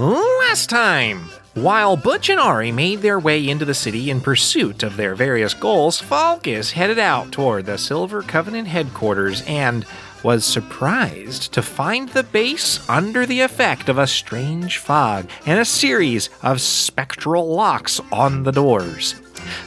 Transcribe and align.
Last 0.00 0.70
time, 0.70 1.28
while 1.52 1.94
Butch 1.94 2.30
and 2.30 2.40
Ari 2.40 2.72
made 2.72 3.02
their 3.02 3.18
way 3.18 3.46
into 3.46 3.66
the 3.66 3.74
city 3.74 4.08
in 4.08 4.22
pursuit 4.22 4.82
of 4.82 4.96
their 4.96 5.14
various 5.14 5.52
goals, 5.52 6.00
Falkus 6.00 6.72
headed 6.72 6.98
out 6.98 7.32
toward 7.32 7.66
the 7.66 7.76
Silver 7.76 8.22
Covenant 8.22 8.66
headquarters 8.66 9.42
and 9.46 9.84
was 10.22 10.46
surprised 10.46 11.52
to 11.52 11.60
find 11.60 12.08
the 12.08 12.22
base 12.22 12.88
under 12.88 13.26
the 13.26 13.42
effect 13.42 13.90
of 13.90 13.98
a 13.98 14.06
strange 14.06 14.78
fog 14.78 15.28
and 15.44 15.60
a 15.60 15.66
series 15.66 16.30
of 16.42 16.62
spectral 16.62 17.54
locks 17.54 18.00
on 18.10 18.44
the 18.44 18.52
doors. 18.52 19.16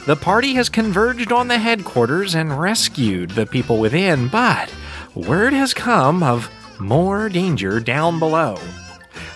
The 0.04 0.16
party 0.16 0.54
has 0.54 0.68
converged 0.68 1.30
on 1.30 1.46
the 1.46 1.58
headquarters 1.58 2.34
and 2.34 2.58
rescued 2.58 3.30
the 3.30 3.46
people 3.46 3.78
within, 3.78 4.26
but 4.26 4.74
word 5.14 5.52
has 5.52 5.72
come 5.72 6.24
of 6.24 6.50
more 6.80 7.28
danger 7.28 7.78
down 7.78 8.18
below. 8.18 8.58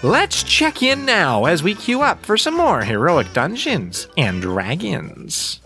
Let's 0.05 0.45
check 0.45 0.84
in 0.84 1.05
now 1.05 1.47
as 1.47 1.65
we 1.65 1.75
queue 1.75 2.02
up 2.02 2.25
for 2.25 2.37
some 2.37 2.56
more 2.56 2.84
heroic 2.84 3.33
dungeons 3.33 4.06
and 4.16 4.41
dragons. 4.41 5.61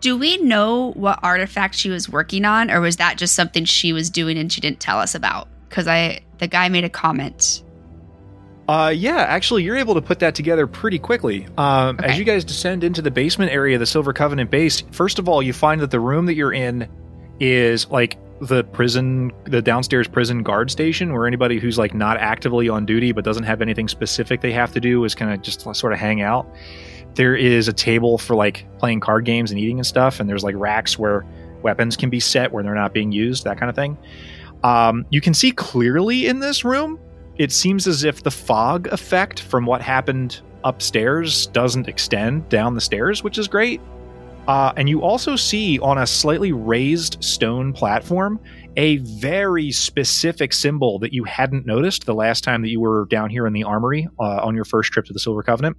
Do 0.00 0.16
we 0.16 0.36
know 0.36 0.92
what 0.92 1.18
artifact 1.24 1.74
she 1.74 1.90
was 1.90 2.08
working 2.08 2.44
on, 2.44 2.70
or 2.70 2.80
was 2.80 2.98
that 2.98 3.18
just 3.18 3.34
something 3.34 3.64
she 3.64 3.92
was 3.92 4.10
doing 4.10 4.38
and 4.38 4.52
she 4.52 4.60
didn't 4.60 4.78
tell 4.78 5.00
us 5.00 5.16
about? 5.16 5.48
Because 5.68 5.88
I, 5.88 6.20
the 6.38 6.46
guy 6.46 6.68
made 6.68 6.84
a 6.84 6.88
comment. 6.88 7.63
Uh, 8.68 8.92
yeah, 8.94 9.18
actually, 9.18 9.62
you're 9.62 9.76
able 9.76 9.94
to 9.94 10.00
put 10.00 10.18
that 10.20 10.34
together 10.34 10.66
pretty 10.66 10.98
quickly. 10.98 11.46
Um, 11.58 11.96
Okay. 11.98 12.06
As 12.12 12.18
you 12.18 12.24
guys 12.24 12.44
descend 12.44 12.82
into 12.82 13.02
the 13.02 13.10
basement 13.10 13.52
area 13.52 13.76
of 13.76 13.80
the 13.80 13.86
Silver 13.86 14.12
Covenant 14.12 14.50
base, 14.50 14.82
first 14.90 15.18
of 15.18 15.28
all, 15.28 15.42
you 15.42 15.52
find 15.52 15.80
that 15.80 15.90
the 15.90 16.00
room 16.00 16.26
that 16.26 16.34
you're 16.34 16.52
in 16.52 16.88
is 17.40 17.88
like 17.90 18.16
the 18.40 18.64
prison, 18.64 19.32
the 19.44 19.60
downstairs 19.60 20.08
prison 20.08 20.42
guard 20.42 20.70
station, 20.70 21.12
where 21.12 21.26
anybody 21.26 21.58
who's 21.58 21.78
like 21.78 21.94
not 21.94 22.16
actively 22.16 22.68
on 22.68 22.86
duty 22.86 23.12
but 23.12 23.24
doesn't 23.24 23.44
have 23.44 23.60
anything 23.60 23.86
specific 23.88 24.40
they 24.40 24.52
have 24.52 24.72
to 24.72 24.80
do 24.80 25.04
is 25.04 25.14
kind 25.14 25.32
of 25.32 25.42
just 25.42 25.60
sort 25.60 25.92
of 25.92 25.98
hang 25.98 26.22
out. 26.22 26.46
There 27.14 27.36
is 27.36 27.68
a 27.68 27.72
table 27.72 28.18
for 28.18 28.34
like 28.34 28.66
playing 28.78 29.00
card 29.00 29.24
games 29.24 29.50
and 29.50 29.60
eating 29.60 29.78
and 29.78 29.86
stuff, 29.86 30.20
and 30.20 30.28
there's 30.28 30.42
like 30.42 30.54
racks 30.56 30.98
where 30.98 31.24
weapons 31.62 31.96
can 31.96 32.10
be 32.10 32.18
set 32.20 32.50
where 32.50 32.62
they're 32.62 32.74
not 32.74 32.92
being 32.92 33.12
used, 33.12 33.44
that 33.44 33.58
kind 33.58 33.70
of 33.70 33.76
thing. 33.76 33.96
Um, 34.64 35.04
you 35.10 35.20
can 35.20 35.34
see 35.34 35.52
clearly 35.52 36.26
in 36.26 36.40
this 36.40 36.64
room 36.64 36.98
it 37.38 37.52
seems 37.52 37.86
as 37.86 38.04
if 38.04 38.22
the 38.22 38.30
fog 38.30 38.86
effect 38.88 39.40
from 39.40 39.66
what 39.66 39.80
happened 39.80 40.40
upstairs 40.62 41.46
doesn't 41.48 41.88
extend 41.88 42.48
down 42.48 42.74
the 42.74 42.80
stairs, 42.80 43.22
which 43.22 43.38
is 43.38 43.48
great. 43.48 43.80
Uh, 44.46 44.72
and 44.76 44.88
you 44.88 45.02
also 45.02 45.36
see 45.36 45.78
on 45.80 45.96
a 45.96 46.06
slightly 46.06 46.52
raised 46.52 47.22
stone 47.24 47.72
platform 47.72 48.38
a 48.76 48.98
very 48.98 49.70
specific 49.72 50.52
symbol 50.52 50.98
that 50.98 51.12
you 51.12 51.24
hadn't 51.24 51.64
noticed 51.64 52.04
the 52.04 52.14
last 52.14 52.44
time 52.44 52.60
that 52.60 52.68
you 52.68 52.80
were 52.80 53.06
down 53.06 53.30
here 53.30 53.46
in 53.46 53.52
the 53.52 53.64
armory 53.64 54.06
uh, 54.20 54.42
on 54.42 54.54
your 54.54 54.64
first 54.64 54.92
trip 54.92 55.06
to 55.06 55.12
the 55.12 55.18
Silver 55.18 55.42
Covenant. 55.42 55.76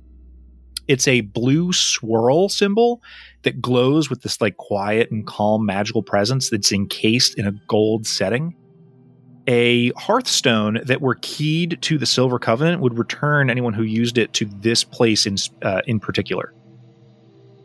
It's 0.88 1.08
a 1.08 1.22
blue 1.22 1.74
swirl 1.74 2.50
symbol 2.50 3.02
that 3.44 3.62
glows 3.62 4.10
with 4.10 4.22
this 4.22 4.42
like 4.42 4.58
quiet 4.58 5.12
and 5.12 5.26
calm 5.26 5.66
magical 5.66 6.02
presence 6.02 6.50
that's 6.50 6.72
encased 6.72 7.38
in 7.38 7.48
a 7.48 7.52
gold 7.68 8.08
setting 8.08 8.56
a 9.48 9.92
hearthstone 9.92 10.82
that 10.86 11.02
were 11.02 11.16
keyed 11.22 11.78
to 11.82 11.98
the 11.98 12.06
silver 12.06 12.40
covenant 12.40 12.82
would 12.82 12.98
return 12.98 13.50
anyone 13.50 13.74
who 13.74 13.84
used 13.84 14.18
it 14.18 14.34
to 14.34 14.46
this 14.46 14.84
place 14.84 15.26
in 15.26 15.38
uh, 15.62 15.82
in 15.88 16.00
particular. 16.00 16.54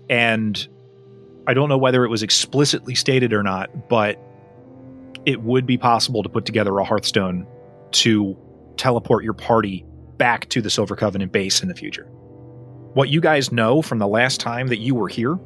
And 0.09 0.69
i 1.47 1.55
don't 1.55 1.69
know 1.71 1.79
whether 1.79 2.05
it 2.05 2.09
was 2.09 2.23
explicitly 2.23 2.95
stated 2.95 3.33
or 3.33 3.43
not 3.43 3.89
but 3.89 4.19
it 5.27 5.43
would 5.43 5.67
be 5.67 5.77
possible 5.77 6.23
to 6.23 6.29
put 6.29 6.45
together 6.47 6.79
a 6.79 6.85
hearthstone 6.85 7.47
to 7.93 8.37
teleport 8.77 9.25
your 9.25 9.33
party 9.33 9.85
back 10.17 10.49
to 10.51 10.63
the 10.63 10.71
silver 10.71 10.97
covenant 10.97 11.33
base 11.33 11.63
in 11.63 11.69
the 11.69 11.75
future. 11.75 12.05
What 12.95 13.09
you 13.09 13.21
guys 13.21 13.53
know 13.53 13.83
from 13.83 13.99
the 13.99 14.09
last 14.09 14.41
time 14.41 14.69
that 14.69 14.79
you 14.79 14.95
were 14.95 15.09
here 15.09 15.39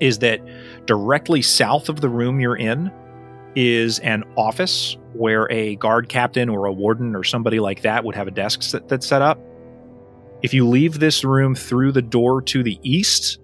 is 0.00 0.18
that 0.20 0.40
directly 0.86 1.42
south 1.42 1.88
of 1.88 2.00
the 2.00 2.08
room 2.08 2.40
you're 2.40 2.56
in 2.56 2.90
is 3.54 3.98
an 4.00 4.24
office 4.36 4.96
where 5.14 5.50
a 5.50 5.76
guard 5.76 6.08
captain 6.08 6.48
or 6.48 6.66
a 6.66 6.72
warden 6.72 7.16
or 7.16 7.24
somebody 7.24 7.60
like 7.60 7.82
that 7.82 8.04
would 8.04 8.14
have 8.14 8.28
a 8.28 8.30
desk 8.30 8.62
set, 8.62 8.88
that's 8.88 9.06
set 9.06 9.22
up. 9.22 9.38
If 10.42 10.54
you 10.54 10.68
leave 10.68 11.00
this 11.00 11.24
room 11.24 11.54
through 11.54 11.92
the 11.92 12.02
door 12.02 12.40
to 12.42 12.62
the 12.62 12.78
east, 12.82 13.38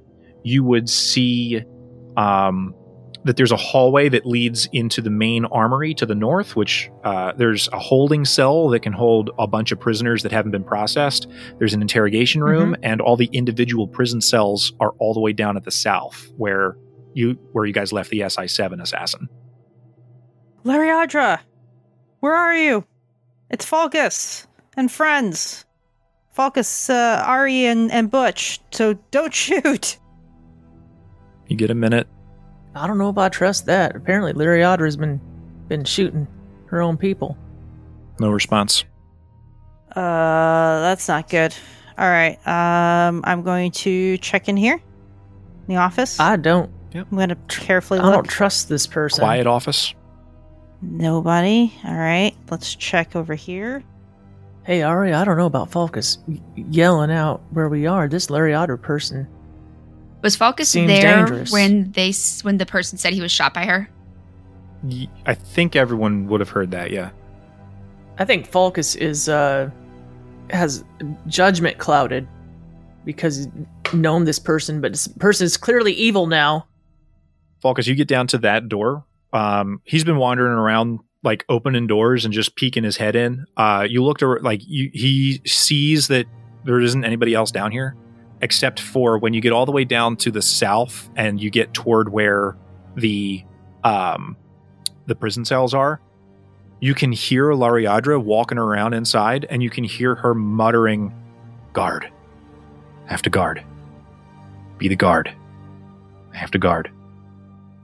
you 0.44 0.62
would 0.62 0.88
see 0.88 1.62
um, 2.16 2.74
that 3.24 3.36
there's 3.36 3.50
a 3.50 3.56
hallway 3.56 4.08
that 4.10 4.26
leads 4.26 4.68
into 4.72 5.00
the 5.00 5.10
main 5.10 5.46
armory 5.46 5.94
to 5.94 6.06
the 6.06 6.14
north, 6.14 6.54
which 6.54 6.90
uh, 7.02 7.32
there's 7.32 7.68
a 7.72 7.78
holding 7.78 8.24
cell 8.24 8.68
that 8.68 8.80
can 8.80 8.92
hold 8.92 9.30
a 9.38 9.46
bunch 9.46 9.72
of 9.72 9.80
prisoners 9.80 10.22
that 10.22 10.30
haven't 10.30 10.52
been 10.52 10.64
processed. 10.64 11.26
There's 11.58 11.74
an 11.74 11.82
interrogation 11.82 12.44
room, 12.44 12.76
and 12.82 13.00
all 13.00 13.16
the 13.16 13.30
individual 13.32 13.88
prison 13.88 14.20
cells 14.20 14.72
are 14.78 14.92
all 14.98 15.14
the 15.14 15.20
way 15.20 15.32
down 15.32 15.56
at 15.56 15.64
the 15.64 15.70
south, 15.70 16.30
where 16.36 16.76
you 17.14 17.38
where 17.52 17.64
you 17.64 17.72
guys 17.72 17.92
left 17.92 18.10
the 18.10 18.28
SI 18.28 18.46
seven 18.46 18.80
assassin. 18.80 19.28
Lariadra, 20.64 21.40
where 22.20 22.34
are 22.34 22.56
you? 22.56 22.84
It's 23.50 23.68
Falkus 23.68 24.46
and 24.76 24.90
friends. 24.90 25.64
Falkus, 26.36 26.90
uh, 26.90 27.22
Ari, 27.24 27.66
and, 27.66 27.92
and 27.92 28.10
Butch. 28.10 28.60
So 28.72 28.94
don't 29.10 29.32
shoot. 29.34 29.98
You 31.48 31.56
get 31.56 31.70
a 31.70 31.74
minute. 31.74 32.08
I 32.74 32.86
don't 32.86 32.98
know 32.98 33.10
if 33.10 33.18
I 33.18 33.28
trust 33.28 33.66
that. 33.66 33.94
Apparently, 33.94 34.32
Lyriadra's 34.32 34.96
been 34.96 35.20
been 35.68 35.84
shooting 35.84 36.26
her 36.66 36.82
own 36.82 36.96
people. 36.96 37.38
No 38.18 38.30
response. 38.30 38.84
Uh, 39.94 40.80
that's 40.80 41.06
not 41.06 41.28
good. 41.28 41.54
All 41.96 42.08
right. 42.08 42.34
Um, 42.46 43.22
I'm 43.24 43.42
going 43.42 43.70
to 43.72 44.18
check 44.18 44.48
in 44.48 44.56
here, 44.56 44.74
in 44.74 45.74
the 45.74 45.76
office. 45.76 46.18
I 46.18 46.36
don't. 46.36 46.70
Yep. 46.92 47.06
I'm 47.10 47.16
going 47.16 47.28
to 47.28 47.36
carefully 47.48 48.00
I 48.00 48.10
don't 48.10 48.28
trust 48.28 48.68
this 48.68 48.86
person. 48.86 49.20
Quiet 49.20 49.46
office. 49.46 49.94
Nobody. 50.90 51.72
All 51.84 51.94
right. 51.96 52.34
Let's 52.50 52.74
check 52.74 53.16
over 53.16 53.34
here. 53.34 53.82
Hey, 54.64 54.82
Ari, 54.82 55.12
I 55.12 55.24
don't 55.24 55.36
know 55.36 55.46
about 55.46 55.70
Falcus 55.70 56.18
y- 56.26 56.40
yelling 56.56 57.10
out 57.10 57.42
where 57.50 57.68
we 57.68 57.86
are. 57.86 58.08
This 58.08 58.28
Lyriadra 58.28 58.80
person. 58.80 59.26
Was 60.22 60.36
Falcus 60.36 60.70
Seems 60.70 60.88
there 60.88 61.16
dangerous. 61.18 61.52
when 61.52 61.92
they 61.92 62.12
when 62.42 62.56
the 62.56 62.64
person 62.64 62.96
said 62.96 63.12
he 63.12 63.20
was 63.20 63.30
shot 63.30 63.52
by 63.52 63.66
her? 63.66 63.88
I 65.26 65.34
think 65.34 65.76
everyone 65.76 66.26
would 66.28 66.40
have 66.40 66.48
heard 66.48 66.70
that. 66.70 66.90
Yeah. 66.90 67.10
I 68.18 68.24
think 68.24 68.46
Falcus 68.46 68.94
is 68.94 69.28
uh 69.28 69.70
has 70.50 70.84
judgment 71.26 71.76
clouded 71.78 72.26
because 73.04 73.36
he's 73.36 73.48
known 73.92 74.24
this 74.24 74.38
person, 74.38 74.80
but 74.80 74.92
this 74.92 75.08
person 75.08 75.44
is 75.44 75.56
clearly 75.58 75.92
evil 75.92 76.26
now. 76.26 76.66
Falcus, 77.60 77.86
you 77.86 77.94
get 77.94 78.08
down 78.08 78.26
to 78.28 78.38
that 78.38 78.68
door. 78.68 79.04
Um, 79.34 79.80
he's 79.84 80.04
been 80.04 80.16
wandering 80.16 80.52
around, 80.52 81.00
like 81.22 81.44
opening 81.48 81.86
doors 81.86 82.24
and 82.24 82.32
just 82.32 82.54
peeking 82.56 82.84
his 82.84 82.96
head 82.96 83.16
in. 83.16 83.46
Uh, 83.56 83.86
you 83.88 84.02
looked 84.02 84.22
over, 84.22 84.40
like 84.40 84.60
you, 84.64 84.90
he 84.92 85.40
sees 85.44 86.08
that 86.08 86.26
there 86.64 86.80
isn't 86.80 87.04
anybody 87.04 87.34
else 87.34 87.50
down 87.50 87.72
here, 87.72 87.96
except 88.40 88.80
for 88.80 89.18
when 89.18 89.34
you 89.34 89.40
get 89.40 89.52
all 89.52 89.66
the 89.66 89.72
way 89.72 89.84
down 89.84 90.16
to 90.16 90.30
the 90.30 90.42
south 90.42 91.10
and 91.16 91.40
you 91.40 91.50
get 91.50 91.74
toward 91.74 92.12
where 92.12 92.56
the 92.96 93.44
um, 93.82 94.36
the 95.06 95.14
prison 95.14 95.44
cells 95.44 95.74
are. 95.74 96.00
You 96.80 96.94
can 96.94 97.12
hear 97.12 97.50
Lariadra 97.52 98.22
walking 98.22 98.58
around 98.58 98.94
inside, 98.94 99.46
and 99.48 99.62
you 99.62 99.70
can 99.70 99.84
hear 99.84 100.14
her 100.14 100.34
muttering, 100.34 101.14
"Guard, 101.72 102.10
I 103.06 103.10
have 103.10 103.22
to 103.22 103.30
guard, 103.30 103.64
be 104.78 104.88
the 104.88 104.96
guard, 104.96 105.34
I 106.32 106.36
have 106.36 106.50
to 106.52 106.58
guard." 106.58 106.90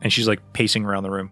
and 0.03 0.13
she's 0.13 0.29
like 0.29 0.41
pacing 0.53 0.85
around 0.85 1.03
the 1.03 1.11
room. 1.11 1.31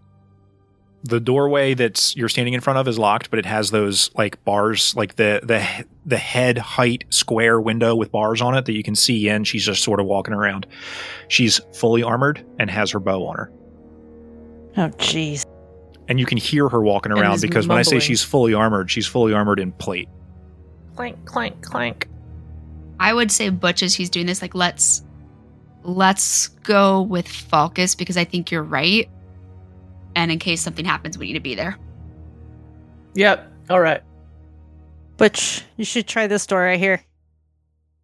The 1.05 1.21
doorway 1.21 1.75
that's 1.75 2.17
you're 2.17 2.29
standing 2.29 2.55
in 2.55 2.61
front 2.61 2.79
of 2.79 2.89
is 2.89 2.99
locked, 2.99 3.31
but 3.31 3.39
it 3.39 3.47
has 3.47 3.71
those 3.71 4.11
like 4.17 4.43
bars, 4.45 4.95
like 4.97 5.17
the 5.17 5.41
the 5.43 5.67
the 6.05 6.19
head 6.19 6.59
height 6.59 7.05
square 7.11 7.61
window 7.61 7.95
with 7.95 8.11
bars 8.11 8.43
on 8.43 8.57
it 8.57 8.65
that 8.67 8.73
you 8.73 8.83
can 8.83 8.97
see 8.97 9.29
in. 9.29 9.45
She's 9.45 9.65
just 9.65 9.83
sort 9.83 10.01
of 10.01 10.07
walking 10.07 10.35
around. 10.35 10.67
She's 11.29 11.59
fully 11.73 12.03
armored 12.03 12.45
and 12.59 12.71
has 12.71 12.91
her 12.91 12.99
bow 12.99 13.27
on 13.27 13.37
her. 13.37 13.53
Oh, 14.77 14.89
jeez. 14.99 15.45
And 16.09 16.19
you 16.19 16.27
can 16.27 16.39
hear 16.39 16.69
her 16.69 16.81
walking 16.81 17.13
around 17.13 17.35
is 17.35 17.43
because 17.43 17.69
when 17.69 17.79
I 17.79 17.83
say 17.83 17.99
she's 18.01 18.23
fully 18.23 18.55
armored, 18.55 18.91
she's 18.91 19.07
fully 19.07 19.35
armored 19.35 19.61
in 19.61 19.73
plate. 19.73 20.09
Clank, 20.97 21.25
clank, 21.27 21.63
clank. 21.63 22.09
I 22.99 23.13
would 23.13 23.31
say 23.31 23.51
Butch 23.51 23.83
as 23.83 23.95
he's 23.95 24.11
doing 24.11 24.27
this, 24.27 24.43
like 24.43 24.55
let's 24.55 25.05
let's 25.85 26.49
go 26.49 27.03
with 27.03 27.29
Falcus 27.29 27.95
because 27.95 28.17
I 28.17 28.25
think 28.25 28.51
you're 28.51 28.63
right. 28.63 29.09
And 30.19 30.33
in 30.33 30.41
case 30.41 30.61
something 30.61 30.85
happens, 30.85 31.17
we 31.17 31.29
need 31.29 31.35
to 31.35 31.41
be 31.41 31.55
there. 31.55 31.79
Yep. 33.15 33.53
All 33.71 33.79
right. 33.79 34.03
Butch, 35.17 35.63
you 35.77 35.85
should 35.85 36.09
try 36.09 36.27
this 36.27 36.45
door 36.45 36.63
right 36.63 36.79
here. 36.79 37.05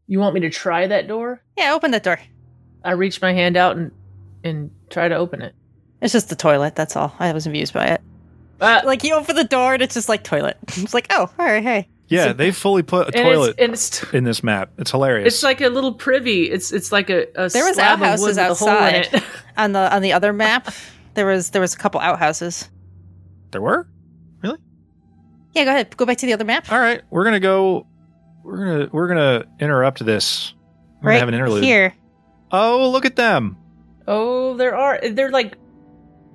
You 0.06 0.20
want 0.20 0.32
me 0.34 0.40
to 0.42 0.50
try 0.50 0.86
that 0.86 1.08
door? 1.08 1.42
Yeah, 1.58 1.72
open 1.74 1.90
that 1.90 2.04
door. 2.04 2.20
I 2.84 2.92
reach 2.92 3.20
my 3.20 3.32
hand 3.32 3.56
out 3.56 3.76
and 3.76 3.90
and 4.44 4.70
try 4.90 5.08
to 5.08 5.16
open 5.16 5.42
it. 5.42 5.56
It's 6.00 6.12
just 6.12 6.28
the 6.28 6.36
toilet, 6.36 6.76
that's 6.76 6.94
all. 6.94 7.16
I 7.18 7.32
was 7.32 7.48
amused 7.48 7.72
by 7.74 7.86
it. 7.86 8.00
Uh, 8.60 8.82
Like, 8.84 9.02
you 9.02 9.14
open 9.14 9.34
the 9.34 9.42
door 9.42 9.74
and 9.74 9.82
it's 9.82 9.94
just 9.94 10.08
like 10.08 10.22
toilet. 10.22 10.56
It's 10.76 10.94
like, 10.94 11.08
oh, 11.10 11.28
all 11.36 11.44
right, 11.44 11.62
hey. 11.64 11.88
Yeah, 12.06 12.26
So- 12.26 12.32
they 12.34 12.52
fully 12.52 12.82
put 12.84 13.08
a 13.12 13.18
and 13.18 13.26
toilet 13.26 13.54
It's, 13.58 13.60
and 13.60 13.72
it's 13.72 14.14
in 14.14 14.22
this 14.22 14.44
map. 14.44 14.70
It's 14.78 14.92
hilarious. 14.92 15.34
it's 15.34 15.42
like 15.42 15.60
a 15.62 15.68
little 15.68 15.94
privy. 15.94 16.44
It's 16.48 16.72
it's 16.72 16.92
like 16.92 17.10
a, 17.10 17.22
a 17.34 17.48
There 17.48 17.64
was 17.64 17.74
slab 17.74 17.98
of 17.98 18.04
outhouses 18.04 18.36
wood 18.36 18.38
a 18.38 18.54
hole 18.54 18.68
outside. 18.68 19.22
On 19.56 19.72
the 19.72 19.92
on 19.94 20.02
the 20.02 20.12
other 20.12 20.32
map, 20.32 20.72
there 21.14 21.26
was 21.26 21.50
there 21.50 21.60
was 21.60 21.74
a 21.74 21.78
couple 21.78 22.00
outhouses. 22.00 22.70
there 23.50 23.60
were? 23.62 23.88
Really? 24.42 24.58
Yeah, 25.52 25.64
go 25.64 25.70
ahead. 25.70 25.96
Go 25.96 26.04
back 26.06 26.18
to 26.18 26.26
the 26.26 26.32
other 26.32 26.44
map. 26.44 26.70
All 26.72 26.78
right, 26.78 27.02
we're 27.10 27.24
gonna 27.24 27.40
go. 27.40 27.86
We're 28.42 28.56
gonna 28.58 28.88
we're 28.92 29.08
gonna 29.08 29.44
interrupt 29.60 30.04
this. 30.04 30.54
We're 31.02 31.10
right 31.10 31.14
gonna 31.14 31.20
have 31.20 31.28
an 31.28 31.34
interlude. 31.34 31.64
here. 31.64 31.94
Oh, 32.50 32.90
look 32.90 33.04
at 33.04 33.16
them! 33.16 33.56
oh, 34.06 34.54
there 34.56 34.76
are 34.76 35.00
they're 35.10 35.30
like 35.30 35.56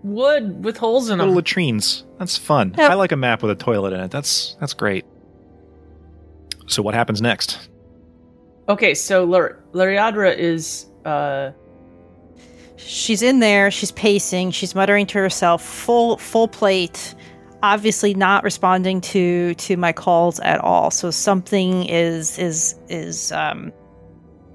wood 0.04 0.64
with 0.64 0.78
holes 0.78 1.10
in 1.10 1.18
Little 1.20 1.34
them. 1.34 1.36
latrines. 1.38 2.06
That's 2.18 2.38
fun. 2.38 2.74
Yep. 2.78 2.90
I 2.92 2.94
like 2.96 3.12
a 3.12 3.16
map 3.18 3.42
with 3.44 3.52
a 3.52 3.56
toilet 3.56 3.94
in 3.94 4.00
it. 4.00 4.12
That's 4.12 4.56
that's 4.60 4.74
great. 4.74 5.06
So 6.68 6.82
what 6.82 6.94
happens 6.94 7.22
next? 7.22 7.70
Okay, 8.68 8.94
so 8.94 9.24
Lar- 9.26 9.60
Lariadra 9.74 10.36
is 10.36 10.88
uh 11.06 11.52
She's 12.86 13.22
in 13.22 13.40
there. 13.40 13.70
She's 13.72 13.92
pacing. 13.92 14.52
She's 14.52 14.74
muttering 14.74 15.06
to 15.08 15.18
herself. 15.20 15.64
Full 15.64 16.18
full 16.18 16.48
plate. 16.48 17.14
Obviously 17.62 18.14
not 18.14 18.44
responding 18.44 19.02
to 19.02 19.54
to 19.56 19.78
my 19.78 19.92
calls 19.92 20.40
at 20.40 20.60
all. 20.62 20.92
So 20.92 21.12
something 21.12 21.86
is 21.86 22.38
is 22.40 22.76
is 22.88 23.32
um 23.32 23.72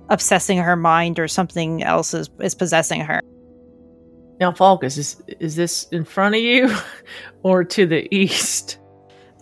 obsessing 0.09 0.59
her 0.59 0.77
mind, 0.77 1.19
or 1.19 1.29
something 1.29 1.83
else 1.83 2.15
is 2.15 2.31
is 2.41 2.55
possessing 2.55 3.01
her. 3.03 3.21
now 4.41 4.53
Falcus 4.53 4.97
is 4.97 5.23
is 5.41 5.57
this 5.57 5.85
in 5.93 6.05
front 6.05 6.35
of 6.35 6.41
you 6.41 6.75
or 7.43 7.63
to 7.65 7.87
the 7.87 8.13
east? 8.15 8.79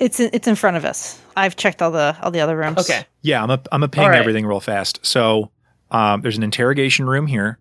It's 0.00 0.18
in, 0.18 0.30
it's 0.32 0.48
in 0.48 0.56
front 0.56 0.76
of 0.76 0.84
us. 0.84 1.20
I've 1.36 1.54
checked 1.54 1.80
all 1.80 1.92
the 1.92 2.16
all 2.20 2.30
the 2.32 2.40
other 2.40 2.56
rooms. 2.56 2.78
Okay. 2.78 3.06
Yeah, 3.22 3.42
I'm 3.42 3.50
a 3.50 3.62
I'm 3.70 3.82
a 3.84 3.88
ping 3.88 4.02
All 4.04 4.10
right. 4.10 4.18
everything 4.18 4.44
real 4.44 4.58
fast. 4.60 4.98
So 5.06 5.52
um, 5.92 6.20
there's 6.22 6.36
an 6.36 6.42
interrogation 6.42 7.06
room 7.06 7.26
here. 7.28 7.58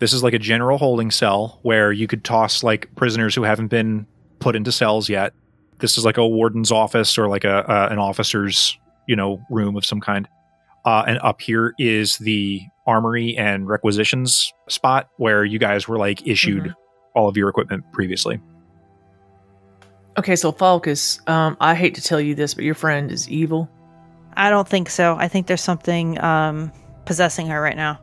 This 0.00 0.12
is 0.12 0.22
like 0.22 0.34
a 0.34 0.38
general 0.38 0.76
holding 0.78 1.10
cell 1.10 1.58
where 1.62 1.92
you 1.92 2.06
could 2.06 2.24
toss 2.24 2.62
like 2.62 2.92
prisoners 2.96 3.34
who 3.34 3.42
haven't 3.42 3.68
been 3.68 4.06
put 4.40 4.56
into 4.56 4.72
cells 4.72 5.08
yet. 5.08 5.32
This 5.78 5.96
is 5.96 6.04
like 6.04 6.16
a 6.16 6.26
warden's 6.26 6.72
office 6.72 7.16
or 7.18 7.28
like 7.28 7.44
a 7.44 7.70
uh, 7.70 7.88
an 7.90 7.98
officer's 7.98 8.76
you 9.06 9.14
know 9.16 9.40
room 9.50 9.76
of 9.76 9.84
some 9.84 10.00
kind. 10.00 10.26
Uh, 10.86 11.04
and 11.06 11.18
up 11.22 11.40
here 11.42 11.74
is 11.78 12.16
the 12.18 12.62
armory 12.86 13.36
and 13.36 13.68
requisitions 13.68 14.52
spot 14.68 15.08
where 15.18 15.44
you 15.44 15.58
guys 15.58 15.86
were 15.86 15.98
like 15.98 16.26
issued 16.26 16.64
Mhm. 16.64 16.74
all 17.14 17.28
of 17.28 17.36
your 17.36 17.48
equipment 17.50 17.84
previously. 17.92 18.40
Okay, 20.18 20.34
so 20.36 20.50
Falcus, 20.52 21.20
um, 21.26 21.56
I 21.60 21.74
hate 21.74 21.94
to 21.94 22.02
tell 22.02 22.20
you 22.20 22.34
this, 22.34 22.54
but 22.54 22.64
your 22.64 22.74
friend 22.74 23.12
is 23.12 23.28
evil. 23.28 23.68
I 24.36 24.50
don't 24.50 24.66
think 24.68 24.88
so. 24.90 25.16
I 25.18 25.28
think 25.28 25.46
there's 25.46 25.60
something 25.60 26.18
um 26.22 26.72
possessing 27.04 27.46
her 27.48 27.60
right 27.60 27.76
now. 27.76 27.98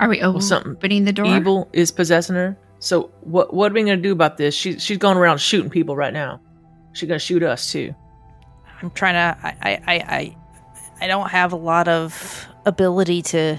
Are 0.00 0.08
we 0.08 0.20
Well, 0.20 0.40
something 0.40 0.72
opening 0.72 1.04
the 1.04 1.12
door? 1.12 1.26
Evil 1.26 1.68
is 1.72 1.90
possessing 1.90 2.36
her. 2.36 2.56
So 2.78 3.10
what 3.22 3.54
what 3.54 3.70
are 3.70 3.74
we 3.74 3.82
gonna 3.82 3.96
do 3.96 4.12
about 4.12 4.36
this? 4.36 4.54
She's 4.54 4.82
she's 4.82 4.98
going 4.98 5.16
around 5.16 5.38
shooting 5.40 5.70
people 5.70 5.96
right 5.96 6.12
now. 6.12 6.40
She's 6.92 7.08
gonna 7.08 7.18
shoot 7.18 7.42
us 7.42 7.72
too. 7.72 7.94
I'm 8.82 8.90
trying 8.90 9.14
to. 9.14 9.46
I, 9.46 9.56
I, 9.62 9.72
I, 9.86 9.94
I, 9.94 10.36
I 11.00 11.06
don't 11.06 11.30
have 11.30 11.52
a 11.52 11.56
lot 11.56 11.88
of 11.88 12.46
ability 12.66 13.22
to 13.22 13.58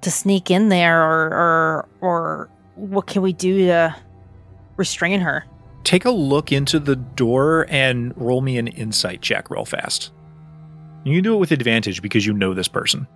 to 0.00 0.10
sneak 0.10 0.50
in 0.50 0.68
there, 0.68 1.02
or 1.02 1.26
or 1.28 1.88
or 2.00 2.50
what 2.76 3.06
can 3.06 3.22
we 3.22 3.32
do 3.32 3.66
to 3.66 3.94
restrain 4.76 5.20
her? 5.20 5.44
Take 5.82 6.04
a 6.06 6.10
look 6.10 6.50
into 6.50 6.78
the 6.78 6.96
door 6.96 7.66
and 7.68 8.16
roll 8.16 8.40
me 8.40 8.56
an 8.56 8.68
insight 8.68 9.20
check 9.20 9.50
real 9.50 9.66
fast. 9.66 10.12
You 11.04 11.16
can 11.16 11.24
do 11.24 11.34
it 11.34 11.38
with 11.38 11.52
advantage 11.52 12.00
because 12.00 12.24
you 12.24 12.32
know 12.32 12.54
this 12.54 12.68
person. 12.68 13.06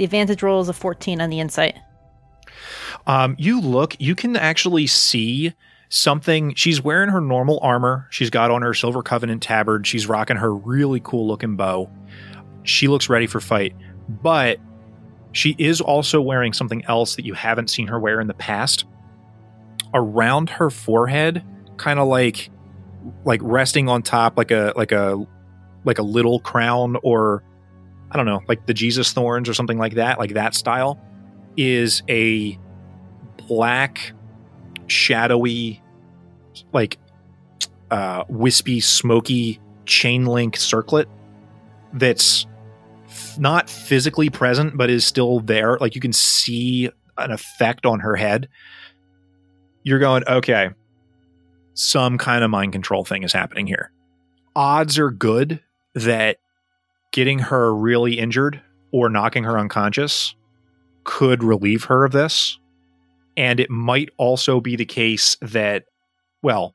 The 0.00 0.04
advantage 0.04 0.42
roll 0.42 0.62
is 0.62 0.70
a 0.70 0.72
14 0.72 1.20
on 1.20 1.28
the 1.28 1.40
insight. 1.40 1.76
Um, 3.06 3.36
you 3.38 3.60
look, 3.60 3.94
you 4.00 4.14
can 4.14 4.34
actually 4.34 4.86
see 4.86 5.52
something. 5.90 6.54
She's 6.54 6.80
wearing 6.80 7.10
her 7.10 7.20
normal 7.20 7.58
armor. 7.60 8.06
She's 8.08 8.30
got 8.30 8.50
on 8.50 8.62
her 8.62 8.72
silver 8.72 9.02
covenant 9.02 9.42
tabard. 9.42 9.86
She's 9.86 10.06
rocking 10.06 10.38
her 10.38 10.54
really 10.54 11.00
cool 11.00 11.28
looking 11.28 11.54
bow. 11.54 11.90
She 12.62 12.88
looks 12.88 13.10
ready 13.10 13.26
for 13.26 13.40
fight, 13.40 13.76
but 14.08 14.58
she 15.32 15.54
is 15.58 15.82
also 15.82 16.22
wearing 16.22 16.54
something 16.54 16.82
else 16.86 17.16
that 17.16 17.26
you 17.26 17.34
haven't 17.34 17.68
seen 17.68 17.86
her 17.88 18.00
wear 18.00 18.22
in 18.22 18.26
the 18.26 18.32
past. 18.32 18.86
Around 19.92 20.48
her 20.48 20.70
forehead, 20.70 21.44
kind 21.76 21.98
of 21.98 22.08
like 22.08 22.48
like 23.26 23.40
resting 23.42 23.90
on 23.90 24.02
top 24.02 24.38
like 24.38 24.50
a 24.50 24.72
like 24.76 24.92
a 24.92 25.22
like 25.84 25.98
a 25.98 26.02
little 26.02 26.40
crown 26.40 26.96
or 27.02 27.44
I 28.10 28.16
don't 28.16 28.26
know, 28.26 28.40
like 28.48 28.66
the 28.66 28.74
Jesus 28.74 29.12
thorns 29.12 29.48
or 29.48 29.54
something 29.54 29.78
like 29.78 29.94
that, 29.94 30.18
like 30.18 30.34
that 30.34 30.54
style 30.54 31.00
is 31.56 32.02
a 32.08 32.58
black, 33.48 34.12
shadowy, 34.86 35.82
like 36.72 36.98
uh, 37.90 38.24
wispy, 38.28 38.80
smoky 38.80 39.60
chain 39.86 40.26
link 40.26 40.56
circlet 40.56 41.08
that's 41.92 42.46
not 43.38 43.68
physically 43.68 44.30
present, 44.30 44.76
but 44.76 44.90
is 44.90 45.04
still 45.04 45.40
there. 45.40 45.78
Like 45.78 45.94
you 45.94 46.00
can 46.00 46.12
see 46.12 46.90
an 47.16 47.30
effect 47.30 47.86
on 47.86 48.00
her 48.00 48.16
head. 48.16 48.48
You're 49.82 49.98
going, 49.98 50.24
okay, 50.26 50.70
some 51.74 52.18
kind 52.18 52.44
of 52.44 52.50
mind 52.50 52.72
control 52.72 53.04
thing 53.04 53.22
is 53.22 53.32
happening 53.32 53.66
here. 53.66 53.92
Odds 54.54 54.98
are 54.98 55.10
good 55.10 55.60
that 55.94 56.38
getting 57.12 57.38
her 57.38 57.74
really 57.74 58.18
injured 58.18 58.62
or 58.92 59.08
knocking 59.08 59.44
her 59.44 59.58
unconscious 59.58 60.34
could 61.04 61.42
relieve 61.42 61.84
her 61.84 62.04
of 62.04 62.12
this. 62.12 62.58
And 63.36 63.60
it 63.60 63.70
might 63.70 64.10
also 64.16 64.60
be 64.60 64.76
the 64.76 64.84
case 64.84 65.36
that, 65.40 65.84
well, 66.42 66.74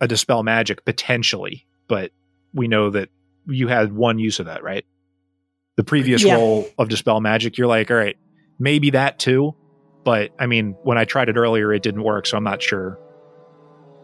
a 0.00 0.08
dispel 0.08 0.42
magic 0.42 0.84
potentially, 0.84 1.66
but 1.88 2.10
we 2.54 2.68
know 2.68 2.90
that 2.90 3.08
you 3.46 3.68
had 3.68 3.92
one 3.92 4.18
use 4.18 4.38
of 4.40 4.46
that, 4.46 4.62
right? 4.62 4.84
The 5.76 5.84
previous 5.84 6.22
Yeah. 6.22 6.36
roll 6.36 6.68
of 6.78 6.88
dispel 6.88 7.20
magic, 7.20 7.58
you're 7.58 7.66
like, 7.66 7.90
all 7.90 7.96
right, 7.96 8.16
maybe 8.58 8.90
that 8.90 9.18
too. 9.18 9.54
But 10.04 10.30
I 10.38 10.46
mean, 10.46 10.76
when 10.84 10.98
I 10.98 11.04
tried 11.04 11.28
it 11.28 11.36
earlier, 11.36 11.72
it 11.72 11.82
didn't 11.82 12.02
work, 12.02 12.26
so 12.26 12.36
I'm 12.36 12.44
not 12.44 12.62
sure. 12.62 12.98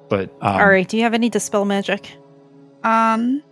But 0.09 0.31
um, 0.43 0.57
All 0.61 0.69
right. 0.69 0.87
Do 0.87 0.97
you 0.97 1.05
have 1.05 1.15
any 1.15 1.31
dispel 1.31 1.65
magic? 1.65 2.11
Um, 2.83 3.43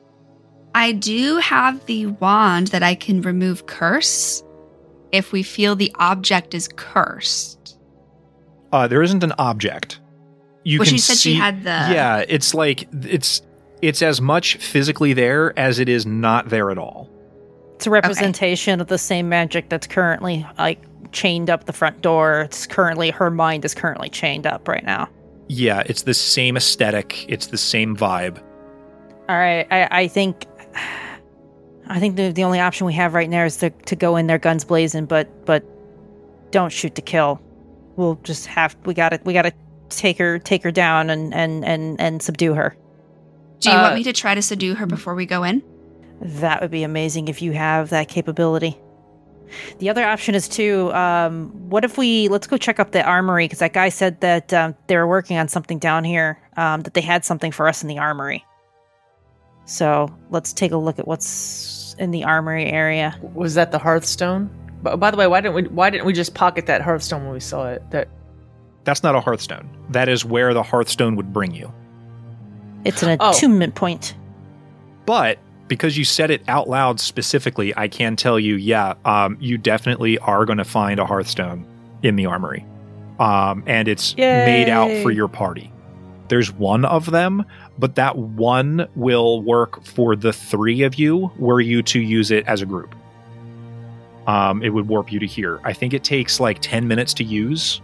I 0.74 0.92
do 0.92 1.38
have 1.38 1.84
the 1.86 2.06
wand 2.06 2.68
that 2.68 2.82
I 2.82 2.94
can 2.94 3.22
remove 3.22 3.66
curse 3.66 4.42
if 5.12 5.32
we 5.32 5.42
feel 5.42 5.74
the 5.74 5.92
object 5.96 6.54
is 6.54 6.68
cursed. 6.76 7.78
uh, 8.72 8.86
there 8.86 9.02
isn't 9.02 9.24
an 9.24 9.32
object. 9.38 10.00
You 10.62 10.78
well, 10.78 10.86
can 10.86 10.94
she 10.94 10.98
said 10.98 11.16
see, 11.16 11.32
she 11.32 11.38
had 11.38 11.64
the. 11.64 11.70
yeah, 11.70 12.24
it's 12.28 12.54
like 12.54 12.86
it's 12.92 13.42
it's 13.82 14.02
as 14.02 14.20
much 14.20 14.56
physically 14.56 15.12
there 15.14 15.58
as 15.58 15.78
it 15.78 15.88
is 15.88 16.06
not 16.06 16.50
there 16.50 16.70
at 16.70 16.78
all. 16.78 17.08
It's 17.76 17.86
a 17.86 17.90
representation 17.90 18.80
of 18.80 18.88
the 18.88 18.98
same 18.98 19.28
magic 19.28 19.70
that's 19.70 19.86
currently 19.86 20.46
like 20.58 20.82
chained 21.12 21.48
up 21.48 21.64
the 21.64 21.72
front 21.72 22.02
door. 22.02 22.42
It's 22.42 22.66
currently 22.66 23.10
her 23.10 23.30
mind 23.30 23.64
is 23.64 23.74
currently 23.74 24.10
chained 24.10 24.46
up 24.46 24.68
right 24.68 24.84
now. 24.84 25.08
Yeah, 25.48 25.82
it's 25.86 26.02
the 26.02 26.14
same 26.14 26.56
aesthetic. 26.58 27.24
It's 27.26 27.46
the 27.46 27.56
same 27.56 27.96
vibe. 27.96 28.38
All 29.28 29.38
right. 29.38 29.66
I, 29.70 29.88
I 30.02 30.08
think 30.08 30.44
I 30.74 31.98
think 31.98 32.16
the 32.16 32.30
the 32.30 32.44
only 32.44 32.60
option 32.60 32.86
we 32.86 32.92
have 32.94 33.14
right 33.14 33.28
now 33.28 33.44
is 33.44 33.56
to, 33.58 33.70
to 33.70 33.96
go 33.96 34.16
in 34.16 34.26
there 34.26 34.38
guns 34.38 34.64
blazing, 34.64 35.06
but 35.06 35.44
but 35.44 35.64
don't 36.52 36.72
shoot 36.72 36.94
to 36.94 37.02
kill. 37.02 37.40
We'll 37.96 38.18
just 38.22 38.46
have 38.46 38.76
we 38.84 38.94
gotta 38.94 39.20
we 39.24 39.32
gotta 39.32 39.52
take 39.88 40.18
her 40.18 40.38
take 40.38 40.62
her 40.62 40.70
down 40.70 41.10
and 41.10 41.34
and 41.34 41.64
and, 41.64 42.00
and 42.00 42.22
subdue 42.22 42.54
her. 42.54 42.76
Do 43.58 43.70
you 43.70 43.76
Uh, 43.76 43.82
want 43.82 43.94
me 43.96 44.04
to 44.04 44.12
try 44.12 44.34
to 44.34 44.42
subdue 44.42 44.74
her 44.76 44.86
before 44.86 45.14
we 45.14 45.26
go 45.26 45.42
in? 45.42 45.62
That 46.20 46.60
would 46.60 46.70
be 46.70 46.82
amazing 46.82 47.28
if 47.28 47.42
you 47.42 47.52
have 47.52 47.90
that 47.90 48.08
capability. 48.08 48.78
The 49.78 49.90
other 49.90 50.04
option 50.04 50.36
is 50.36 50.48
too. 50.48 50.92
Um, 50.94 51.50
what 51.68 51.84
if 51.84 51.98
we 51.98 52.28
let's 52.28 52.46
go 52.46 52.56
check 52.56 52.78
up 52.78 52.92
the 52.92 53.02
armory 53.02 53.46
because 53.46 53.58
that 53.58 53.72
guy 53.72 53.88
said 53.88 54.20
that 54.20 54.52
um, 54.52 54.76
they 54.86 54.96
were 54.96 55.08
working 55.08 55.36
on 55.38 55.48
something 55.48 55.80
down 55.80 56.04
here. 56.04 56.40
Um, 56.56 56.82
that 56.82 56.94
they 56.94 57.00
had 57.00 57.24
something 57.24 57.50
for 57.50 57.66
us 57.66 57.82
in 57.82 57.88
the 57.88 57.98
armory. 57.98 58.44
So 59.64 60.08
let's 60.30 60.52
take 60.52 60.72
a 60.72 60.76
look 60.76 60.98
at 60.98 61.06
what's 61.06 61.94
in 61.98 62.10
the 62.10 62.24
armory 62.24 62.66
area. 62.66 63.16
Was 63.34 63.54
that 63.54 63.72
the 63.72 63.78
Hearthstone? 63.78 64.50
By, 64.82 64.96
by 64.96 65.10
the 65.10 65.16
way, 65.16 65.26
why 65.26 65.40
didn't 65.40 65.54
we 65.54 65.62
why 65.64 65.90
didn't 65.90 66.06
we 66.06 66.12
just 66.12 66.34
pocket 66.34 66.66
that 66.66 66.82
Hearthstone 66.82 67.24
when 67.24 67.32
we 67.32 67.40
saw 67.40 67.68
it? 67.68 67.82
That 67.90 68.08
That's 68.84 69.02
not 69.02 69.14
a 69.14 69.20
Hearthstone. 69.20 69.68
That 69.90 70.08
is 70.08 70.24
where 70.24 70.54
the 70.54 70.62
Hearthstone 70.62 71.16
would 71.16 71.32
bring 71.32 71.54
you. 71.54 71.72
It's 72.84 73.02
an 73.02 73.16
Oh. 73.20 73.30
attunement 73.30 73.74
point. 73.74 74.14
But 75.06 75.38
because 75.68 75.96
you 75.96 76.04
said 76.04 76.30
it 76.30 76.42
out 76.48 76.68
loud 76.68 76.98
specifically, 76.98 77.72
I 77.76 77.88
can 77.88 78.16
tell 78.16 78.40
you, 78.40 78.56
yeah, 78.56 78.94
um, 79.04 79.36
you 79.40 79.56
definitely 79.58 80.18
are 80.18 80.44
going 80.44 80.58
to 80.58 80.64
find 80.64 80.98
a 80.98 81.06
Hearthstone 81.06 81.64
in 82.02 82.16
the 82.16 82.26
armory. 82.26 82.64
Um, 83.20 83.62
and 83.66 83.86
it's 83.86 84.16
made 84.16 84.68
out 84.68 84.90
for 85.02 85.10
your 85.10 85.28
party. 85.28 85.70
There's 86.30 86.52
one 86.52 86.84
of 86.84 87.10
them, 87.10 87.44
but 87.76 87.96
that 87.96 88.16
one 88.16 88.88
will 88.94 89.42
work 89.42 89.84
for 89.84 90.14
the 90.14 90.32
three 90.32 90.82
of 90.82 90.94
you 90.94 91.32
were 91.36 91.60
you 91.60 91.82
to 91.82 92.00
use 92.00 92.30
it 92.30 92.46
as 92.46 92.62
a 92.62 92.66
group. 92.66 92.94
Um, 94.28 94.62
it 94.62 94.68
would 94.70 94.86
warp 94.86 95.10
you 95.10 95.18
to 95.18 95.26
here. 95.26 95.60
I 95.64 95.72
think 95.72 95.92
it 95.92 96.04
takes 96.04 96.38
like 96.38 96.60
10 96.60 96.86
minutes 96.86 97.12
to 97.14 97.24
use. 97.24 97.80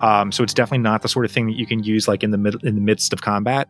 Um, 0.00 0.32
so 0.32 0.42
it's 0.42 0.54
definitely 0.54 0.78
not 0.78 1.02
the 1.02 1.08
sort 1.08 1.26
of 1.26 1.30
thing 1.30 1.46
that 1.46 1.58
you 1.58 1.66
can 1.66 1.84
use 1.84 2.08
like 2.08 2.22
in 2.22 2.30
the 2.30 2.38
mid- 2.38 2.64
in 2.64 2.74
the 2.74 2.80
midst 2.80 3.12
of 3.12 3.20
combat. 3.20 3.68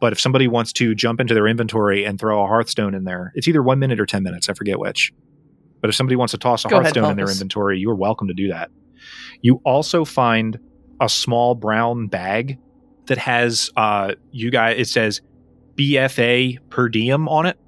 But 0.00 0.12
if 0.12 0.18
somebody 0.18 0.48
wants 0.48 0.72
to 0.74 0.92
jump 0.96 1.20
into 1.20 1.32
their 1.32 1.46
inventory 1.46 2.04
and 2.04 2.18
throw 2.18 2.42
a 2.42 2.48
Hearthstone 2.48 2.94
in 2.94 3.04
there, 3.04 3.32
it's 3.36 3.46
either 3.46 3.62
one 3.62 3.78
minute 3.78 4.00
or 4.00 4.06
10 4.06 4.24
minutes. 4.24 4.48
I 4.48 4.54
forget 4.54 4.80
which. 4.80 5.12
But 5.80 5.88
if 5.88 5.94
somebody 5.94 6.16
wants 6.16 6.32
to 6.32 6.38
toss 6.38 6.64
a 6.64 6.68
Go 6.68 6.76
ahead, 6.76 6.86
Hearthstone 6.86 7.12
in 7.12 7.16
their 7.16 7.30
inventory, 7.30 7.78
you're 7.78 7.94
welcome 7.94 8.26
to 8.26 8.34
do 8.34 8.48
that. 8.48 8.70
You 9.40 9.60
also 9.64 10.04
find 10.04 10.58
a 11.00 11.08
small 11.08 11.54
brown 11.54 12.08
bag 12.08 12.58
that 13.10 13.18
has, 13.18 13.70
uh, 13.76 14.14
you 14.30 14.52
guys, 14.52 14.76
it 14.78 14.88
says 14.88 15.20
BFA 15.74 16.60
per 16.70 16.88
diem 16.88 17.28
on 17.28 17.44
it. 17.44 17.58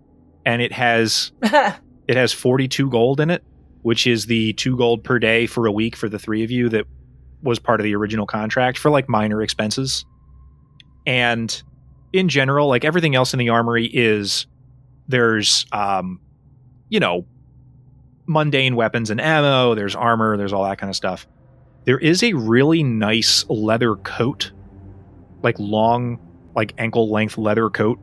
And 0.46 0.62
it 0.62 0.70
has, 0.70 1.32
it 1.42 2.16
has 2.16 2.32
42 2.32 2.88
gold 2.88 3.18
in 3.18 3.28
it, 3.28 3.42
which 3.82 4.06
is 4.06 4.26
the 4.26 4.52
two 4.52 4.76
gold 4.76 5.02
per 5.02 5.18
day 5.18 5.46
for 5.48 5.66
a 5.66 5.72
week 5.72 5.96
for 5.96 6.08
the 6.08 6.18
three 6.18 6.44
of 6.44 6.52
you 6.52 6.68
that 6.68 6.86
was 7.42 7.58
part 7.58 7.80
of 7.80 7.84
the 7.84 7.96
original 7.96 8.24
contract 8.24 8.78
for 8.78 8.88
like 8.88 9.08
minor 9.08 9.42
expenses. 9.42 10.04
And 11.06 11.60
in 12.12 12.28
general, 12.28 12.68
like 12.68 12.84
everything 12.84 13.16
else 13.16 13.32
in 13.32 13.40
the 13.40 13.48
armory 13.48 13.86
is 13.86 14.46
there's 15.08 15.66
um 15.72 16.20
you 16.88 17.00
know 17.00 17.26
mundane 18.26 18.76
weapons 18.76 19.10
and 19.10 19.20
ammo, 19.20 19.74
there's 19.74 19.96
armor, 19.96 20.36
there's 20.36 20.52
all 20.52 20.62
that 20.62 20.78
kind 20.78 20.88
of 20.88 20.94
stuff. 20.94 21.26
There 21.84 21.98
is 21.98 22.22
a 22.22 22.32
really 22.34 22.84
nice 22.84 23.44
leather 23.48 23.96
coat, 23.96 24.52
like 25.42 25.58
long, 25.58 26.18
like 26.54 26.74
ankle 26.78 27.10
length 27.10 27.38
leather 27.38 27.70
coat 27.70 27.98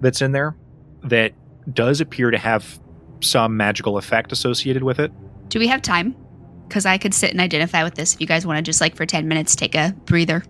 that's 0.00 0.22
in 0.22 0.32
there 0.32 0.56
that 1.04 1.32
does 1.72 2.00
appear 2.00 2.30
to 2.30 2.38
have 2.38 2.78
some 3.20 3.56
magical 3.56 3.96
effect 3.96 4.32
associated 4.32 4.82
with 4.82 4.98
it. 4.98 5.12
Do 5.48 5.58
we 5.58 5.66
have 5.68 5.82
time? 5.82 6.16
Because 6.68 6.86
I 6.86 6.98
could 6.98 7.14
sit 7.14 7.30
and 7.30 7.40
identify 7.40 7.84
with 7.84 7.94
this 7.94 8.14
if 8.14 8.20
you 8.20 8.26
guys 8.26 8.46
want 8.46 8.58
to 8.58 8.62
just 8.62 8.80
like 8.80 8.96
for 8.96 9.06
10 9.06 9.28
minutes 9.28 9.54
take 9.54 9.74
a 9.74 9.94
breather. 10.04 10.42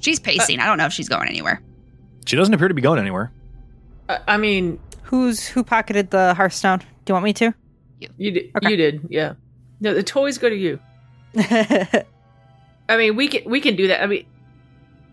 She's 0.00 0.18
pacing. 0.20 0.60
Uh, 0.60 0.64
I 0.64 0.66
don't 0.66 0.78
know 0.78 0.86
if 0.86 0.92
she's 0.92 1.08
going 1.08 1.28
anywhere. 1.28 1.62
She 2.26 2.36
doesn't 2.36 2.52
appear 2.52 2.68
to 2.68 2.74
be 2.74 2.82
going 2.82 2.98
anywhere. 2.98 3.32
I, 4.08 4.18
I 4.28 4.36
mean, 4.36 4.78
Who's 5.08 5.46
who 5.46 5.64
pocketed 5.64 6.10
the 6.10 6.34
Hearthstone? 6.34 6.80
Do 6.80 6.84
you 7.08 7.14
want 7.14 7.24
me 7.24 7.32
to? 7.32 7.54
you 8.18 8.30
did. 8.30 8.50
Okay. 8.54 8.70
You 8.70 8.76
did. 8.76 9.06
Yeah. 9.08 9.34
No, 9.80 9.94
the 9.94 10.02
toys 10.02 10.36
go 10.36 10.50
to 10.50 10.54
you. 10.54 10.78
I 11.34 12.04
mean, 12.90 13.16
we 13.16 13.28
can 13.28 13.50
we 13.50 13.62
can 13.62 13.74
do 13.74 13.88
that. 13.88 14.02
I 14.02 14.06
mean, 14.06 14.26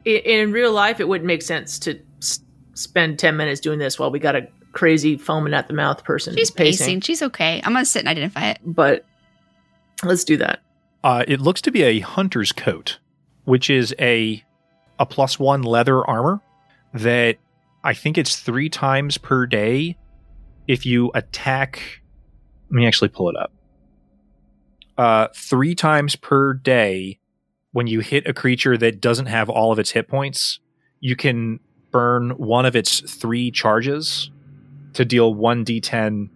in, 0.06 0.18
in 0.18 0.52
real 0.52 0.72
life, 0.72 1.00
it 1.00 1.08
wouldn't 1.08 1.28
make 1.28 1.42
sense 1.42 1.78
to 1.80 2.00
s- 2.22 2.40
spend 2.74 3.20
ten 3.20 3.36
minutes 3.36 3.60
doing 3.60 3.80
this 3.80 4.00
while 4.00 4.12
we 4.12 4.20
got 4.20 4.36
a 4.36 4.48
crazy 4.72 5.18
foaming 5.18 5.54
at 5.54 5.68
the 5.68 5.74
mouth 5.74 6.04
person. 6.04 6.36
She's 6.36 6.52
pacing. 6.52 7.02
She's 7.02 7.22
okay. 7.22 7.62
I'm 7.64 7.74
going 7.74 7.86
to 7.86 7.90
sit 7.90 8.00
and 8.00 8.10
identify 8.10 8.50
it. 8.50 8.60
But 8.66 9.06
let's 10.04 10.24
do 10.24 10.38
that. 10.38 10.62
Uh, 11.04 11.24
it 11.28 11.40
looks 11.40 11.62
to 11.62 11.72
be 11.72 11.84
a 11.84 12.00
hunter's 12.00 12.52
coat, 12.52 13.00
which 13.46 13.70
is 13.70 13.94
a 14.00 14.44
a 15.00 15.06
plus 15.06 15.38
one 15.38 15.62
leather 15.62 16.06
armor 16.06 16.42
that 16.94 17.38
I 17.84 17.94
think 17.94 18.18
it's 18.18 18.40
three 18.40 18.70
times 18.70 19.18
per 19.18 19.46
day. 19.46 19.98
If 20.68 20.86
you 20.86 21.12
attack, 21.14 22.02
let 22.70 22.78
me 22.78 22.88
actually 22.88 23.10
pull 23.10 23.30
it 23.30 23.36
up. 23.38 23.52
Uh, 24.98 25.28
three 25.36 25.76
times 25.76 26.16
per 26.16 26.54
day, 26.54 27.20
when 27.76 27.88
you 27.88 28.00
hit 28.00 28.26
a 28.26 28.34
creature 28.34 28.78
that 28.78 29.02
doesn't 29.02 29.26
have 29.26 29.50
all 29.50 29.74
of 29.74 29.80
its 29.80 29.92
hit 29.92 30.08
points, 30.08 30.62
you 31.02 31.14
can 31.14 31.60
burn 31.92 32.30
one 32.38 32.66
of 32.66 32.74
its 32.74 33.02
three 33.02 33.52
charges 33.52 34.32
to 34.94 35.04
deal 35.04 35.34
one 35.34 35.66
d10 35.66 36.30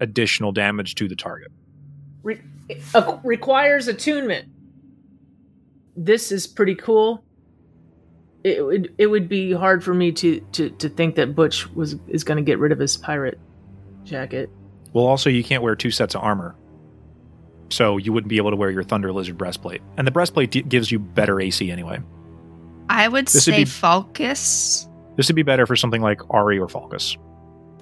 additional 0.00 0.52
damage 0.52 0.94
to 0.94 1.08
the 1.08 1.16
target. 1.16 1.50
Re- 2.22 2.42
uh, 2.94 3.18
requires 3.24 3.88
attunement. 3.88 4.50
This 5.96 6.30
is 6.30 6.46
pretty 6.46 6.74
cool. 6.74 7.24
It 8.44 8.62
would 8.62 8.94
it 8.98 9.06
would 9.06 9.30
be 9.30 9.52
hard 9.52 9.82
for 9.82 9.94
me 9.94 10.12
to 10.12 10.40
to 10.52 10.68
to 10.68 10.90
think 10.90 11.14
that 11.14 11.34
Butch 11.34 11.66
was 11.70 11.96
is 12.06 12.22
going 12.22 12.36
to 12.36 12.44
get 12.44 12.58
rid 12.58 12.70
of 12.70 12.78
his 12.78 12.98
pirate 12.98 13.40
jacket. 14.04 14.50
Well, 14.92 15.06
also, 15.06 15.30
you 15.30 15.42
can't 15.42 15.62
wear 15.62 15.74
two 15.74 15.90
sets 15.90 16.14
of 16.14 16.22
armor. 16.22 16.54
So 17.70 17.96
you 17.96 18.12
wouldn't 18.12 18.28
be 18.28 18.36
able 18.36 18.50
to 18.50 18.56
wear 18.56 18.70
your 18.70 18.82
Thunder 18.84 19.12
Lizard 19.12 19.36
breastplate. 19.36 19.82
And 19.96 20.06
the 20.06 20.10
breastplate 20.12 20.50
d- 20.52 20.62
gives 20.62 20.90
you 20.92 20.98
better 20.98 21.40
AC 21.40 21.70
anyway. 21.70 21.98
I 22.88 23.08
would 23.08 23.26
This 23.26 23.34
would 23.46 23.54
say 23.54 23.64
be- 23.64 23.64
focus. 23.64 24.88
This 25.16 25.28
would 25.28 25.36
be 25.36 25.42
better 25.42 25.66
for 25.66 25.74
something 25.76 26.02
like 26.02 26.20
Ari 26.30 26.58
or 26.58 26.68
Falcus. 26.68 27.16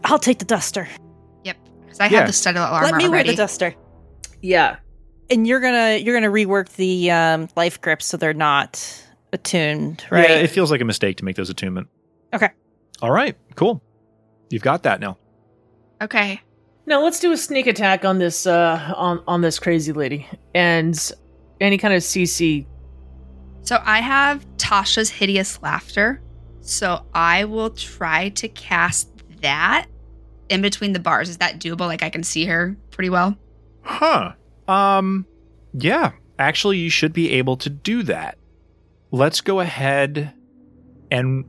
I'll 0.04 0.18
take 0.18 0.38
the 0.38 0.44
duster. 0.44 0.88
Yep. 1.44 1.56
Because 1.82 2.00
I 2.00 2.06
Yeah. 2.08 2.18
have 2.20 2.26
the 2.28 2.32
studded 2.32 2.62
armor 2.62 2.86
Let 2.86 2.94
me 2.96 3.08
wear 3.08 3.24
the 3.24 3.34
duster. 3.34 3.74
Yeah. 4.40 4.76
And 5.30 5.46
you're 5.46 5.60
gonna 5.60 5.96
you're 5.96 6.14
gonna 6.14 6.32
rework 6.32 6.68
the 6.76 7.10
um, 7.10 7.48
life 7.56 7.80
grips 7.80 8.04
so 8.06 8.16
they're 8.16 8.34
not 8.34 8.82
attuned, 9.32 10.04
right? 10.10 10.28
Yeah, 10.28 10.36
it 10.36 10.48
feels 10.50 10.70
like 10.70 10.80
a 10.82 10.84
mistake 10.84 11.16
to 11.18 11.24
make 11.24 11.36
those 11.36 11.48
attunement. 11.50 11.88
Okay. 12.34 12.50
All 13.02 13.10
right, 13.10 13.36
cool. 13.56 13.82
You've 14.50 14.62
got 14.62 14.82
that 14.84 15.00
now. 15.00 15.16
okay. 16.02 16.40
Now 16.86 17.02
let's 17.02 17.18
do 17.18 17.32
a 17.32 17.36
sneak 17.36 17.66
attack 17.66 18.04
on 18.04 18.18
this 18.18 18.46
uh 18.46 18.92
on 18.96 19.22
on 19.26 19.40
this 19.40 19.58
crazy 19.58 19.92
lady 19.92 20.26
and 20.54 21.12
any 21.60 21.78
kind 21.78 21.94
of 21.94 22.02
CC. 22.02 22.66
So 23.62 23.80
I 23.82 24.00
have 24.00 24.46
Tasha's 24.56 25.08
hideous 25.10 25.62
laughter. 25.62 26.20
So 26.60 27.04
I 27.14 27.44
will 27.44 27.70
try 27.70 28.30
to 28.30 28.48
cast 28.48 29.08
that 29.40 29.86
in 30.48 30.62
between 30.62 30.92
the 30.92 30.98
bars. 30.98 31.28
Is 31.28 31.38
that 31.38 31.58
doable? 31.58 31.80
Like 31.80 32.02
I 32.02 32.10
can 32.10 32.22
see 32.22 32.44
her 32.46 32.76
pretty 32.90 33.10
well. 33.10 33.36
Huh. 33.82 34.32
Um, 34.68 35.26
yeah. 35.72 36.12
Actually, 36.38 36.78
you 36.78 36.90
should 36.90 37.12
be 37.12 37.30
able 37.32 37.56
to 37.58 37.70
do 37.70 38.02
that. 38.04 38.38
Let's 39.10 39.40
go 39.40 39.60
ahead 39.60 40.34
and 41.10 41.44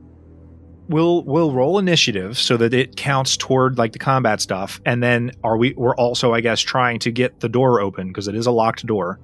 we'll 0.88 1.22
we'll 1.24 1.52
roll 1.52 1.78
initiative 1.78 2.38
so 2.38 2.56
that 2.56 2.74
it 2.74 2.96
counts 2.96 3.36
toward 3.36 3.78
like 3.78 3.92
the 3.92 3.98
combat 3.98 4.40
stuff. 4.40 4.80
And 4.84 5.02
then 5.02 5.32
are 5.44 5.56
we 5.56 5.74
we're 5.74 5.96
also, 5.96 6.34
I 6.34 6.40
guess, 6.40 6.60
trying 6.60 6.98
to 7.00 7.10
get 7.10 7.40
the 7.40 7.48
door 7.48 7.80
open 7.80 8.08
because 8.08 8.28
it 8.28 8.34
is 8.34 8.46
a 8.46 8.50
locked 8.50 8.86
door. 8.86 9.18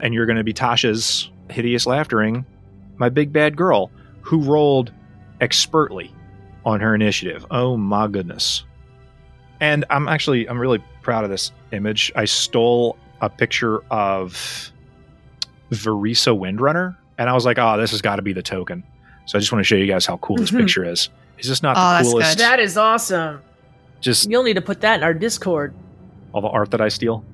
And 0.00 0.12
you're 0.14 0.26
gonna 0.26 0.44
be 0.44 0.52
Tasha's 0.52 1.30
hideous 1.50 1.86
laughtering, 1.86 2.44
my 2.96 3.08
big 3.08 3.32
bad 3.32 3.56
girl, 3.56 3.90
who 4.20 4.42
rolled 4.42 4.92
expertly 5.40 6.12
on 6.64 6.80
her 6.80 6.94
initiative. 6.94 7.46
Oh 7.50 7.76
my 7.76 8.08
goodness. 8.08 8.64
And 9.60 9.84
I'm 9.90 10.08
actually 10.08 10.48
I'm 10.48 10.58
really 10.58 10.82
proud 11.02 11.24
of 11.24 11.30
this 11.30 11.52
image. 11.72 12.12
I 12.14 12.24
stole 12.24 12.98
a 13.20 13.30
picture 13.30 13.82
of 13.90 14.72
Vereesa 15.70 16.38
Windrunner, 16.38 16.96
and 17.16 17.30
I 17.30 17.32
was 17.32 17.46
like, 17.46 17.58
"Oh, 17.58 17.78
this 17.78 17.90
has 17.92 18.02
got 18.02 18.16
to 18.16 18.22
be 18.22 18.32
the 18.32 18.42
token." 18.42 18.84
So 19.26 19.36
I 19.36 19.40
just 19.40 19.52
want 19.52 19.60
to 19.60 19.64
show 19.64 19.76
you 19.76 19.86
guys 19.86 20.06
how 20.06 20.16
cool 20.18 20.36
this 20.36 20.50
Mhm. 20.50 20.58
picture 20.60 20.84
is. 20.84 21.10
Is 21.38 21.48
this 21.48 21.62
not 21.62 21.76
Oh, 21.76 21.80
the 21.80 21.96
that's 21.98 22.10
coolest? 22.10 22.38
That 22.38 22.60
is 22.60 22.76
awesome. 22.76 23.40
Just 24.00 24.30
You'll 24.30 24.42
need 24.44 24.54
to 24.54 24.60
put 24.62 24.80
that 24.82 24.96
in 24.98 25.02
our 25.04 25.14
Discord. 25.14 25.74
all 26.32 26.40
the 26.42 26.48
art 26.48 26.70
that 26.70 26.80
I 26.80 26.88
steal. 26.88 27.24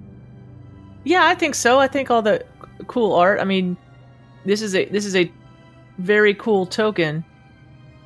Yeah, 1.05 1.25
I 1.27 1.35
think 1.35 1.55
so. 1.57 1.79
I 1.81 1.89
think 1.89 2.11
all 2.11 2.23
the 2.23 2.45
cool 2.87 3.15
art. 3.15 3.41
I 3.41 3.45
mean, 3.45 3.77
this 4.45 4.63
is 4.63 4.75
a 4.75 4.85
this 4.87 5.05
is 5.05 5.17
a 5.17 5.31
very 5.99 6.35
cool 6.35 6.67
token 6.67 7.25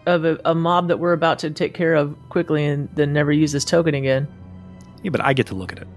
of 0.06 0.24
a, 0.24 0.38
a 0.44 0.54
mob 0.54 0.88
that 0.88 0.98
we're 0.98 1.12
about 1.12 1.38
to 1.40 1.50
take 1.50 1.74
care 1.74 1.94
of 1.94 2.14
quickly 2.30 2.64
and 2.64 2.88
then 2.94 3.12
never 3.12 3.30
use 3.32 3.52
this 3.52 3.64
token 3.64 3.94
again. 3.94 4.26
Yeah, 5.02 5.10
but 5.10 5.20
I 5.22 5.32
get 5.34 5.46
to 5.48 5.54
look 5.54 5.72
at 5.72 5.78
it. 5.80 5.88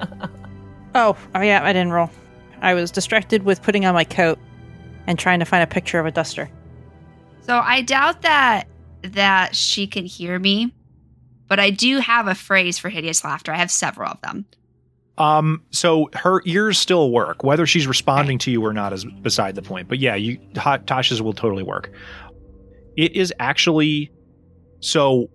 Oh, 0.98 1.14
oh 1.34 1.40
yeah, 1.42 1.62
I 1.62 1.74
didn't 1.74 1.92
roll. 1.92 2.08
I 2.62 2.72
was 2.72 2.90
distracted 2.90 3.42
with 3.44 3.60
putting 3.62 3.84
on 3.84 3.92
my 3.92 4.04
coat 4.04 4.38
and 5.06 5.18
trying 5.18 5.40
to 5.40 5.44
find 5.44 5.62
a 5.62 5.66
picture 5.66 6.00
of 6.00 6.06
a 6.06 6.10
duster. 6.10 6.48
So 7.46 7.58
I 7.58 7.82
doubt 7.82 8.22
that 8.22 8.68
that 9.02 9.54
she 9.54 9.86
can 9.86 10.04
hear 10.04 10.38
me. 10.38 10.72
but 11.48 11.60
I 11.60 11.70
do 11.70 11.98
have 12.00 12.26
a 12.26 12.34
phrase 12.34 12.76
for 12.78 12.88
hideous 12.88 13.22
laughter. 13.24 13.52
I 13.52 13.56
have 13.58 13.70
several 13.70 14.10
of 14.10 14.20
them. 14.22 14.46
Um, 15.18 15.62
so 15.70 16.10
her 16.14 16.42
ears 16.44 16.76
still 16.78 17.10
work. 17.12 17.44
Whether 17.44 17.66
she's 17.66 17.86
responding 17.86 18.38
to 18.40 18.50
you 18.50 18.64
or 18.64 18.72
not 18.72 18.92
is 18.92 19.04
beside 19.22 19.54
the 19.54 19.62
point. 19.62 19.88
But 19.88 19.98
yeah, 20.00 20.14
you 20.16 20.38
Ta- 20.54 20.78
Tasha's 20.78 21.22
will 21.22 21.32
totally 21.32 21.62
work. 21.62 21.90
It 22.96 23.14
is 23.14 23.32
actually 23.38 24.10
so. 24.80 25.30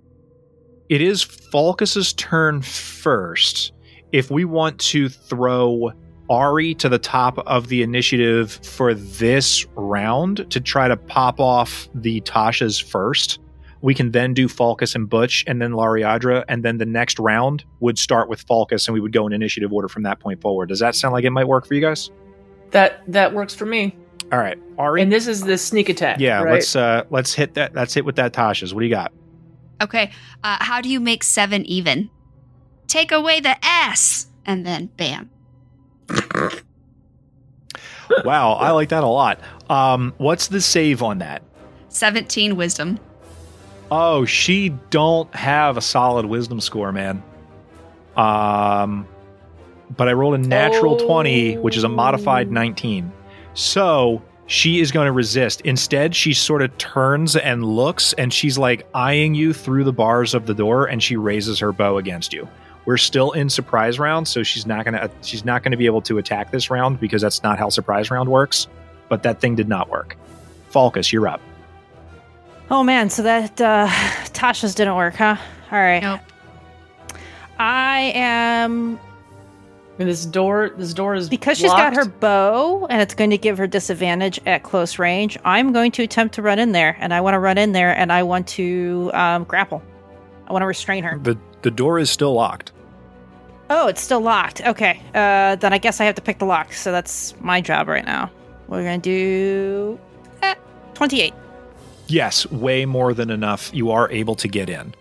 It 0.89 1.01
is 1.01 1.23
Falkus's 1.23 2.11
turn 2.13 2.61
first. 2.61 3.71
If 4.11 4.29
we 4.29 4.43
want 4.43 4.77
to 4.79 5.07
throw 5.07 5.93
Ari 6.31 6.73
to 6.75 6.87
the 6.87 6.97
top 6.97 7.37
of 7.39 7.67
the 7.67 7.83
initiative 7.83 8.53
for 8.63 8.93
this 8.93 9.67
round 9.75 10.49
to 10.49 10.61
try 10.61 10.87
to 10.87 10.95
pop 10.95 11.41
off 11.41 11.89
the 11.93 12.21
Tasha's 12.21 12.79
first, 12.79 13.39
we 13.81 13.93
can 13.93 14.11
then 14.11 14.33
do 14.33 14.47
Falcus 14.47 14.95
and 14.95 15.09
Butch 15.09 15.43
and 15.45 15.61
then 15.61 15.71
Lariadra, 15.71 16.45
and 16.47 16.63
then 16.63 16.77
the 16.77 16.85
next 16.85 17.19
round 17.19 17.65
would 17.81 17.99
start 17.99 18.29
with 18.29 18.41
Falcus 18.43 18.87
and 18.87 18.93
we 18.93 19.01
would 19.01 19.11
go 19.11 19.27
in 19.27 19.33
initiative 19.33 19.73
order 19.73 19.89
from 19.89 20.03
that 20.03 20.21
point 20.21 20.41
forward. 20.41 20.69
Does 20.69 20.79
that 20.79 20.95
sound 20.95 21.11
like 21.11 21.25
it 21.25 21.31
might 21.31 21.49
work 21.49 21.67
for 21.67 21.73
you 21.73 21.81
guys? 21.81 22.09
That 22.71 23.01
that 23.11 23.33
works 23.33 23.53
for 23.53 23.65
me. 23.65 23.93
All 24.31 24.39
right. 24.39 24.57
Ari. 24.77 25.01
And 25.01 25.11
this 25.11 25.27
is 25.27 25.41
the 25.41 25.57
sneak 25.57 25.89
attack. 25.89 26.21
yeah, 26.21 26.41
right? 26.41 26.53
let's 26.53 26.75
uh 26.77 27.03
let's 27.09 27.33
hit 27.33 27.55
that 27.55 27.75
let's 27.75 27.93
hit 27.93 28.05
with 28.05 28.15
that 28.15 28.31
Tasha's. 28.31 28.73
What 28.73 28.79
do 28.79 28.85
you 28.85 28.95
got? 28.95 29.11
Okay, 29.81 30.11
uh, 30.43 30.57
how 30.61 30.79
do 30.79 30.87
you 30.87 31.01
make 31.01 31.23
seven 31.23 31.65
even? 31.65 32.09
Take 32.87 33.11
away 33.11 33.41
the 33.41 33.57
S, 33.65 34.27
and 34.45 34.65
then 34.65 34.85
bam. 34.95 35.29
Wow, 38.25 38.53
I 38.53 38.71
like 38.71 38.89
that 38.89 39.03
a 39.03 39.07
lot. 39.07 39.39
Um 39.69 40.13
what's 40.17 40.47
the 40.47 40.61
save 40.61 41.01
on 41.01 41.19
that? 41.19 41.41
17 41.89 42.55
wisdom. 42.55 42.99
Oh, 43.89 44.23
she 44.25 44.69
don't 44.89 45.33
have 45.35 45.75
a 45.77 45.81
solid 45.81 46.25
wisdom 46.25 46.61
score, 46.61 46.91
man. 46.93 47.21
Um, 48.15 49.05
but 49.97 50.07
I 50.07 50.13
rolled 50.13 50.35
a 50.35 50.37
natural 50.37 50.95
Oh. 51.01 51.05
20, 51.05 51.57
which 51.57 51.75
is 51.75 51.83
a 51.83 51.89
modified 51.89 52.49
19. 52.51 53.11
So 53.53 54.21
she 54.45 54.79
is 54.79 54.91
going 54.93 55.07
to 55.07 55.11
resist. 55.11 55.59
Instead, 55.61 56.15
she 56.15 56.33
sort 56.33 56.61
of 56.61 56.77
turns 56.77 57.35
and 57.35 57.65
looks, 57.65 58.13
and 58.13 58.31
she's 58.33 58.57
like 58.57 58.87
eyeing 58.93 59.35
you 59.35 59.51
through 59.53 59.83
the 59.83 59.91
bars 59.93 60.33
of 60.33 60.45
the 60.45 60.53
door, 60.53 60.85
and 60.85 61.03
she 61.03 61.17
raises 61.17 61.59
her 61.59 61.73
bow 61.73 61.97
against 61.97 62.31
you. 62.31 62.47
We're 62.85 62.97
still 62.97 63.31
in 63.31 63.49
surprise 63.49 63.99
round, 63.99 64.27
so 64.27 64.43
she's 64.43 64.65
not 64.65 64.85
gonna 64.85 65.09
she's 65.21 65.45
not 65.45 65.63
gonna 65.63 65.77
be 65.77 65.85
able 65.85 66.01
to 66.03 66.17
attack 66.17 66.51
this 66.51 66.69
round 66.69 66.99
because 66.99 67.21
that's 67.21 67.43
not 67.43 67.59
how 67.59 67.69
surprise 67.69 68.09
round 68.09 68.29
works. 68.29 68.67
But 69.09 69.23
that 69.23 69.39
thing 69.39 69.55
did 69.55 69.67
not 69.69 69.89
work. 69.89 70.17
Falcus, 70.69 71.11
you're 71.13 71.27
up. 71.27 71.41
Oh 72.69 72.83
man, 72.83 73.09
so 73.09 73.23
that 73.23 73.59
uh, 73.59 73.87
Tasha's 74.33 74.73
didn't 74.73 74.95
work, 74.95 75.15
huh? 75.15 75.35
All 75.71 75.79
right. 75.79 76.01
Nope. 76.01 76.21
I 77.59 78.11
am 78.15 78.99
And 79.99 80.09
this 80.09 80.25
door, 80.25 80.71
this 80.77 80.93
door 80.95 81.13
is 81.13 81.29
because 81.29 81.59
she's 81.59 81.69
got 81.69 81.93
her 81.93 82.05
bow 82.05 82.87
and 82.89 83.01
it's 83.01 83.13
going 83.13 83.29
to 83.29 83.37
give 83.37 83.59
her 83.59 83.67
disadvantage 83.67 84.39
at 84.47 84.63
close 84.63 84.97
range. 84.97 85.37
I'm 85.45 85.71
going 85.71 85.91
to 85.91 86.01
attempt 86.03 86.33
to 86.35 86.41
run 86.41 86.57
in 86.57 86.71
there, 86.71 86.97
and 86.99 87.13
I 87.13 87.21
want 87.21 87.35
to 87.35 87.39
run 87.39 87.59
in 87.59 87.73
there, 87.73 87.95
and 87.95 88.11
I 88.11 88.23
want 88.23 88.47
to 88.49 89.11
um, 89.13 89.43
grapple. 89.43 89.83
I 90.51 90.53
want 90.53 90.63
to 90.63 90.67
restrain 90.67 91.01
her. 91.05 91.17
The 91.17 91.37
the 91.61 91.71
door 91.71 91.97
is 91.97 92.09
still 92.09 92.33
locked. 92.33 92.73
Oh, 93.69 93.87
it's 93.87 94.01
still 94.01 94.19
locked. 94.19 94.59
Okay, 94.59 95.01
uh, 95.15 95.55
then 95.55 95.71
I 95.71 95.77
guess 95.77 96.01
I 96.01 96.03
have 96.03 96.15
to 96.15 96.21
pick 96.21 96.39
the 96.39 96.45
lock. 96.45 96.73
So 96.73 96.91
that's 96.91 97.33
my 97.39 97.61
job 97.61 97.87
right 97.87 98.03
now. 98.03 98.29
We're 98.67 98.83
gonna 98.83 98.97
do 98.97 99.97
eh, 100.41 100.55
twenty-eight. 100.93 101.33
Yes, 102.07 102.45
way 102.51 102.85
more 102.85 103.13
than 103.13 103.29
enough. 103.29 103.71
You 103.73 103.91
are 103.91 104.11
able 104.11 104.35
to 104.35 104.49
get 104.49 104.69
in. 104.69 104.93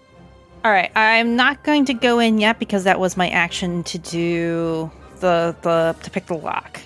All 0.65 0.71
right, 0.71 0.93
I'm 0.95 1.35
not 1.35 1.65
going 1.65 1.85
to 1.87 1.95
go 1.95 2.21
in 2.21 2.39
yet 2.39 2.61
because 2.61 2.85
that 2.85 3.01
was 3.01 3.17
my 3.17 3.29
action 3.31 3.83
to 3.85 3.99
do 3.99 4.89
the 5.19 5.57
the 5.63 5.97
to 6.05 6.11
pick 6.13 6.27
the 6.27 6.37
lock. 6.37 6.79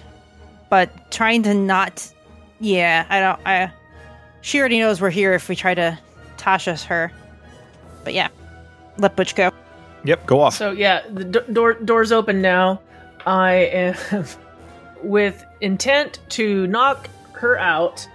But 0.71 1.11
trying 1.13 1.43
to 1.43 1.53
not, 1.53 2.11
yeah, 2.61 3.05
I 3.11 3.21
don't. 3.21 3.47
I 3.47 3.71
she 4.41 4.59
already 4.59 4.79
knows 4.79 5.03
we're 5.03 5.11
here 5.11 5.35
if 5.35 5.51
we 5.51 5.55
try 5.55 5.75
to 5.75 5.99
Tasha's 6.39 6.83
her. 6.85 7.13
But 8.05 8.13
yeah, 8.13 8.29
let 8.99 9.17
Butch 9.17 9.35
go. 9.35 9.51
Yep, 10.05 10.27
go 10.27 10.41
off. 10.41 10.55
So 10.57 10.71
yeah, 10.73 11.03
the 11.13 11.25
do- 11.25 11.53
door 11.53 11.75
door's 11.75 12.13
open 12.13 12.43
now. 12.43 12.81
I 13.27 13.53
am 13.55 14.27
with 15.03 15.45
intent 15.61 16.19
to 16.31 16.67
knock 16.67 17.09
her 17.33 17.59
out. 17.59 18.07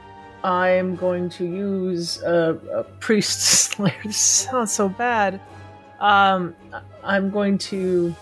I'm 0.44 0.96
going 0.96 1.30
to 1.32 1.46
use 1.46 2.22
a, 2.22 2.58
a 2.74 2.84
priest 2.84 3.40
slayer. 3.72 3.94
This 4.06 4.18
sounds 4.18 4.72
so 4.72 4.88
bad. 4.90 5.42
Um, 6.00 6.56
I- 6.74 6.82
I'm 7.04 7.30
going 7.30 7.58
to. 7.58 8.16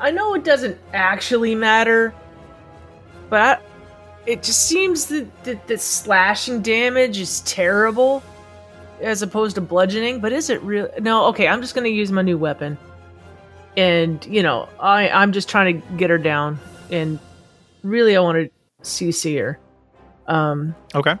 I 0.00 0.12
know 0.12 0.34
it 0.34 0.44
doesn't 0.44 0.78
actually 0.92 1.56
matter, 1.56 2.14
but 3.28 3.40
I, 3.58 3.62
it 4.26 4.42
just 4.44 4.66
seems 4.68 5.06
that, 5.06 5.44
that 5.44 5.66
that 5.66 5.80
slashing 5.80 6.62
damage 6.62 7.18
is 7.18 7.40
terrible 7.40 8.22
as 9.00 9.22
opposed 9.22 9.54
to 9.56 9.60
bludgeoning. 9.60 10.20
But 10.20 10.32
is 10.32 10.50
it 10.50 10.62
real? 10.62 10.88
No. 11.00 11.26
Okay, 11.26 11.46
I'm 11.48 11.60
just 11.60 11.74
going 11.74 11.84
to 11.84 11.90
use 11.90 12.10
my 12.12 12.22
new 12.22 12.38
weapon 12.38 12.76
and 13.76 14.24
you 14.26 14.42
know 14.42 14.66
i 14.80 15.08
i'm 15.10 15.30
just 15.30 15.48
trying 15.48 15.80
to 15.80 15.86
get 15.98 16.08
her 16.10 16.16
down 16.18 16.58
and 16.90 17.18
really 17.84 18.16
i 18.16 18.20
want 18.20 18.36
to 18.36 18.50
cc 18.82 19.38
her 19.38 19.58
um 20.26 20.74
okay. 20.96 21.14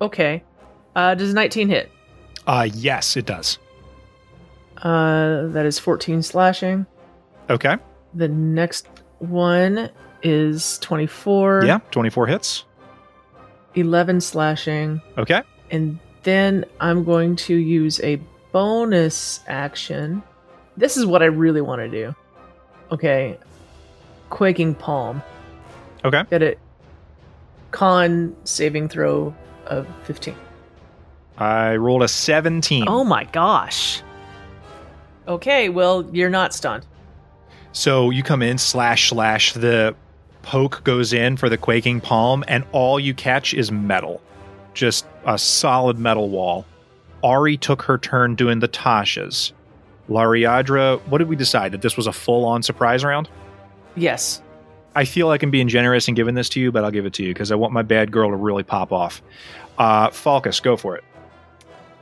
okay 0.00 0.42
uh 0.96 1.14
does 1.16 1.34
19 1.34 1.68
hit 1.68 1.90
Uh 2.46 2.68
yes, 2.72 3.16
it 3.16 3.26
does. 3.26 3.58
uh 4.78 5.48
that 5.48 5.66
is 5.66 5.78
14 5.78 6.22
slashing 6.22 6.86
Okay. 7.50 7.76
the 8.14 8.28
next 8.28 8.86
one 9.18 9.90
is 10.22 10.78
24 10.78 11.64
Yeah, 11.66 11.78
24 11.90 12.26
hits. 12.28 12.64
11 13.74 14.20
slashing 14.20 15.02
Okay. 15.18 15.42
and 15.70 15.98
then 16.24 16.64
i'm 16.80 17.04
going 17.04 17.36
to 17.36 17.54
use 17.54 18.00
a 18.00 18.16
bonus 18.52 19.40
action 19.46 20.22
this 20.76 20.96
is 20.96 21.06
what 21.06 21.22
i 21.22 21.26
really 21.26 21.60
want 21.60 21.80
to 21.80 21.88
do 21.88 22.14
okay 22.90 23.38
quaking 24.30 24.74
palm 24.74 25.22
Okay. 26.04 26.22
Get 26.30 26.42
it. 26.42 26.58
Con 27.70 28.36
saving 28.44 28.88
throw 28.88 29.34
of 29.66 29.86
15. 30.04 30.36
I 31.38 31.76
rolled 31.76 32.02
a 32.02 32.08
17. 32.08 32.84
Oh 32.86 33.04
my 33.04 33.24
gosh. 33.24 34.02
Okay, 35.26 35.70
well, 35.70 36.08
you're 36.12 36.30
not 36.30 36.52
stunned. 36.52 36.84
So 37.72 38.10
you 38.10 38.22
come 38.22 38.42
in, 38.42 38.58
slash, 38.58 39.08
slash. 39.08 39.54
The 39.54 39.96
poke 40.42 40.84
goes 40.84 41.12
in 41.12 41.36
for 41.36 41.48
the 41.48 41.56
quaking 41.56 42.00
palm, 42.02 42.44
and 42.46 42.64
all 42.72 43.00
you 43.00 43.14
catch 43.14 43.54
is 43.54 43.72
metal. 43.72 44.20
Just 44.74 45.06
a 45.26 45.38
solid 45.38 45.98
metal 45.98 46.28
wall. 46.28 46.66
Ari 47.22 47.56
took 47.56 47.82
her 47.82 47.98
turn 47.98 48.34
doing 48.34 48.58
the 48.60 48.68
Tasha's. 48.68 49.52
Lariadra, 50.08 51.00
what 51.06 51.18
did 51.18 51.28
we 51.28 51.36
decide? 51.36 51.72
That 51.72 51.82
this 51.82 51.96
was 51.96 52.06
a 52.06 52.12
full 52.12 52.44
on 52.44 52.62
surprise 52.62 53.04
round? 53.04 53.28
Yes. 53.96 54.42
I 54.94 55.04
feel 55.04 55.26
like 55.26 55.42
I'm 55.42 55.50
being 55.50 55.68
generous 55.68 56.06
in 56.08 56.14
giving 56.14 56.34
this 56.34 56.48
to 56.50 56.60
you, 56.60 56.70
but 56.70 56.84
I'll 56.84 56.90
give 56.90 57.06
it 57.06 57.14
to 57.14 57.22
you 57.22 57.32
because 57.32 57.50
I 57.50 57.54
want 57.54 57.72
my 57.72 57.82
bad 57.82 58.12
girl 58.12 58.30
to 58.30 58.36
really 58.36 58.62
pop 58.62 58.92
off. 58.92 59.22
Uh, 59.78 60.10
Falcus, 60.10 60.60
go 60.60 60.76
for 60.76 60.96
it. 60.96 61.04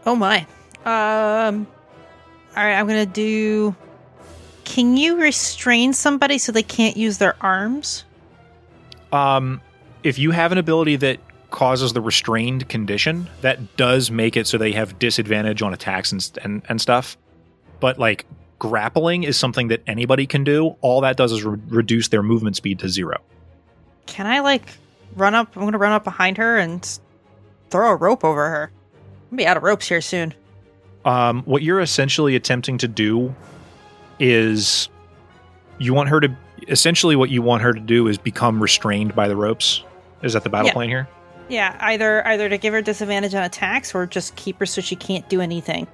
Oh 0.05 0.17
my. 0.17 0.47
Um. 0.85 1.67
All 2.57 2.65
right, 2.65 2.75
I'm 2.75 2.87
gonna 2.87 3.07
do. 3.07 3.75
Can 4.65 4.97
you 4.97 5.21
restrain 5.21 5.93
somebody 5.93 6.39
so 6.39 6.53
they 6.53 6.63
can't 6.63 6.97
use 6.97 7.19
their 7.19 7.37
arms? 7.41 8.05
Um, 9.11 9.61
if 10.03 10.19
you 10.19 10.31
have 10.33 10.53
an 10.53 10.59
ability 10.59 10.97
that 10.97 11.21
causes 11.53 11.93
the 11.93 12.01
restrained 12.01 12.69
condition, 12.69 13.29
that 13.43 13.77
does 13.77 14.11
make 14.11 14.37
it 14.37 14.47
so 14.49 14.59
they 14.59 14.73
have 14.73 14.99
disadvantage 14.99 15.63
on 15.63 15.73
attacks 15.73 16.11
and 16.11 16.31
and, 16.43 16.63
and 16.69 16.81
stuff. 16.81 17.17
But 17.79 17.99
like 17.99 18.27
grappling 18.59 19.23
is 19.23 19.37
something 19.37 19.69
that 19.69 19.83
anybody 19.87 20.27
can 20.27 20.43
do. 20.45 20.77
All 20.81 21.01
that 21.03 21.17
does 21.17 21.31
is 21.33 21.45
re- 21.45 21.59
reduce 21.69 22.09
their 22.09 22.23
movement 22.23 22.57
speed 22.57 22.79
to 22.81 22.89
zero. 22.89 23.21
Can 24.07 24.27
I 24.27 24.41
like 24.41 24.63
run 25.15 25.35
up? 25.35 25.57
I'm 25.57 25.63
gonna 25.65 25.79
run 25.79 25.93
up 25.93 26.05
behind 26.05 26.37
her 26.39 26.59
and 26.59 26.99
throw 27.71 27.91
a 27.91 27.97
rope 27.97 28.25
over 28.25 28.49
her. 28.49 28.71
I'm 28.73 29.31
gonna 29.31 29.43
be 29.43 29.47
out 29.47 29.57
of 29.57 29.63
ropes 29.63 29.89
here 29.89 30.01
soon. 30.01 30.35
Um, 31.05 31.43
what 31.43 31.63
you're 31.63 31.81
essentially 31.81 32.37
attempting 32.37 32.79
to 32.79 32.89
do 32.89 33.35
is 34.21 34.89
you 35.79 35.93
want 35.95 36.09
her 36.11 36.21
to 36.21 36.37
essentially 36.69 37.17
what 37.17 37.31
you 37.31 37.43
want 37.43 37.63
her 37.63 37.73
to 37.73 37.81
do 37.81 38.07
is 38.07 38.19
become 38.19 38.63
restrained 38.63 39.15
by 39.15 39.27
the 39.27 39.35
ropes. 39.35 39.83
Is 40.23 40.35
that 40.35 40.45
the 40.45 40.49
battle 40.51 40.69
Yeah. 40.69 40.73
plan 40.75 40.89
here? 40.89 41.09
Yeah, 41.49 41.77
either 41.81 42.27
either 42.27 42.49
to 42.49 42.59
give 42.59 42.73
her 42.73 42.83
disadvantage 42.83 43.35
on 43.35 43.43
attacks 43.43 43.95
or 43.95 44.07
just 44.07 44.37
keep 44.37 44.59
her 44.59 44.67
so 44.67 44.81
she 44.81 44.97
can't 44.97 45.29
do 45.29 45.41
anything. 45.41 45.87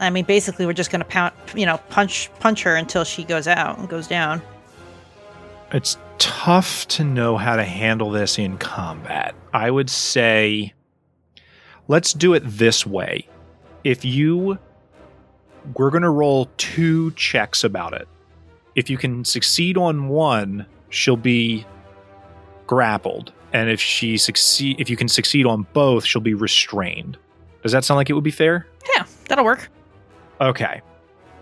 I 0.00 0.10
mean, 0.10 0.24
basically, 0.24 0.66
we're 0.66 0.72
just 0.72 0.90
gonna 0.90 1.04
pound, 1.04 1.34
you 1.54 1.66
know, 1.66 1.78
punch 1.88 2.30
punch 2.40 2.62
her 2.62 2.74
until 2.74 3.04
she 3.04 3.24
goes 3.24 3.46
out 3.46 3.78
and 3.78 3.88
goes 3.88 4.06
down. 4.06 4.42
It's 5.72 5.96
tough 6.18 6.86
to 6.88 7.04
know 7.04 7.36
how 7.36 7.56
to 7.56 7.64
handle 7.64 8.10
this 8.10 8.38
in 8.38 8.58
combat. 8.58 9.34
I 9.54 9.70
would 9.70 9.88
say 9.90 10.74
let's 11.88 12.12
do 12.12 12.34
it 12.34 12.42
this 12.44 12.86
way. 12.86 13.28
If 13.84 14.04
you 14.04 14.58
we're 15.76 15.90
going 15.90 16.02
to 16.02 16.10
roll 16.10 16.48
two 16.56 17.12
checks 17.12 17.64
about 17.64 17.92
it. 17.94 18.08
If 18.74 18.90
you 18.90 18.96
can 18.98 19.24
succeed 19.24 19.76
on 19.76 20.08
one, 20.08 20.66
she'll 20.88 21.16
be 21.16 21.66
grappled, 22.66 23.32
and 23.52 23.68
if 23.70 23.80
she 23.80 24.16
succeed, 24.16 24.80
if 24.80 24.88
you 24.88 24.96
can 24.96 25.08
succeed 25.08 25.46
on 25.46 25.66
both, 25.72 26.04
she'll 26.04 26.22
be 26.22 26.34
restrained. 26.34 27.18
Does 27.62 27.72
that 27.72 27.84
sound 27.84 27.96
like 27.96 28.10
it 28.10 28.14
would 28.14 28.24
be 28.24 28.30
fair? 28.30 28.66
Yeah, 28.96 29.04
that'll 29.28 29.44
work. 29.44 29.68
Okay. 30.40 30.80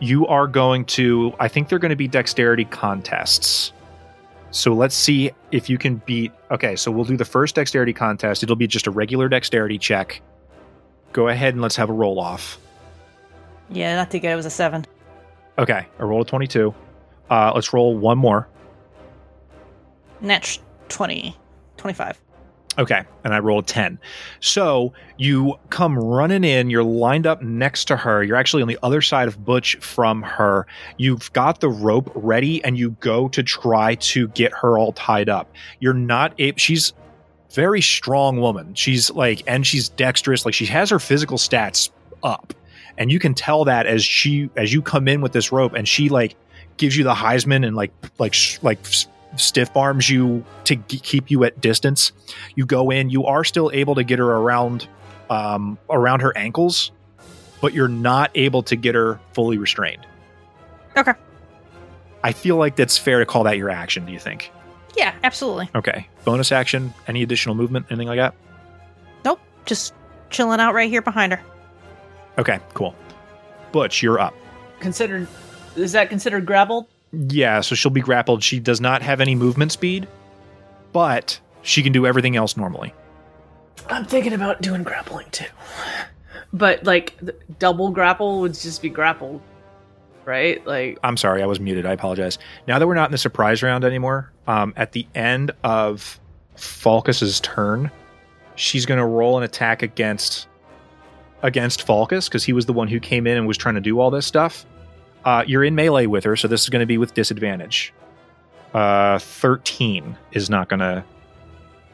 You 0.01 0.27
are 0.27 0.47
going 0.47 0.85
to, 0.87 1.35
I 1.39 1.49
think 1.49 1.69
they're 1.69 1.79
going 1.79 1.91
to 1.91 1.97
be 1.97 2.09
dexterity 2.09 2.65
contests. 2.65 3.73
So 4.51 4.73
let's 4.73 4.95
see 4.95 5.31
if 5.53 5.71
you 5.71 5.79
can 5.79 5.97
beat. 6.07 6.33
Okay, 6.51 6.75
so 6.75 6.91
we'll 6.91 7.05
do 7.05 7.17
the 7.17 7.25
first 7.25 7.55
dexterity 7.55 7.93
contest. 7.93 8.43
It'll 8.43 8.57
be 8.57 8.67
just 8.67 8.87
a 8.87 8.91
regular 8.91 9.29
dexterity 9.29 9.79
check. 9.79 10.21
Go 11.13 11.29
ahead 11.29 11.55
and 11.55 11.63
let's 11.63 11.77
have 11.77 11.91
a 11.91 11.93
roll 11.93 12.19
off. 12.19 12.59
Yeah, 13.69 13.95
not 13.97 14.11
too 14.11 14.19
good. 14.19 14.31
It 14.31 14.37
was 14.37 14.47
a 14.47 14.51
seven. 14.51 14.85
Okay, 15.59 15.87
I 15.99 16.03
rolled 16.03 16.27
a 16.27 16.31
22. 16.31 16.75
Uh, 17.29 17.53
let's 17.55 17.73
roll 17.73 17.97
one 17.97 18.19
more. 18.19 18.49
Net 20.21 20.59
20, 20.89 21.37
25. 21.81 22.21
Okay, 22.79 23.03
and 23.25 23.35
I 23.35 23.41
rolled 23.41 23.67
10. 23.67 23.99
So 24.39 24.93
you 25.17 25.55
come 25.71 25.99
running 25.99 26.45
in, 26.45 26.71
you're 26.71 26.85
lined 26.85 27.27
up 27.27 27.43
next 27.43 27.87
to 27.87 27.97
her. 27.97 28.23
You're 28.23 28.37
actually 28.37 28.63
on 28.63 28.69
the 28.69 28.79
other 28.83 29.03
side 29.03 29.27
of 29.27 29.45
Butch 29.45 29.77
from 29.77 30.23
her. 30.23 30.67
You've 30.97 31.33
got 31.33 31.61
the 31.61 31.69
rope 31.69 32.13
ready 32.15 32.63
and 32.65 32.79
you 32.79 32.91
go 33.01 33.29
to 33.31 33.43
try 33.43 33.97
to 33.97 34.29
get 34.29 34.53
her 34.53 34.79
all 34.79 34.93
tied 34.93 35.29
up. 35.29 35.53
You're 35.81 35.95
not 35.95 36.33
able, 36.39 36.59
she's 36.59 36.93
very 37.51 37.83
strong 37.83 38.41
woman. 38.41 38.75
She's 38.75 39.11
like, 39.11 39.43
and 39.49 39.67
she's 39.67 39.89
dexterous, 39.89 40.45
like 40.45 40.55
she 40.55 40.67
has 40.67 40.91
her 40.91 41.01
physical 41.01 41.39
stats 41.39 41.91
up. 42.23 42.55
And 42.99 43.11
you 43.11 43.19
can 43.19 43.35
tell 43.35 43.65
that 43.65 43.87
as 43.87 44.05
she, 44.05 44.49
as 44.57 44.73
you 44.73 44.81
come 44.81 45.09
in 45.09 45.23
with 45.23 45.33
this 45.33 45.51
rope 45.51 45.73
and 45.73 45.89
she 45.89 46.09
like 46.09 46.37
gives 46.77 46.97
you 46.97 47.03
the 47.03 47.15
Heisman 47.15 47.67
and 47.67 47.75
like, 47.75 47.93
like, 48.19 48.37
like, 48.63 48.79
stiff 49.37 49.77
arms 49.77 50.09
you 50.11 50.45
to 50.65 50.77
g- 50.77 50.99
keep 50.99 51.31
you 51.31 51.45
at 51.45 51.61
distance. 51.61 52.13
You 52.55 52.67
go 52.67 52.91
in, 52.91 53.11
you 53.11 53.27
are 53.27 53.45
still 53.45 53.71
able 53.73 53.95
to 53.95 54.05
get 54.05 54.19
her 54.19 54.31
around 54.31 54.89
um, 55.29 55.79
around 55.89 56.21
her 56.21 56.37
ankles, 56.37 56.91
but 57.61 57.73
you're 57.73 57.89
not 57.89 58.31
able 58.35 58.63
to 58.65 58.77
get 58.77 58.95
her 58.95 59.21
fully 59.33 59.59
restrained. 59.59 60.07
Okay. 60.97 61.13
I 62.23 62.33
feel 62.33 62.57
like 62.57 62.77
that's 62.77 62.99
fair 62.99 63.21
to 63.21 63.27
call 63.27 63.45
that 63.45 63.57
your 63.57 63.71
action, 63.71 64.05
do 64.05 64.13
you 64.13 64.19
think? 64.19 64.51
Yeah, 64.97 65.15
absolutely. 65.23 65.71
Okay. 65.75 66.09
Bonus 66.25 66.53
action, 66.53 66.93
any 67.07 67.23
additional 67.23 67.55
movement, 67.55 67.87
anything 67.91 68.09
like 68.09 68.19
that? 68.19 68.35
Nope, 69.25 69.41
just 69.65 69.95
chilling 70.31 70.61
out 70.61 70.75
right 70.75 70.91
here 70.91 71.01
behind 71.01 71.33
her. 71.33 71.41
Okay, 72.39 72.59
cool. 72.75 72.95
Butch, 73.73 74.03
you're 74.03 74.19
up. 74.19 74.35
Considered 74.81 75.29
is 75.77 75.93
that 75.93 76.09
considered 76.09 76.45
grappled? 76.45 76.87
Yeah, 77.13 77.61
so 77.61 77.75
she'll 77.75 77.91
be 77.91 78.01
grappled. 78.01 78.43
She 78.43 78.61
does 78.61 78.81
not 78.81 79.03
have 79.03 79.21
any 79.21 79.35
movement 79.35 79.73
speed, 79.73 80.07
but 80.93 81.41
she 81.63 81.83
can 81.83 81.93
do 81.93 82.07
everything 82.07 82.37
else 82.37 82.57
normally. 82.57 82.95
I'm 83.89 84.05
thinking 84.05 84.33
about 84.33 84.63
doing 84.63 84.83
grappling 84.83 85.29
too. 85.31 85.47
But 86.53 86.85
like 86.85 87.19
double 87.59 87.91
grapple 87.91 88.41
would 88.41 88.55
just 88.55 88.83
be 88.83 88.89
grappled, 88.89 89.41
right? 90.25 90.65
Like 90.67 90.99
I'm 91.03 91.17
sorry, 91.17 91.43
I 91.43 91.47
was 91.47 91.61
muted. 91.61 91.87
I 91.87 91.93
apologize. 91.93 92.39
Now 92.67 92.79
that 92.79 92.87
we're 92.87 92.95
not 92.95 93.09
in 93.09 93.13
the 93.13 93.19
surprise 93.19 93.63
round 93.63 93.85
anymore, 93.85 94.33
um, 94.47 94.73
at 94.77 94.93
the 94.93 95.07
end 95.15 95.53
of 95.65 96.21
Falkus's 96.57 97.41
turn, 97.41 97.91
she's 98.55 98.87
going 98.87 98.99
to 98.99 99.07
roll 99.07 99.39
an 99.39 99.45
attack 99.45 99.83
against 99.83 100.47
against 101.43 101.87
Falkus 101.87 102.29
because 102.29 102.45
he 102.45 102.53
was 102.53 102.67
the 102.67 102.73
one 102.73 102.89
who 102.89 103.01
came 103.01 103.27
in 103.27 103.37
and 103.37 103.47
was 103.47 103.57
trying 103.57 103.77
to 103.77 103.81
do 103.81 103.99
all 104.01 104.11
this 104.11 104.27
stuff. 104.27 104.67
Uh, 105.25 105.45
you're 105.47 105.65
in 105.65 105.75
melee 105.75 106.07
with 106.07 106.25
her, 106.25 106.35
so 106.37 106.49
this 106.49 106.63
is 106.63 106.69
going 106.69 106.81
to 106.81 106.87
be 106.87 106.99
with 106.99 107.15
disadvantage. 107.15 107.93
Uh, 108.73 109.19
Thirteen 109.19 110.17
is 110.33 110.49
not 110.49 110.69
going 110.69 110.81
to 110.81 111.05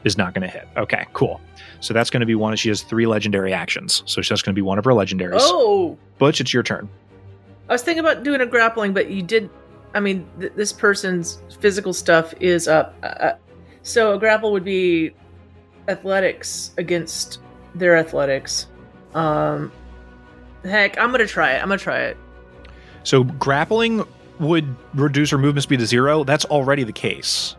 is 0.03 0.17
not 0.17 0.33
going 0.33 0.43
to 0.43 0.47
hit. 0.47 0.67
Okay, 0.77 1.05
cool. 1.13 1.41
So 1.79 1.93
that's 1.93 2.09
going 2.09 2.21
to 2.21 2.25
be 2.25 2.35
one. 2.35 2.55
She 2.55 2.69
has 2.69 2.81
three 2.83 3.05
legendary 3.05 3.51
actions, 3.53 4.03
so 4.05 4.21
that's 4.21 4.41
going 4.41 4.53
to 4.53 4.57
be 4.57 4.61
one 4.61 4.77
of 4.79 4.85
her 4.85 4.91
legendaries. 4.91 5.37
oh, 5.41 5.97
Butch, 6.17 6.39
it's 6.39 6.53
your 6.53 6.63
turn. 6.63 6.87
I 7.69 7.73
was 7.73 7.81
thinking 7.83 7.99
about 7.99 8.23
doing 8.23 8.39
a 8.41 8.45
grappling, 8.45 8.93
but 8.93 9.09
you 9.09 9.21
did. 9.21 9.49
I 9.93 9.99
mean, 9.99 10.27
th- 10.39 10.53
this 10.55 10.71
person's 10.71 11.39
physical 11.59 11.93
stuff 11.93 12.33
is 12.39 12.67
up. 12.67 12.95
Uh, 13.03 13.07
Uh, 13.07 13.35
so 13.81 14.13
a 14.13 14.19
grapple 14.19 14.51
would 14.51 14.63
be 14.65 15.11
athletics 15.87 16.71
against 16.77 17.39
their 17.75 17.95
athletics. 17.95 18.67
Um, 19.13 19.71
heck, 20.63 20.97
I'm 20.99 21.11
gonna 21.11 21.25
try 21.27 21.53
it. 21.53 21.61
I'm 21.61 21.67
gonna 21.69 21.77
try 21.77 21.99
it. 21.99 22.17
So 23.07 23.23
grappling 23.23 24.05
would 24.37 24.75
reduce 24.93 25.29
her 25.29 25.37
movement 25.37 25.63
speed 25.63 25.79
to 25.79 25.85
zero. 25.85 26.25
That's 26.25 26.43
already 26.43 26.83
the 26.83 26.91
case. 26.91 27.55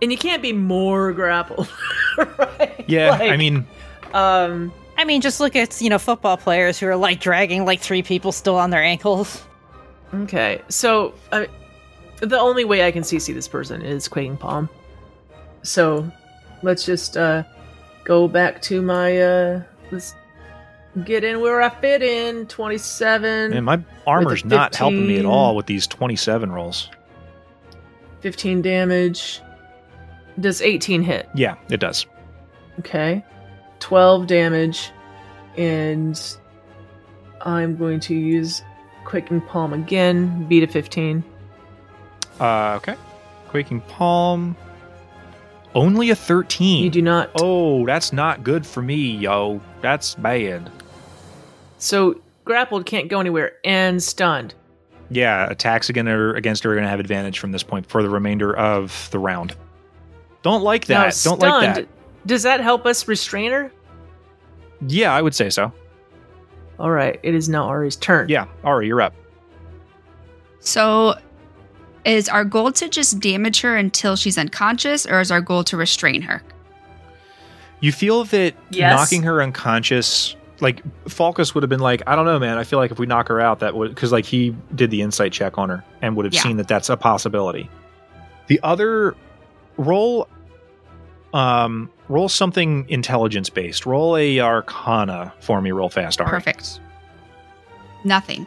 And 0.00 0.12
you 0.12 0.16
can't 0.16 0.42
be 0.42 0.52
more 0.52 1.12
grappled, 1.12 1.68
right? 2.16 2.84
Yeah, 2.86 3.10
Like, 3.10 3.32
I 3.32 3.36
mean, 3.36 3.66
um, 4.12 4.72
I 4.96 5.04
mean, 5.04 5.22
just 5.22 5.40
look 5.40 5.56
at, 5.56 5.80
you 5.80 5.90
know, 5.90 5.98
football 5.98 6.36
players 6.36 6.78
who 6.78 6.86
are 6.86 6.94
like 6.94 7.18
dragging 7.18 7.64
like 7.64 7.80
three 7.80 8.04
people 8.04 8.30
still 8.30 8.54
on 8.54 8.70
their 8.70 8.82
ankles. 8.82 9.42
okay. 10.14 10.62
So 10.68 11.14
uh, 11.32 11.46
the 12.20 12.38
only 12.38 12.64
way 12.64 12.86
I 12.86 12.92
can 12.92 13.02
CC 13.02 13.34
this 13.34 13.48
person 13.48 13.82
is 13.82 14.06
quaking 14.06 14.36
palm. 14.36 14.68
So 15.64 16.08
let's 16.62 16.84
just 16.84 17.16
uh, 17.16 17.42
go 18.04 18.28
back 18.28 18.62
to 18.62 18.80
my 18.82 19.20
uh, 19.20 19.62
let's 19.90 20.14
get 21.04 21.24
in 21.24 21.40
where 21.40 21.60
I 21.62 21.68
fit 21.70 22.02
in. 22.02 22.46
Twenty-seven. 22.46 23.50
man, 23.50 23.64
my 23.64 23.82
armor's 24.06 24.44
not 24.44 24.74
helping 24.74 25.06
me 25.06 25.18
at 25.18 25.24
all 25.24 25.56
with 25.56 25.66
these 25.66 25.86
twenty-seven 25.86 26.52
rolls. 26.52 26.90
15 28.20 28.62
damage. 28.62 29.42
Does 30.40 30.62
18 30.62 31.02
hit? 31.02 31.28
Yeah, 31.34 31.56
it 31.68 31.78
does. 31.78 32.06
Okay. 32.78 33.22
12 33.80 34.26
damage. 34.26 34.92
And 35.58 36.18
I'm 37.42 37.76
going 37.76 38.00
to 38.00 38.14
use 38.14 38.62
Quaking 39.04 39.42
Palm 39.42 39.74
again. 39.74 40.46
Beat 40.48 40.62
a 40.62 40.66
15. 40.66 41.22
Uh, 42.40 42.74
okay. 42.76 42.96
Quaking 43.48 43.82
palm. 43.82 44.56
Only 45.74 46.08
a 46.10 46.16
thirteen. 46.16 46.84
You 46.84 46.90
do 46.90 47.02
not. 47.02 47.30
Oh, 47.40 47.84
that's 47.84 48.12
not 48.12 48.42
good 48.44 48.64
for 48.64 48.80
me, 48.80 49.16
yo. 49.16 49.60
That's 49.82 50.14
bad. 50.14 50.70
So 51.84 52.20
grappled 52.44 52.86
can't 52.86 53.08
go 53.08 53.20
anywhere 53.20 53.52
and 53.64 54.02
stunned. 54.02 54.54
Yeah, 55.10 55.50
attacks 55.50 55.90
against 55.90 56.08
her, 56.08 56.34
against 56.34 56.64
her 56.64 56.70
are 56.70 56.74
going 56.74 56.84
to 56.84 56.88
have 56.90 56.98
advantage 57.00 57.38
from 57.38 57.52
this 57.52 57.62
point 57.62 57.86
for 57.86 58.02
the 58.02 58.08
remainder 58.08 58.56
of 58.56 59.08
the 59.10 59.18
round. 59.18 59.54
Don't 60.42 60.62
like 60.62 60.88
Now, 60.88 61.04
that. 61.04 61.20
Don't 61.22 61.38
like 61.40 61.74
that. 61.74 61.88
Does 62.26 62.42
that 62.42 62.60
help 62.60 62.86
us 62.86 63.06
restrain 63.06 63.52
her? 63.52 63.70
Yeah, 64.86 65.12
I 65.14 65.20
would 65.20 65.34
say 65.34 65.50
so. 65.50 65.72
All 66.78 66.90
right. 66.90 67.20
It 67.22 67.34
is 67.34 67.48
now 67.50 67.64
Ari's 67.68 67.96
turn. 67.96 68.28
Yeah, 68.30 68.46
Ari, 68.64 68.86
you're 68.86 69.02
up. 69.02 69.14
So, 70.60 71.14
is 72.06 72.28
our 72.30 72.44
goal 72.44 72.72
to 72.72 72.88
just 72.88 73.20
damage 73.20 73.60
her 73.60 73.76
until 73.76 74.16
she's 74.16 74.38
unconscious, 74.38 75.04
or 75.06 75.20
is 75.20 75.30
our 75.30 75.42
goal 75.42 75.64
to 75.64 75.76
restrain 75.76 76.22
her? 76.22 76.42
You 77.80 77.92
feel 77.92 78.24
that 78.24 78.54
Yes. 78.70 78.98
knocking 78.98 79.22
her 79.24 79.42
unconscious, 79.42 80.34
like 80.60 80.82
Falkus 81.06 81.54
would 81.54 81.62
have 81.62 81.70
been 81.70 81.80
like, 81.80 82.02
I 82.06 82.14
don't 82.16 82.24
know, 82.26 82.38
man. 82.38 82.58
I 82.58 82.64
feel 82.64 82.78
like 82.78 82.90
if 82.90 82.98
we 82.98 83.06
knock 83.06 83.28
her 83.28 83.40
out, 83.40 83.60
that 83.60 83.74
would 83.74 83.88
because 83.94 84.12
like 84.12 84.24
he 84.24 84.54
did 84.74 84.90
the 84.90 85.02
insight 85.02 85.32
check 85.32 85.58
on 85.58 85.68
her 85.68 85.84
and 86.02 86.16
would 86.16 86.24
have 86.24 86.34
Yeah. 86.34 86.42
seen 86.42 86.56
that 86.58 86.68
that's 86.68 86.88
a 86.88 86.96
possibility. 86.96 87.68
The 88.46 88.60
other 88.62 89.14
roll, 89.76 90.28
um, 91.32 91.90
roll 92.08 92.28
something 92.28 92.86
intelligence 92.88 93.50
based. 93.50 93.86
Roll 93.86 94.16
a 94.16 94.38
Arcana 94.40 95.32
for 95.40 95.60
me, 95.60 95.72
real 95.72 95.88
fast. 95.88 96.20
Ari. 96.20 96.30
Perfect. 96.30 96.80
Nothing. 98.04 98.46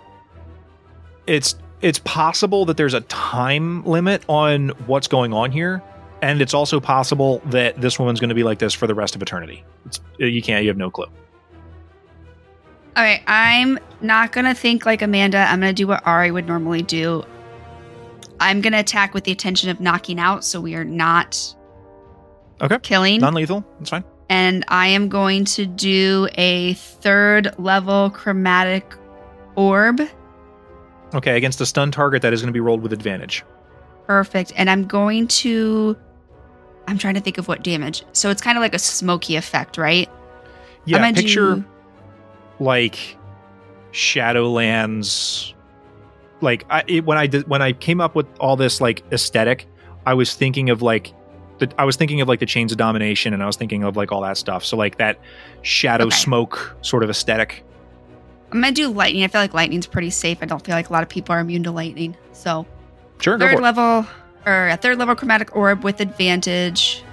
It's 1.26 1.56
it's 1.82 2.00
possible 2.00 2.66
that 2.66 2.78
there's 2.78 2.94
a 2.94 3.02
time 3.02 3.84
limit 3.86 4.24
on 4.30 4.70
what's 4.88 5.08
going 5.08 5.34
on 5.34 5.52
here. 5.52 5.82
And 6.22 6.42
it's 6.42 6.56
also 6.56 6.80
possible 6.80 7.42
that 7.46 7.80
this 7.80 8.00
woman's 8.00 8.20
going 8.20 8.30
to 8.30 8.36
be 8.36 8.44
like 8.44 8.58
this 8.58 8.74
for 8.74 8.88
the 8.88 8.96
rest 8.96 9.16
of 9.16 9.22
eternity. 9.22 9.64
It's, 9.86 10.00
you 10.18 10.42
can't. 10.42 10.64
You 10.64 10.70
have 10.70 10.78
no 10.78 10.90
clue. 10.90 11.06
All 12.98 13.04
right, 13.04 13.22
I'm 13.28 13.78
not 14.02 14.32
gonna 14.32 14.56
think 14.56 14.86
like 14.86 15.04
Amanda. 15.04 15.38
I'm 15.38 15.60
gonna 15.60 15.72
do 15.72 15.86
what 15.88 16.02
Ari 16.08 16.32
would 16.32 16.48
normally 16.48 16.82
do. 16.82 17.24
I'm 18.40 18.60
gonna 18.62 18.80
attack 18.80 19.14
with 19.14 19.24
the 19.24 19.32
intention 19.32 19.70
of 19.70 19.80
knocking 19.80 20.20
out, 20.20 20.44
so 20.44 20.60
we 20.60 20.74
are 20.76 20.84
not 20.84 21.54
Okay. 22.60 22.80
killing. 22.82 23.22
Non-lethal. 23.22 23.64
That's 23.80 23.92
fine. 23.92 24.04
and 24.30 24.66
I 24.68 24.88
am 24.88 25.08
going 25.10 25.46
to 25.46 25.66
do 25.66 26.28
a 26.38 26.74
third 26.74 27.54
level 27.60 28.10
chromatic 28.10 28.94
orb. 29.56 30.02
Okay, 31.14 31.38
against 31.38 31.62
a 31.62 31.66
stun 31.66 31.92
target, 31.92 32.22
that 32.24 32.34
is 32.34 32.42
going 32.42 32.48
to 32.50 32.54
be 32.54 32.60
rolled 32.60 32.82
with 32.82 32.92
advantage. 32.94 33.44
Perfect. 34.08 34.52
And 34.58 34.70
I'm 34.70 34.86
going 34.86 35.28
to. 35.28 35.96
I'm 36.88 36.98
trying 36.98 37.14
to 37.14 37.22
think 37.22 37.38
of 37.38 37.48
what 37.48 37.64
damage. 37.64 38.04
So 38.14 38.30
it's 38.32 38.42
kind 38.42 38.58
of 38.58 38.62
like 38.62 38.74
a 38.74 38.80
smoky 38.80 39.36
effect, 39.36 39.78
right? 39.78 40.10
Yeah, 40.86 41.12
picture 41.12 41.56
do- 41.56 41.66
like 42.60 43.18
Shadowlands. 43.92 45.54
Like 46.42 46.66
I, 46.70 46.84
it, 46.88 47.06
when 47.06 47.18
I 47.18 47.28
did 47.28 47.48
when 47.48 47.62
I 47.62 47.74
came 47.74 48.00
up 48.00 48.14
with 48.16 48.28
all 48.40 48.56
this 48.56 48.80
like 48.80 49.04
aesthetic, 49.12 49.68
I 50.06 50.14
was 50.14 50.34
thinking 50.36 50.70
of 50.70 50.82
like 50.82 51.14
the, 51.60 51.72
I 51.80 51.86
was 51.86 51.96
thinking 51.96 52.22
of 52.22 52.28
like 52.28 52.40
the 52.40 52.46
chains 52.46 52.72
of 52.72 52.78
domination, 52.78 53.34
and 53.34 53.42
I 53.42 53.48
was 53.48 53.56
thinking 53.56 53.84
of 53.84 53.96
like 53.98 54.12
all 54.12 54.22
that 54.22 54.38
stuff. 54.38 54.64
So 54.64 54.78
like 54.78 54.98
that 55.00 55.20
shadow 55.64 56.06
Okay. 56.06 56.16
smoke 56.16 56.76
sort 56.82 57.04
of 57.04 57.10
aesthetic. 57.10 57.64
I'm 58.52 58.62
gonna 58.62 58.72
do 58.72 58.88
lightning. 58.90 59.24
I 59.24 59.28
feel 59.28 59.42
like 59.42 59.54
lightning's 59.56 59.88
pretty 59.88 60.12
safe. 60.12 60.38
I 60.42 60.46
don't 60.46 60.64
feel 60.64 60.76
like 60.76 60.90
a 60.90 60.94
lot 60.94 61.02
of 61.04 61.10
people 61.10 61.34
are 61.34 61.40
immune 61.40 61.64
to 61.64 61.72
lightning. 61.72 62.16
So 62.34 62.66
Sure, 63.20 63.40
third 63.40 63.60
level 63.60 64.06
or 64.46 64.68
a 64.70 64.78
third 64.78 65.00
level 65.00 65.16
chromatic 65.16 65.56
orb 65.56 65.84
with 65.84 66.00
advantage. 66.02 67.04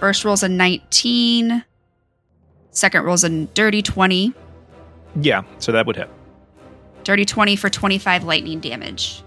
First 0.00 0.24
roll's 0.24 0.42
a 0.42 0.48
19. 0.48 1.64
Second 2.72 3.04
roll's 3.04 3.22
a 3.22 3.28
dirty 3.46 3.82
20. 3.82 4.34
Yeah, 5.20 5.42
so 5.58 5.72
that 5.72 5.86
would 5.86 5.96
hit. 5.96 6.08
Dirty 7.04 7.24
20 7.24 7.56
for 7.56 7.68
25 7.68 8.24
lightning 8.24 8.60
damage. 8.60 9.22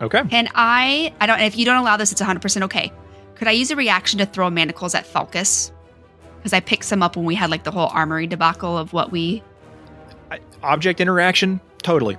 Okay. 0.00 0.22
Can 0.28 0.48
I? 0.54 1.14
I 1.20 1.26
don't. 1.26 1.40
If 1.40 1.56
you 1.56 1.64
don't 1.64 1.76
allow 1.78 1.96
this, 1.96 2.12
it's 2.12 2.20
100 2.20 2.40
percent 2.42 2.64
okay. 2.64 2.92
Could 3.34 3.48
I 3.48 3.52
use 3.52 3.70
a 3.70 3.76
reaction 3.76 4.18
to 4.18 4.26
throw 4.26 4.50
manacles 4.50 4.94
at 4.94 5.06
Falcus? 5.06 5.72
Because 6.38 6.52
I 6.52 6.60
picked 6.60 6.84
some 6.84 7.02
up 7.02 7.16
when 7.16 7.24
we 7.24 7.34
had 7.34 7.50
like 7.50 7.64
the 7.64 7.70
whole 7.70 7.88
armory 7.88 8.26
debacle 8.26 8.76
of 8.76 8.92
what 8.92 9.10
we. 9.10 9.42
I- 10.30 10.40
Object 10.62 11.00
interaction, 11.00 11.60
totally. 11.82 12.16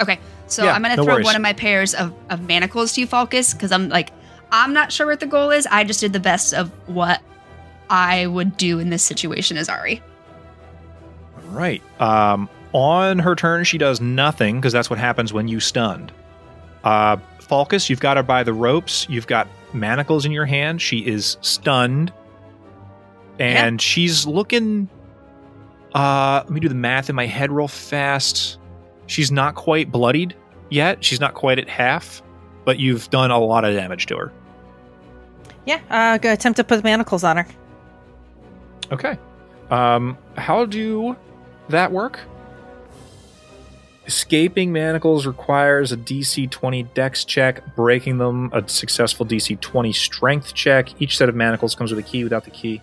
Okay, 0.00 0.18
so 0.46 0.64
Yeah, 0.64 0.72
I'm 0.72 0.82
gonna 0.82 0.96
no 0.96 1.04
throw 1.04 1.14
worries. 1.14 1.24
one 1.24 1.36
of 1.36 1.42
my 1.42 1.52
pairs 1.52 1.94
of, 1.94 2.12
of 2.30 2.42
manacles 2.46 2.92
to 2.94 3.00
you, 3.00 3.06
Falcus, 3.06 3.52
because 3.54 3.70
I'm 3.72 3.88
like, 3.88 4.10
I'm 4.52 4.72
not 4.72 4.90
sure 4.92 5.06
what 5.06 5.20
the 5.20 5.26
goal 5.26 5.50
is. 5.50 5.66
I 5.70 5.84
just 5.84 6.00
did 6.00 6.12
the 6.12 6.20
best 6.20 6.52
of 6.54 6.70
what 6.88 7.20
I 7.88 8.26
would 8.26 8.56
do 8.56 8.78
in 8.78 8.90
this 8.90 9.02
situation 9.02 9.56
as 9.56 9.68
Ari. 9.68 10.02
Right. 11.50 11.82
Um, 12.00 12.48
on 12.72 13.18
her 13.18 13.34
turn, 13.34 13.64
she 13.64 13.78
does 13.78 14.00
nothing 14.00 14.56
because 14.56 14.72
that's 14.72 14.88
what 14.88 14.98
happens 14.98 15.32
when 15.32 15.48
you 15.48 15.60
stunned. 15.60 16.12
Uh, 16.84 17.16
Falcus, 17.40 17.90
you've 17.90 18.00
got 18.00 18.16
her 18.16 18.22
by 18.22 18.42
the 18.42 18.52
ropes. 18.52 19.06
You've 19.08 19.26
got 19.26 19.48
manacles 19.72 20.24
in 20.24 20.32
your 20.32 20.46
hand. 20.46 20.80
She 20.80 21.04
is 21.06 21.36
stunned, 21.40 22.12
and 23.38 23.80
she's 23.80 24.26
looking. 24.26 24.88
Uh, 25.94 26.42
let 26.44 26.50
me 26.50 26.60
do 26.60 26.68
the 26.68 26.74
math 26.74 27.10
in 27.10 27.16
my 27.16 27.26
head 27.26 27.50
real 27.50 27.68
fast. 27.68 28.58
She's 29.06 29.32
not 29.32 29.56
quite 29.56 29.90
bloodied 29.90 30.36
yet. 30.70 31.04
She's 31.04 31.18
not 31.18 31.34
quite 31.34 31.58
at 31.58 31.68
half, 31.68 32.22
but 32.64 32.78
you've 32.78 33.10
done 33.10 33.32
a 33.32 33.38
lot 33.38 33.64
of 33.64 33.74
damage 33.74 34.06
to 34.06 34.16
her. 34.16 34.32
Yeah, 35.66 35.80
uh, 35.90 36.18
go 36.18 36.32
attempt 36.32 36.56
to 36.58 36.64
put 36.64 36.84
manacles 36.84 37.24
on 37.24 37.38
her. 37.38 37.46
Okay. 38.92 39.18
Um, 39.70 40.16
how 40.36 40.64
do 40.64 41.16
that 41.72 41.92
work? 41.92 42.20
Escaping 44.06 44.72
manacles 44.72 45.26
requires 45.26 45.92
a 45.92 45.96
DC 45.96 46.50
20 46.50 46.82
dex 46.82 47.24
check, 47.24 47.76
breaking 47.76 48.18
them 48.18 48.50
a 48.52 48.66
successful 48.68 49.24
DC 49.24 49.60
20 49.60 49.92
strength 49.92 50.54
check. 50.54 51.00
Each 51.00 51.16
set 51.16 51.28
of 51.28 51.34
manacles 51.34 51.74
comes 51.74 51.92
with 51.92 52.04
a 52.04 52.08
key 52.08 52.24
without 52.24 52.44
the 52.44 52.50
key. 52.50 52.80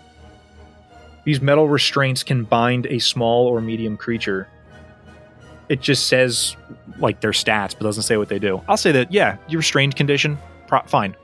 These 1.26 1.42
metal 1.42 1.68
restraints 1.68 2.24
can 2.24 2.46
bind 2.46 2.86
a 2.86 3.00
small 3.00 3.48
or 3.48 3.60
medium 3.60 3.98
creature. 3.98 4.48
It 5.68 5.82
just 5.82 6.08
says 6.08 6.56
like 7.00 7.20
their 7.20 7.32
stats, 7.32 7.74
but 7.78 7.82
doesn't 7.82 8.04
say 8.04 8.16
what 8.16 8.30
they 8.30 8.40
do. 8.40 8.62
I'll 8.68 8.78
say 8.78 8.94
that 8.94 9.12
yeah, 9.12 9.38
your 9.50 9.60
restrained 9.60 9.96
condition, 9.98 10.38
pro- 10.68 10.84
fine. 10.84 11.16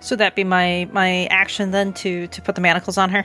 So 0.00 0.16
that 0.16 0.34
be 0.34 0.44
my 0.44 0.88
my 0.92 1.26
action 1.26 1.70
then 1.70 1.92
to 1.94 2.26
to 2.26 2.42
put 2.42 2.54
the 2.54 2.60
manacles 2.60 2.98
on 2.98 3.10
her. 3.10 3.24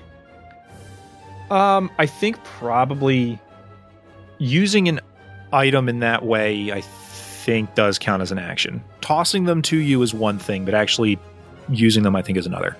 Um, 1.49 1.91
I 1.99 2.05
think 2.05 2.43
probably 2.43 3.39
using 4.37 4.87
an 4.87 4.99
item 5.51 5.87
in 5.87 5.99
that 5.99 6.25
way, 6.25 6.71
I 6.71 6.81
think 6.81 7.75
does 7.75 7.99
count 7.99 8.21
as 8.21 8.31
an 8.31 8.39
action. 8.39 8.83
Tossing 9.01 9.45
them 9.45 9.61
to 9.63 9.77
you 9.77 10.01
is 10.01 10.13
one 10.13 10.39
thing, 10.39 10.65
but 10.65 10.73
actually 10.73 11.19
using 11.69 12.03
them, 12.03 12.15
I 12.15 12.21
think, 12.21 12.37
is 12.37 12.45
another. 12.45 12.75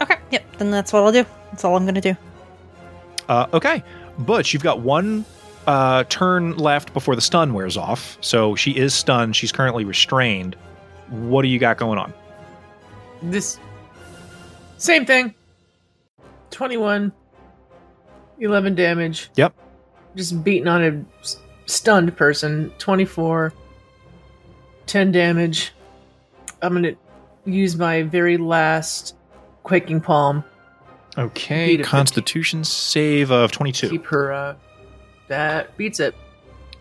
Okay, 0.00 0.16
yep. 0.30 0.44
Then 0.58 0.70
that's 0.70 0.92
what 0.92 1.02
I'll 1.02 1.12
do. 1.12 1.24
That's 1.50 1.64
all 1.64 1.76
I'm 1.76 1.84
gonna 1.84 2.00
do. 2.00 2.16
Uh, 3.28 3.46
okay, 3.52 3.82
Butch, 4.18 4.52
you've 4.52 4.62
got 4.62 4.80
one 4.80 5.24
uh, 5.66 6.04
turn 6.08 6.56
left 6.56 6.92
before 6.92 7.14
the 7.14 7.20
stun 7.20 7.54
wears 7.54 7.76
off. 7.76 8.18
So 8.20 8.54
she 8.56 8.72
is 8.72 8.94
stunned. 8.94 9.36
She's 9.36 9.52
currently 9.52 9.84
restrained. 9.84 10.54
What 11.08 11.42
do 11.42 11.48
you 11.48 11.58
got 11.58 11.76
going 11.76 11.98
on? 11.98 12.12
This 13.22 13.58
same 14.78 15.06
thing. 15.06 15.34
21 16.50 17.12
11 18.42 18.74
damage. 18.74 19.30
Yep. 19.36 19.54
Just 20.16 20.42
beating 20.44 20.68
on 20.68 20.82
a 20.84 21.30
stunned 21.66 22.16
person. 22.16 22.72
24 22.78 23.52
10 24.86 25.12
damage. 25.12 25.72
I'm 26.60 26.72
going 26.72 26.82
to 26.82 27.50
use 27.50 27.76
my 27.76 28.02
very 28.02 28.36
last 28.36 29.14
quaking 29.62 30.00
palm. 30.00 30.44
Okay, 31.18 31.76
Constitution 31.78 32.64
save 32.64 33.30
of 33.30 33.52
22. 33.52 33.90
Keep 33.90 34.06
her 34.06 34.32
uh 34.32 34.54
that 35.28 35.76
beats 35.76 36.00
it. 36.00 36.14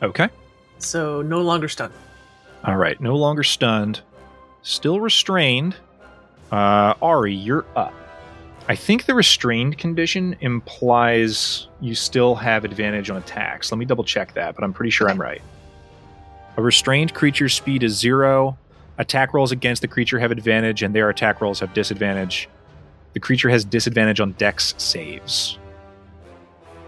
Okay. 0.01 0.29
So 0.77 1.21
no 1.21 1.41
longer 1.41 1.67
stunned. 1.67 1.93
All 2.63 2.77
right, 2.77 2.99
no 3.01 3.15
longer 3.15 3.43
stunned, 3.43 4.01
still 4.61 5.01
restrained. 5.01 5.75
Uh, 6.51 6.93
Ari, 7.01 7.33
you're 7.33 7.65
up. 7.75 7.93
I 8.67 8.75
think 8.75 9.05
the 9.05 9.15
restrained 9.15 9.77
condition 9.77 10.35
implies 10.39 11.67
you 11.81 11.95
still 11.95 12.35
have 12.35 12.63
advantage 12.63 13.09
on 13.09 13.17
attacks. 13.17 13.71
Let 13.71 13.79
me 13.79 13.85
double 13.85 14.03
check 14.03 14.33
that, 14.35 14.55
but 14.55 14.63
I'm 14.63 14.71
pretty 14.71 14.91
sure 14.91 15.09
I'm 15.09 15.19
right. 15.19 15.41
A 16.57 16.61
restrained 16.61 17.13
creature's 17.13 17.53
speed 17.53 17.83
is 17.83 17.97
zero. 17.97 18.57
Attack 18.97 19.33
rolls 19.33 19.51
against 19.51 19.81
the 19.81 19.87
creature 19.87 20.19
have 20.19 20.31
advantage, 20.31 20.83
and 20.83 20.93
their 20.93 21.09
attack 21.09 21.41
rolls 21.41 21.59
have 21.59 21.73
disadvantage. 21.73 22.49
The 23.13 23.19
creature 23.19 23.49
has 23.49 23.65
disadvantage 23.65 24.19
on 24.19 24.33
dex 24.33 24.75
saves. 24.77 25.57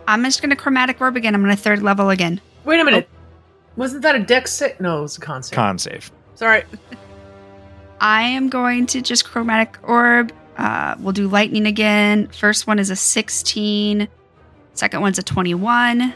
I'm 0.08 0.24
just 0.24 0.42
gonna 0.42 0.56
chromatic 0.56 1.02
orb 1.02 1.16
again. 1.16 1.34
I'm 1.34 1.42
gonna 1.42 1.56
third 1.56 1.82
level 1.82 2.10
again. 2.10 2.40
Wait 2.66 2.80
a 2.80 2.84
minute. 2.84 3.10
Oh. 3.12 3.20
Wasn't 3.76 4.04
that 4.04 4.16
a 4.16 4.20
dex 4.20 4.54
save? 4.54 4.80
No, 4.80 5.00
it 5.00 5.02
was 5.02 5.18
a 5.18 5.22
con 5.22 5.42
save. 5.42 5.56
Con 5.56 5.80
save. 5.80 6.12
Sorry. 6.36 6.64
I 8.02 8.22
am 8.24 8.50
going 8.50 8.86
to 8.88 9.02
just 9.02 9.26
chromatic 9.26 9.78
orb. 9.84 10.32
Uh, 10.58 10.96
we'll 11.00 11.14
do 11.14 11.28
lightning 11.28 11.66
again. 11.66 12.28
First 12.28 12.68
one 12.68 12.80
is 12.80 12.90
a 12.90 12.96
16. 12.96 14.08
Second 14.74 15.02
one's 15.02 15.18
a 15.18 15.24
21. 15.24 16.14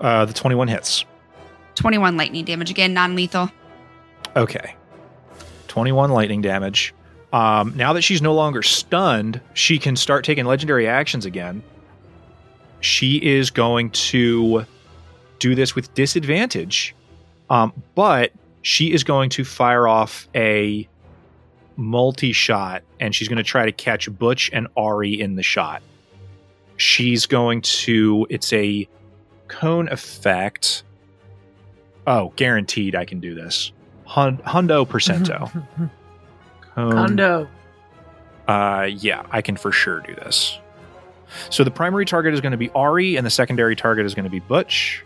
Uh, 0.00 0.24
the 0.24 0.32
21 0.32 0.68
hits. 0.68 1.04
21 1.74 2.16
lightning 2.16 2.44
damage 2.44 2.70
again, 2.70 2.94
non 2.94 3.14
lethal. 3.14 3.50
Okay. 4.36 4.74
21 5.68 6.10
lightning 6.10 6.40
damage. 6.42 6.94
Um, 7.32 7.76
now 7.76 7.92
that 7.92 8.02
she's 8.02 8.22
no 8.22 8.34
longer 8.34 8.62
stunned, 8.62 9.40
she 9.54 9.78
can 9.78 9.96
start 9.96 10.24
taking 10.24 10.44
legendary 10.46 10.88
actions 10.88 11.26
again. 11.26 11.62
She 12.80 13.16
is 13.16 13.50
going 13.50 13.90
to 13.90 14.64
do 15.38 15.54
this 15.54 15.74
with 15.74 15.92
disadvantage, 15.94 16.94
um, 17.50 17.72
but 17.94 18.32
she 18.62 18.92
is 18.92 19.04
going 19.04 19.30
to 19.30 19.44
fire 19.44 19.86
off 19.86 20.28
a 20.34 20.88
multi 21.78 22.32
shot 22.32 22.82
and 23.00 23.14
she's 23.14 23.28
going 23.28 23.38
to 23.38 23.44
try 23.44 23.64
to 23.64 23.72
catch 23.72 24.10
Butch 24.18 24.50
and 24.52 24.66
Ari 24.76 25.18
in 25.18 25.36
the 25.36 25.42
shot. 25.42 25.80
She's 26.76 27.24
going 27.26 27.62
to, 27.62 28.26
it's 28.28 28.52
a 28.52 28.86
cone 29.46 29.88
effect. 29.88 30.82
Oh, 32.06 32.32
guaranteed 32.36 32.94
I 32.94 33.04
can 33.04 33.20
do 33.20 33.34
this. 33.34 33.72
Hun- 34.04 34.38
Hundo 34.38 34.86
percento. 34.86 35.50
Cone. 36.74 36.92
Condo. 36.92 37.48
Uh, 38.46 38.88
yeah, 38.90 39.26
I 39.30 39.42
can 39.42 39.56
for 39.56 39.72
sure 39.72 40.00
do 40.00 40.14
this. 40.14 40.58
So 41.50 41.64
the 41.64 41.70
primary 41.70 42.06
target 42.06 42.32
is 42.32 42.40
going 42.40 42.52
to 42.52 42.58
be 42.58 42.70
Ari, 42.70 43.16
and 43.16 43.26
the 43.26 43.30
secondary 43.30 43.76
target 43.76 44.06
is 44.06 44.14
going 44.14 44.24
to 44.24 44.30
be 44.30 44.38
Butch. 44.40 45.04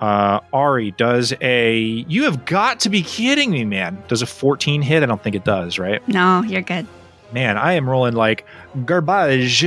Uh, 0.00 0.40
Ari 0.52 0.90
does 0.92 1.32
a. 1.40 1.78
You 1.78 2.24
have 2.24 2.44
got 2.44 2.80
to 2.80 2.90
be 2.90 3.02
kidding 3.02 3.50
me, 3.50 3.64
man. 3.64 4.02
Does 4.08 4.22
a 4.22 4.26
14 4.26 4.82
hit? 4.82 5.02
I 5.02 5.06
don't 5.06 5.22
think 5.22 5.36
it 5.36 5.44
does, 5.44 5.78
right? 5.78 6.06
No, 6.08 6.42
you're 6.42 6.62
good. 6.62 6.86
Man, 7.32 7.56
I 7.56 7.72
am 7.72 7.88
rolling 7.88 8.14
like 8.14 8.44
garbage. 8.84 9.64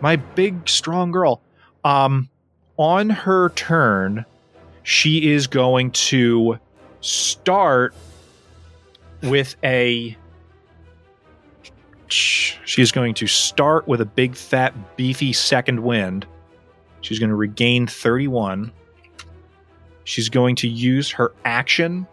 My 0.00 0.16
big, 0.16 0.68
strong 0.68 1.10
girl. 1.10 1.40
Um, 1.84 2.28
on 2.76 3.10
her 3.10 3.50
turn, 3.50 4.24
she 4.82 5.32
is 5.32 5.46
going 5.46 5.90
to 5.92 6.58
start 7.00 7.94
with 9.22 9.56
a. 9.62 10.16
She's 12.08 12.92
going 12.92 13.14
to 13.14 13.26
start 13.26 13.88
with 13.88 14.00
a 14.00 14.04
big, 14.04 14.36
fat, 14.36 14.96
beefy 14.96 15.32
second 15.32 15.82
wind. 15.82 16.26
She's 17.00 17.18
going 17.18 17.30
to 17.30 17.36
regain 17.36 17.86
31. 17.86 18.70
She's 20.04 20.28
going 20.28 20.56
to 20.56 20.68
use 20.68 21.10
her 21.12 21.32
action 21.44 22.06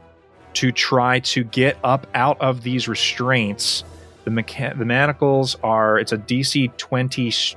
to 0.54 0.72
try 0.72 1.20
to 1.20 1.44
get 1.44 1.78
up 1.84 2.08
out 2.14 2.40
of 2.42 2.64
these 2.64 2.88
restraints. 2.88 3.84
The, 4.24 4.32
mecha- 4.32 4.78
the 4.78 4.86
manacles 4.86 5.56
are, 5.64 5.98
it's 5.98 6.12
a 6.12 6.18
DC 6.18 6.76
20 6.78 7.28
s- 7.28 7.56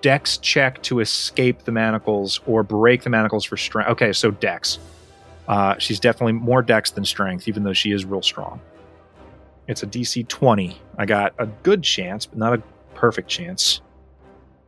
dex 0.00 0.38
check 0.38 0.82
to 0.82 1.00
escape 1.00 1.64
the 1.64 1.72
manacles 1.72 2.40
or 2.46 2.62
break 2.62 3.02
the 3.02 3.10
manacles 3.10 3.44
for 3.44 3.56
strength. 3.56 3.90
Okay, 3.90 4.12
so 4.12 4.30
dex. 4.30 4.78
Uh, 5.48 5.76
she's 5.78 5.98
definitely 6.00 6.32
more 6.32 6.62
dex 6.62 6.90
than 6.92 7.04
strength, 7.04 7.48
even 7.48 7.62
though 7.64 7.72
she 7.72 7.92
is 7.92 8.04
real 8.04 8.22
strong. 8.22 8.60
It's 9.66 9.82
a 9.82 9.86
DC 9.86 10.26
20. 10.28 10.80
I 10.98 11.06
got 11.06 11.34
a 11.38 11.46
good 11.46 11.82
chance, 11.82 12.26
but 12.26 12.38
not 12.38 12.54
a 12.54 12.62
perfect 12.94 13.28
chance. 13.28 13.80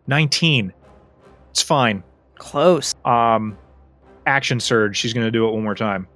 19. 0.06 0.72
It's 1.50 1.62
fine. 1.62 2.02
Close. 2.36 2.94
Um, 3.04 3.56
action 4.26 4.60
surge. 4.60 4.96
She's 4.96 5.12
going 5.12 5.26
to 5.26 5.30
do 5.30 5.48
it 5.48 5.52
one 5.52 5.62
more 5.62 5.74
time. 5.74 6.06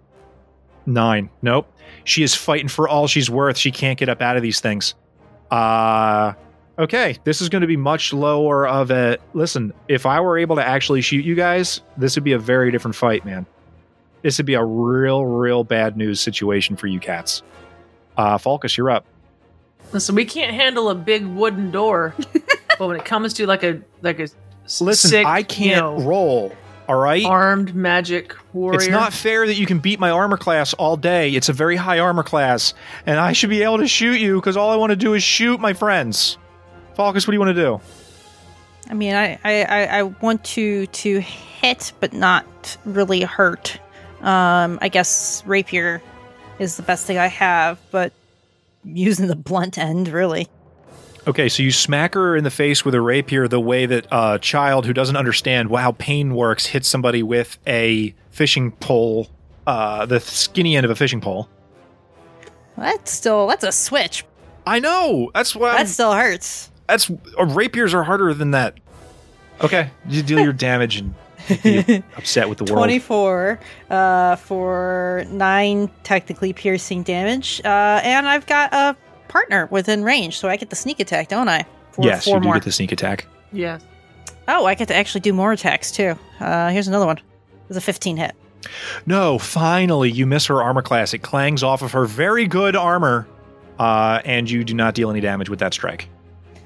Nine. 0.87 1.31
Nope. 1.42 1.73
She 2.05 2.23
is 2.23 2.35
fighting 2.35 2.69
for 2.69 2.88
all 2.88 3.07
she's 3.07 3.29
worth. 3.29 3.57
She 3.57 3.71
can't 3.71 3.99
get 3.99 4.09
up 4.09 4.23
out 4.23 4.37
of 4.37 4.42
these 4.42 4.61
things. 4.61 4.95
Uh, 5.51 6.33
okay. 6.79 7.16
This 7.25 7.40
is 7.40 7.49
going 7.49 7.62
to 7.62 7.66
be 7.66 7.77
much 7.77 8.12
lower 8.12 8.66
of 8.66 8.90
a. 8.90 9.19
Listen, 9.35 9.73
if 9.88 10.07
I 10.07 10.21
were 10.21 10.38
able 10.38 10.57
to 10.57 10.64
actually 10.64 11.01
shoot 11.01 11.25
you 11.25 11.35
guys, 11.35 11.81
this 11.97 12.14
would 12.16 12.25
be 12.25 12.33
a 12.33 12.38
very 12.38 12.71
different 12.71 12.95
fight, 12.95 13.25
man. 13.25 13.47
This 14.23 14.38
would 14.38 14.47
be 14.47 14.55
a 14.55 14.64
real, 14.64 15.25
real 15.25 15.64
bad 15.64 15.97
news 15.97 16.21
situation 16.21 16.77
for 16.77 16.87
you 16.87 16.99
cats. 17.01 17.42
Uh, 18.16 18.38
Falcus, 18.38 18.77
you're 18.77 18.90
up. 18.90 19.05
Listen, 19.92 20.14
we 20.14 20.25
can't 20.25 20.55
handle 20.55 20.90
a 20.90 20.95
big 20.95 21.25
wooden 21.27 21.71
door, 21.71 22.14
but 22.79 22.88
when 22.88 22.97
it 22.97 23.05
comes 23.05 23.35
to 23.35 23.47
like 23.47 23.62
a 23.62 23.81
like 24.03 24.19
a 24.19 24.25
s- 24.25 24.81
Listen, 24.81 25.11
sick, 25.11 25.27
I 25.27 25.42
can't 25.45 25.77
know, 25.77 26.05
roll. 26.05 26.53
All 26.88 26.96
right. 26.96 27.25
armed 27.25 27.75
magic 27.75 28.35
warrior. 28.53 28.79
It's 28.79 28.88
not 28.88 29.12
fair 29.12 29.46
that 29.46 29.55
you 29.55 29.66
can 29.66 29.81
beat 29.81 29.99
my 29.99 30.11
armor 30.11 30.37
class 30.37 30.72
all 30.75 30.96
day. 30.96 31.31
It's 31.31 31.49
a 31.49 31.53
very 31.53 31.77
high 31.77 31.99
armor 31.99 32.22
class, 32.22 32.75
and 33.07 33.18
I 33.18 33.33
should 33.33 33.51
be 33.51 33.62
able 33.62 33.79
to 33.79 33.88
shoot 33.88 34.20
you 34.20 34.37
because 34.37 34.57
all 34.57 34.70
I 34.70 34.77
want 34.77 34.90
to 34.90 34.96
do 34.96 35.14
is 35.14 35.22
shoot 35.22 35.61
my 35.61 35.72
friends. 35.72 36.38
Falcus, 36.94 37.27
what 37.27 37.33
do 37.33 37.35
you 37.37 37.40
want 37.40 37.57
to 37.57 37.62
do? 37.62 37.81
I 38.88 38.94
mean, 38.94 39.14
I, 39.14 39.38
I, 39.42 39.64
I, 39.64 39.99
I 39.99 40.03
want 40.05 40.44
to 40.44 40.87
to 40.87 41.20
hit, 41.20 41.92
but 42.01 42.12
not 42.12 42.77
really 42.85 43.22
hurt. 43.22 43.79
Um, 44.22 44.79
I 44.81 44.88
guess 44.88 45.42
rapier 45.44 46.01
is 46.59 46.77
the 46.77 46.83
best 46.83 47.05
thing 47.07 47.18
I 47.18 47.27
have, 47.27 47.79
but 47.90 48.12
using 48.85 49.27
the 49.27 49.37
blunt 49.37 49.77
end, 49.77 50.09
really. 50.09 50.49
Okay, 51.26 51.48
so 51.48 51.62
you 51.62 51.72
smack 51.72 52.14
her 52.14 52.36
in 52.36 52.44
the 52.44 52.50
face 52.50 52.84
with 52.84 52.94
a 52.94 53.00
rapier 53.00 53.48
the 53.48 53.58
way 53.60 53.84
that 53.86 54.06
a 54.12 54.38
child 54.38 54.86
who 54.86 54.92
doesn't 54.92 55.16
understand 55.16 55.70
how 55.74 55.92
pain 55.92 56.34
works 56.34 56.66
hits 56.66 56.86
somebody 56.86 57.22
with 57.22 57.58
a 57.66 58.14
fishing 58.30 58.70
pole, 58.70 59.28
uh, 59.66 60.06
the 60.06 60.20
skinny 60.20 60.76
end 60.76 60.84
of 60.84 60.90
a 60.90 60.94
fishing 60.94 61.20
pole. 61.20 61.48
That's 62.76 63.10
still 63.10 63.48
that's 63.48 63.64
a 63.64 63.72
switch. 63.72 64.24
I 64.66 64.78
know. 64.78 65.30
That's 65.34 65.56
why. 65.56 65.70
That 65.72 65.76
I'm- 65.78 65.86
still 65.86 66.12
hurts. 66.12 66.70
that's 66.86 67.10
uh, 67.10 67.46
rapiers 67.46 67.92
are 67.94 68.04
harder 68.04 68.32
than 68.32 68.52
that. 68.52 68.74
Okay, 69.62 69.90
you 70.08 70.22
deal 70.22 70.40
your 70.40 70.52
damage 70.52 70.98
and 70.98 71.14
be 71.62 72.02
upset 72.16 72.48
with 72.48 72.58
the 72.58 72.64
world. 72.64 72.76
24 72.78 73.58
uh, 73.88 74.36
for 74.36 75.24
9 75.28 75.90
technically 76.04 76.52
piercing 76.52 77.02
damage. 77.02 77.62
Uh, 77.64 78.00
and 78.04 78.28
I've 78.28 78.46
got 78.46 78.74
a 78.74 78.94
partner 79.28 79.66
within 79.70 80.02
range, 80.02 80.38
so 80.38 80.48
I 80.48 80.56
get 80.56 80.70
the 80.70 80.76
sneak 80.76 81.00
attack, 81.00 81.28
don't 81.28 81.48
I? 81.48 81.64
For 81.92 82.04
yes, 82.04 82.24
four 82.24 82.34
you 82.34 82.40
do 82.40 82.44
more. 82.44 82.54
get 82.54 82.64
the 82.64 82.72
sneak 82.72 82.92
attack. 82.92 83.26
Yes. 83.52 83.84
Oh, 84.48 84.66
I 84.66 84.74
get 84.74 84.88
to 84.88 84.94
actually 84.94 85.22
do 85.22 85.32
more 85.32 85.52
attacks 85.52 85.90
too. 85.90 86.16
Uh, 86.40 86.70
here's 86.70 86.88
another 86.88 87.06
one. 87.06 87.18
It's 87.68 87.76
a 87.76 87.80
15 87.80 88.16
hit. 88.16 88.34
No, 89.06 89.38
finally, 89.38 90.10
you 90.10 90.26
miss 90.26 90.46
her 90.46 90.62
armor 90.62 90.82
class. 90.82 91.14
It 91.14 91.18
clangs 91.18 91.62
off 91.62 91.82
of 91.82 91.92
her 91.92 92.04
very 92.04 92.46
good 92.46 92.76
armor, 92.76 93.26
uh, 93.78 94.20
and 94.24 94.50
you 94.50 94.64
do 94.64 94.74
not 94.74 94.94
deal 94.94 95.10
any 95.10 95.20
damage 95.20 95.48
with 95.48 95.58
that 95.60 95.72
strike. 95.74 96.08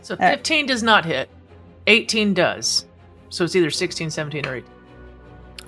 So 0.02 0.16
right. 0.16 0.36
15 0.36 0.66
does 0.66 0.82
not 0.82 1.04
hit. 1.04 1.28
18 1.86 2.34
does. 2.34 2.86
So 3.28 3.44
it's 3.44 3.54
either 3.54 3.70
16, 3.70 4.10
17, 4.10 4.46
or 4.46 4.56
18. 4.56 4.70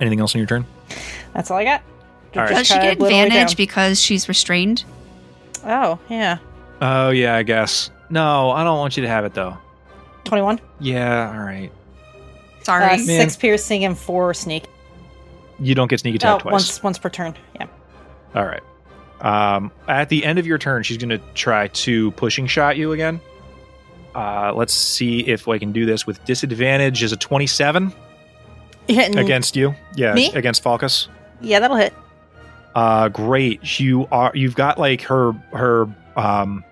Anything 0.01 0.19
else 0.19 0.35
on 0.35 0.39
your 0.39 0.47
turn? 0.47 0.65
That's 1.33 1.49
all 1.49 1.57
I 1.57 1.63
got. 1.63 1.81
All 2.35 2.41
right. 2.41 2.49
Does 2.49 2.67
she 2.67 2.73
get 2.75 2.93
advantage 2.93 3.55
because 3.55 4.01
she's 4.01 4.27
restrained? 4.27 4.83
Oh, 5.65 5.99
yeah. 6.09 6.39
Oh, 6.85 7.11
yeah, 7.11 7.35
I 7.35 7.43
guess. 7.43 7.89
No, 8.09 8.51
I 8.51 8.63
don't 8.65 8.77
want 8.77 8.97
you 8.97 9.03
to 9.03 9.09
have 9.09 9.23
it, 9.23 9.33
though. 9.33 9.57
21. 10.25 10.59
Yeah, 10.81 11.31
all 11.33 11.39
right. 11.43 11.71
Sorry. 12.63 12.83
Uh, 12.95 12.97
6 12.97 13.37
piercing 13.37 13.85
and 13.85 13.97
4 13.97 14.33
sneak. 14.33 14.65
You 15.59 15.75
don't 15.75 15.87
get 15.87 16.01
sneak 16.01 16.15
attack 16.15 16.35
Oh, 16.35 16.39
twice. 16.39 16.51
once, 16.51 16.83
once 16.83 16.97
per 16.97 17.09
turn. 17.09 17.35
Yeah. 17.55 17.67
All 18.35 18.45
right. 18.45 18.61
Um, 19.21 19.71
at 19.87 20.09
the 20.09 20.25
end 20.25 20.39
of 20.39 20.45
your 20.45 20.57
turn, 20.57 20.83
she's 20.83 20.97
going 20.97 21.09
to 21.09 21.19
try 21.35 21.67
to 21.69 22.11
pushing 22.11 22.47
shot 22.47 22.75
you 22.75 22.91
again. 22.91 23.21
Uh, 24.13 24.51
let's 24.53 24.73
see 24.73 25.21
if 25.21 25.47
I 25.47 25.57
can 25.57 25.71
do 25.71 25.85
this 25.85 26.05
with 26.05 26.23
disadvantage. 26.25 27.01
Is 27.01 27.13
a 27.13 27.17
27 27.17 27.93
Hitting, 28.89 29.17
against 29.17 29.55
you? 29.55 29.73
Yeah, 29.95 30.13
Me? 30.13 30.31
against 30.33 30.61
Falcus. 30.63 31.07
Yeah, 31.39 31.59
that'll 31.61 31.77
hit. 31.77 31.93
Uh, 32.75 33.07
great. 33.09 33.79
You 33.79 34.07
are. 34.11 34.31
You've 34.35 34.55
got 34.55 34.77
like 34.77 35.01
her. 35.03 35.31
Her. 35.53 35.87
Um, 36.15 36.63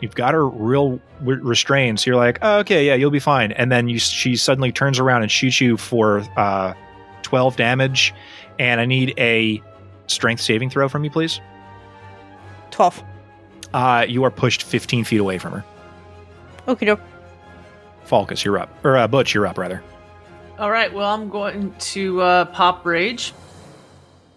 you've 0.00 0.14
got 0.14 0.34
her 0.34 0.46
real 0.48 1.00
w- 1.20 1.42
restrained. 1.42 2.00
So 2.00 2.10
you're 2.10 2.16
like, 2.16 2.38
oh, 2.42 2.58
okay, 2.60 2.86
yeah, 2.86 2.94
you'll 2.94 3.10
be 3.10 3.18
fine. 3.20 3.52
And 3.52 3.70
then 3.70 3.88
you, 3.88 3.98
she 3.98 4.36
suddenly 4.36 4.72
turns 4.72 4.98
around 4.98 5.22
and 5.22 5.30
shoots 5.30 5.60
you 5.60 5.76
for 5.76 6.20
uh, 6.36 6.74
12 7.22 7.56
damage. 7.56 8.14
And 8.58 8.80
I 8.80 8.84
need 8.86 9.14
a 9.18 9.62
strength 10.06 10.40
saving 10.42 10.70
throw 10.70 10.88
from 10.88 11.04
you, 11.04 11.10
please. 11.10 11.40
12. 12.70 13.02
Uh, 13.72 14.06
you 14.08 14.24
are 14.24 14.30
pushed 14.30 14.62
15 14.62 15.04
feet 15.04 15.18
away 15.20 15.38
from 15.38 15.52
her. 15.52 15.64
Okay, 16.68 16.86
doke. 16.86 17.00
Falcus, 18.04 18.44
you're 18.44 18.58
up. 18.58 18.84
Or 18.84 18.96
uh, 18.96 19.06
Butch, 19.06 19.34
you're 19.34 19.46
up, 19.46 19.56
rather. 19.58 19.82
All 20.58 20.70
right. 20.70 20.92
Well, 20.92 21.08
I'm 21.08 21.28
going 21.28 21.74
to 21.78 22.20
uh, 22.20 22.44
pop 22.46 22.84
rage 22.84 23.32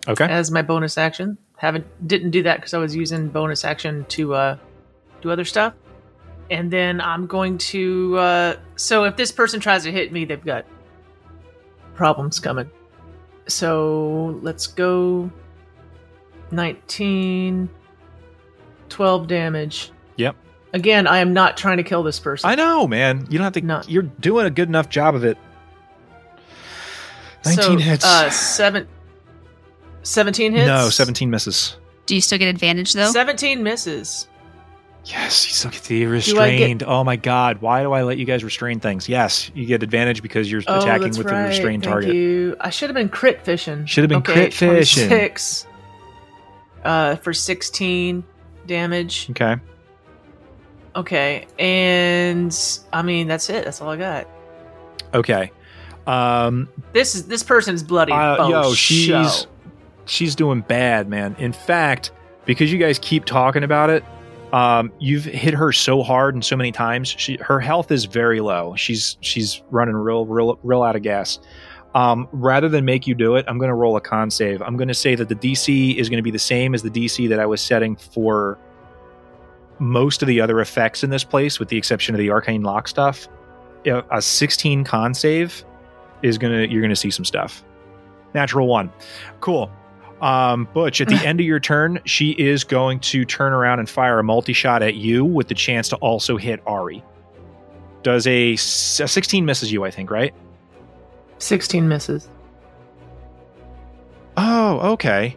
Okay. 0.07 0.25
as 0.25 0.51
my 0.51 0.61
bonus 0.61 0.97
action. 0.97 1.37
Haven't 1.57 1.85
didn't 2.07 2.31
do 2.31 2.43
that 2.43 2.57
because 2.57 2.73
I 2.73 2.77
was 2.77 2.95
using 2.95 3.29
bonus 3.29 3.63
action 3.65 4.05
to 4.09 4.33
uh, 4.35 4.57
do 5.23 5.31
other 5.31 5.45
stuff. 5.45 5.73
And 6.51 6.69
then 6.69 7.01
I'm 7.01 7.25
going 7.25 7.57
to. 7.57 8.17
Uh, 8.17 8.55
so 8.75 9.05
if 9.05 9.15
this 9.15 9.31
person 9.31 9.59
tries 9.59 9.83
to 9.83 9.91
hit 9.91 10.11
me, 10.11 10.25
they've 10.25 10.43
got 10.43 10.65
problems 11.95 12.39
coming. 12.39 12.69
So 13.47 14.39
let's 14.43 14.67
go. 14.67 15.31
19, 16.51 17.67
12 18.89 19.27
damage. 19.27 19.91
Yep. 20.17 20.35
Again, 20.73 21.07
I 21.07 21.17
am 21.17 21.33
not 21.33 21.57
trying 21.57 21.77
to 21.77 21.83
kill 21.83 22.03
this 22.03 22.19
person. 22.19 22.47
I 22.47 22.55
know, 22.55 22.87
man. 22.87 23.25
You 23.29 23.39
don't 23.39 23.45
have 23.45 23.53
to. 23.53 23.61
No. 23.61 23.81
You're 23.87 24.03
doing 24.03 24.45
a 24.45 24.51
good 24.51 24.67
enough 24.67 24.89
job 24.89 25.15
of 25.15 25.23
it. 25.23 25.37
19 27.45 27.63
so, 27.63 27.77
hits. 27.77 28.05
Uh, 28.05 28.29
seven, 28.29 28.87
17 30.03 30.53
hits? 30.53 30.67
no, 30.67 30.89
17 30.89 31.29
misses. 31.29 31.77
Do 32.05 32.15
you 32.15 32.21
still 32.21 32.37
get 32.37 32.47
advantage 32.47 32.93
though? 32.93 33.11
17 33.11 33.63
misses. 33.63 34.27
Yes, 35.05 35.45
you 35.47 35.53
still 35.53 35.71
get 35.71 35.83
the 35.83 35.97
I 35.97 35.99
get- 35.99 36.09
restrained. 36.11 36.83
Oh 36.83 37.03
my 37.03 37.17
god, 37.17 37.61
why 37.61 37.83
do 37.83 37.91
I 37.91 38.03
let 38.03 38.17
you 38.17 38.25
guys 38.25 38.43
restrain 38.43 38.79
things? 38.79 39.09
Yes, 39.09 39.51
you 39.53 39.65
get 39.65 39.83
advantage 39.83 40.21
because 40.21 40.49
you're 40.49 40.61
Oh, 40.67 40.79
attacking 40.79 41.09
with 41.09 41.25
right. 41.25 41.43
the 41.43 41.47
restrained 41.49 41.83
Thank 41.83 41.91
target. 41.93 42.15
You. 42.15 42.55
I 42.61 42.69
should 42.69 42.89
have 42.89 42.95
been 42.95 43.09
crit 43.09 43.43
fishing. 43.43 43.85
Should 43.85 44.03
have 44.03 44.09
been 44.09 44.19
okay, 44.19 44.33
crit 44.33 44.53
fishing. 44.53 45.09
26 45.09 45.67
uh, 46.85 47.15
for 47.17 47.33
16 47.33 48.23
damage. 48.65 49.27
Okay. 49.31 49.57
Okay, 50.95 51.47
and 51.59 52.55
I 52.93 53.01
mean 53.01 53.27
that's 53.27 53.49
it. 53.49 53.65
That's 53.65 53.81
all 53.81 53.89
I 53.89 53.97
got. 53.97 54.27
Okay. 55.13 55.51
Um 56.07 56.69
This 56.93 57.15
is 57.15 57.27
this 57.27 57.43
person's 57.43 57.83
bloody. 57.83 58.11
uh, 58.13 58.47
yo, 58.47 58.73
she's 58.73 59.05
show. 59.07 59.47
she's 60.05 60.35
doing 60.35 60.61
bad, 60.61 61.09
man. 61.09 61.35
In 61.39 61.51
fact, 61.51 62.11
because 62.45 62.71
you 62.71 62.77
guys 62.79 62.99
keep 62.99 63.25
talking 63.25 63.63
about 63.63 63.89
it, 63.89 64.03
um, 64.53 64.91
you've 64.99 65.25
hit 65.25 65.55
her 65.55 65.71
so 65.71 66.03
hard 66.03 66.35
and 66.35 66.45
so 66.45 66.55
many 66.55 66.71
times. 66.71 67.09
She 67.17 67.37
her 67.37 67.59
health 67.59 67.91
is 67.91 68.05
very 68.05 68.39
low. 68.39 68.75
She's 68.75 69.17
she's 69.19 69.63
running 69.71 69.95
real 69.95 70.25
real 70.27 70.59
real 70.63 70.83
out 70.83 70.95
of 70.95 71.01
gas. 71.01 71.39
Um, 71.95 72.27
rather 72.31 72.69
than 72.69 72.85
make 72.85 73.05
you 73.05 73.13
do 73.13 73.35
it, 73.35 73.45
I'm 73.47 73.57
going 73.59 73.69
to 73.69 73.75
roll 73.75 73.95
a 73.95 74.01
con 74.01 74.31
save. 74.31 74.61
I'm 74.63 74.77
going 74.77 74.87
to 74.87 74.95
say 74.95 75.13
that 75.15 75.29
the 75.29 75.35
DC 75.35 75.95
is 75.95 76.09
going 76.09 76.17
to 76.17 76.23
be 76.23 76.31
the 76.31 76.39
same 76.39 76.73
as 76.73 76.81
the 76.81 76.89
DC 76.89 77.29
that 77.29 77.39
I 77.39 77.45
was 77.45 77.61
setting 77.61 77.95
for 77.95 78.57
most 79.77 80.23
of 80.23 80.27
the 80.27 80.41
other 80.41 80.59
effects 80.59 81.03
in 81.03 81.11
this 81.11 81.23
place, 81.23 81.59
with 81.59 81.69
the 81.69 81.77
exception 81.77 82.15
of 82.15 82.19
the 82.19 82.31
arcane 82.31 82.63
lock 82.63 82.87
stuff. 82.87 83.27
A 83.85 84.21
16 84.21 84.83
con 84.85 85.13
save 85.13 85.65
is 86.21 86.37
gonna 86.37 86.61
you're 86.61 86.81
gonna 86.81 86.95
see 86.95 87.11
some 87.11 87.25
stuff. 87.25 87.63
Natural 88.33 88.67
one, 88.67 88.91
cool. 89.41 89.69
Um, 90.23 90.69
Butch, 90.73 91.01
at 91.01 91.09
the 91.09 91.15
end 91.25 91.41
of 91.41 91.45
your 91.45 91.59
turn, 91.59 91.99
she 92.05 92.31
is 92.31 92.63
going 92.63 93.01
to 93.01 93.25
turn 93.25 93.51
around 93.51 93.79
and 93.79 93.89
fire 93.89 94.19
a 94.19 94.23
multi 94.23 94.53
shot 94.53 94.81
at 94.81 94.95
you 94.95 95.25
with 95.25 95.49
the 95.49 95.53
chance 95.53 95.89
to 95.89 95.97
also 95.97 96.37
hit 96.37 96.61
Ari. 96.65 97.03
Does 98.03 98.25
a 98.25 98.55
16 98.55 99.45
misses 99.45 99.71
you, 99.71 99.83
I 99.83 99.91
think, 99.91 100.09
right? 100.09 100.33
16 101.39 101.87
misses. 101.87 102.29
Oh, 104.37 104.93
okay. 104.93 105.35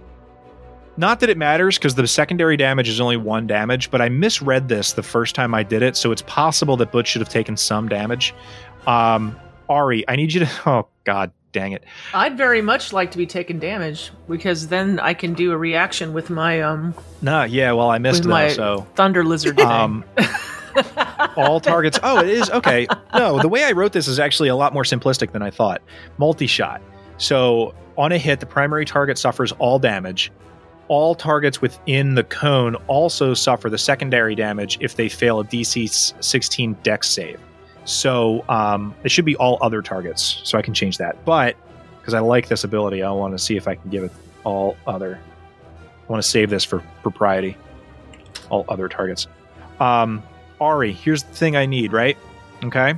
Not 0.97 1.21
that 1.21 1.31
it 1.31 1.37
matters 1.37 1.79
because 1.79 1.97
the 1.97 2.07
secondary 2.07 2.57
damage 2.57 2.89
is 2.89 3.01
only 3.01 3.17
one 3.17 3.47
damage, 3.47 3.91
but 3.91 4.01
I 4.01 4.09
misread 4.09 4.69
this 4.69 4.93
the 4.93 5.03
first 5.03 5.35
time 5.35 5.53
I 5.53 5.63
did 5.63 5.83
it, 5.83 5.97
so 5.97 6.11
it's 6.13 6.23
possible 6.23 6.77
that 6.79 6.91
Butch 6.93 7.09
should 7.09 7.21
have 7.21 7.29
taken 7.29 7.57
some 7.57 7.89
damage. 7.89 8.35
Um, 8.87 9.39
Ari, 9.69 10.09
I 10.09 10.17
need 10.17 10.33
you 10.33 10.41
to. 10.41 10.51
Oh 10.67 10.89
God, 11.05 11.33
dang 11.53 11.73
it! 11.73 11.85
I'd 12.15 12.37
very 12.37 12.63
much 12.63 12.93
like 12.93 13.11
to 13.13 13.19
be 13.19 13.27
taking 13.27 13.59
damage 13.59 14.11
because 14.29 14.69
then 14.69 14.99
I 15.01 15.15
can 15.15 15.35
do 15.35 15.53
a 15.53 15.57
reaction 15.57 16.13
with 16.13 16.31
my 16.31 16.61
um 16.61 16.95
Nah, 17.23 17.45
yeah. 17.45 17.73
Well, 17.73 17.91
I 17.91 17.99
missed 17.99 18.25
my 18.25 18.49
So 18.49 18.87
thunder 18.95 19.25
lizard 19.25 19.59
um, 19.61 20.05
all 21.37 21.61
targets. 21.61 21.99
Oh, 22.03 22.21
it 22.21 22.29
is 22.29 22.51
okay. 22.51 22.87
No, 23.15 23.41
the 23.41 23.49
way 23.49 23.65
I 23.65 23.73
wrote 23.73 23.93
this 23.93 24.09
is 24.09 24.19
actually 24.19 24.49
a 24.49 24.57
lot 24.57 24.73
more 24.75 24.83
simplistic 24.85 25.33
than 25.33 25.43
I 25.43 25.51
thought. 25.51 25.83
Multi 26.19 26.47
shot. 26.47 26.81
So 27.19 27.75
on 27.97 28.13
a 28.13 28.19
hit, 28.19 28.41
the 28.41 28.47
primary 28.47 28.85
target 28.85 29.19
suffers 29.19 29.53
all 29.53 29.79
damage. 29.79 30.31
All 30.89 31.15
targets 31.17 31.61
within 31.61 32.15
the 32.15 32.23
cone 32.25 32.77
also 32.87 33.35
suffer 33.35 33.69
the 33.69 33.79
secondary 33.79 34.35
damage 34.37 34.79
if 34.81 34.95
they 34.97 35.09
fail 35.09 35.41
a 35.41 35.45
DC 35.45 36.15
16 36.23 36.77
Dex 36.83 37.09
save. 37.11 37.41
So 37.87 38.45
um, 38.49 38.95
it 39.05 39.11
should 39.11 39.25
be 39.25 39.37
all 39.37 39.59
other 39.63 39.81
targets. 39.81 40.41
So 40.45 40.59
I 40.59 40.63
can 40.63 40.75
change 40.75 40.99
that. 40.99 41.25
But 41.25 41.57
because 42.01 42.13
I 42.15 42.21
like 42.21 42.49
this 42.49 42.65
ability, 42.65 43.03
I 43.03 43.11
want 43.13 43.33
to 43.33 43.39
see 43.39 43.57
if 43.57 43.67
I 43.67 43.77
can 43.77 43.91
give 43.91 44.05
it 44.05 44.13
all 44.45 44.77
other. 44.87 45.19
I 46.09 46.13
want 46.13 46.23
to 46.23 46.29
save 46.29 46.51
this 46.51 46.65
for 46.65 46.81
propriety. 47.03 47.57
All 48.51 48.65
other 48.69 48.89
targets. 48.89 49.27
Um, 49.81 50.23
Ari, 50.61 50.93
here's 50.93 51.23
the 51.23 51.35
thing 51.35 51.57
I 51.57 51.67
need, 51.67 51.93
right? 51.93 52.17
Okay. 52.65 52.95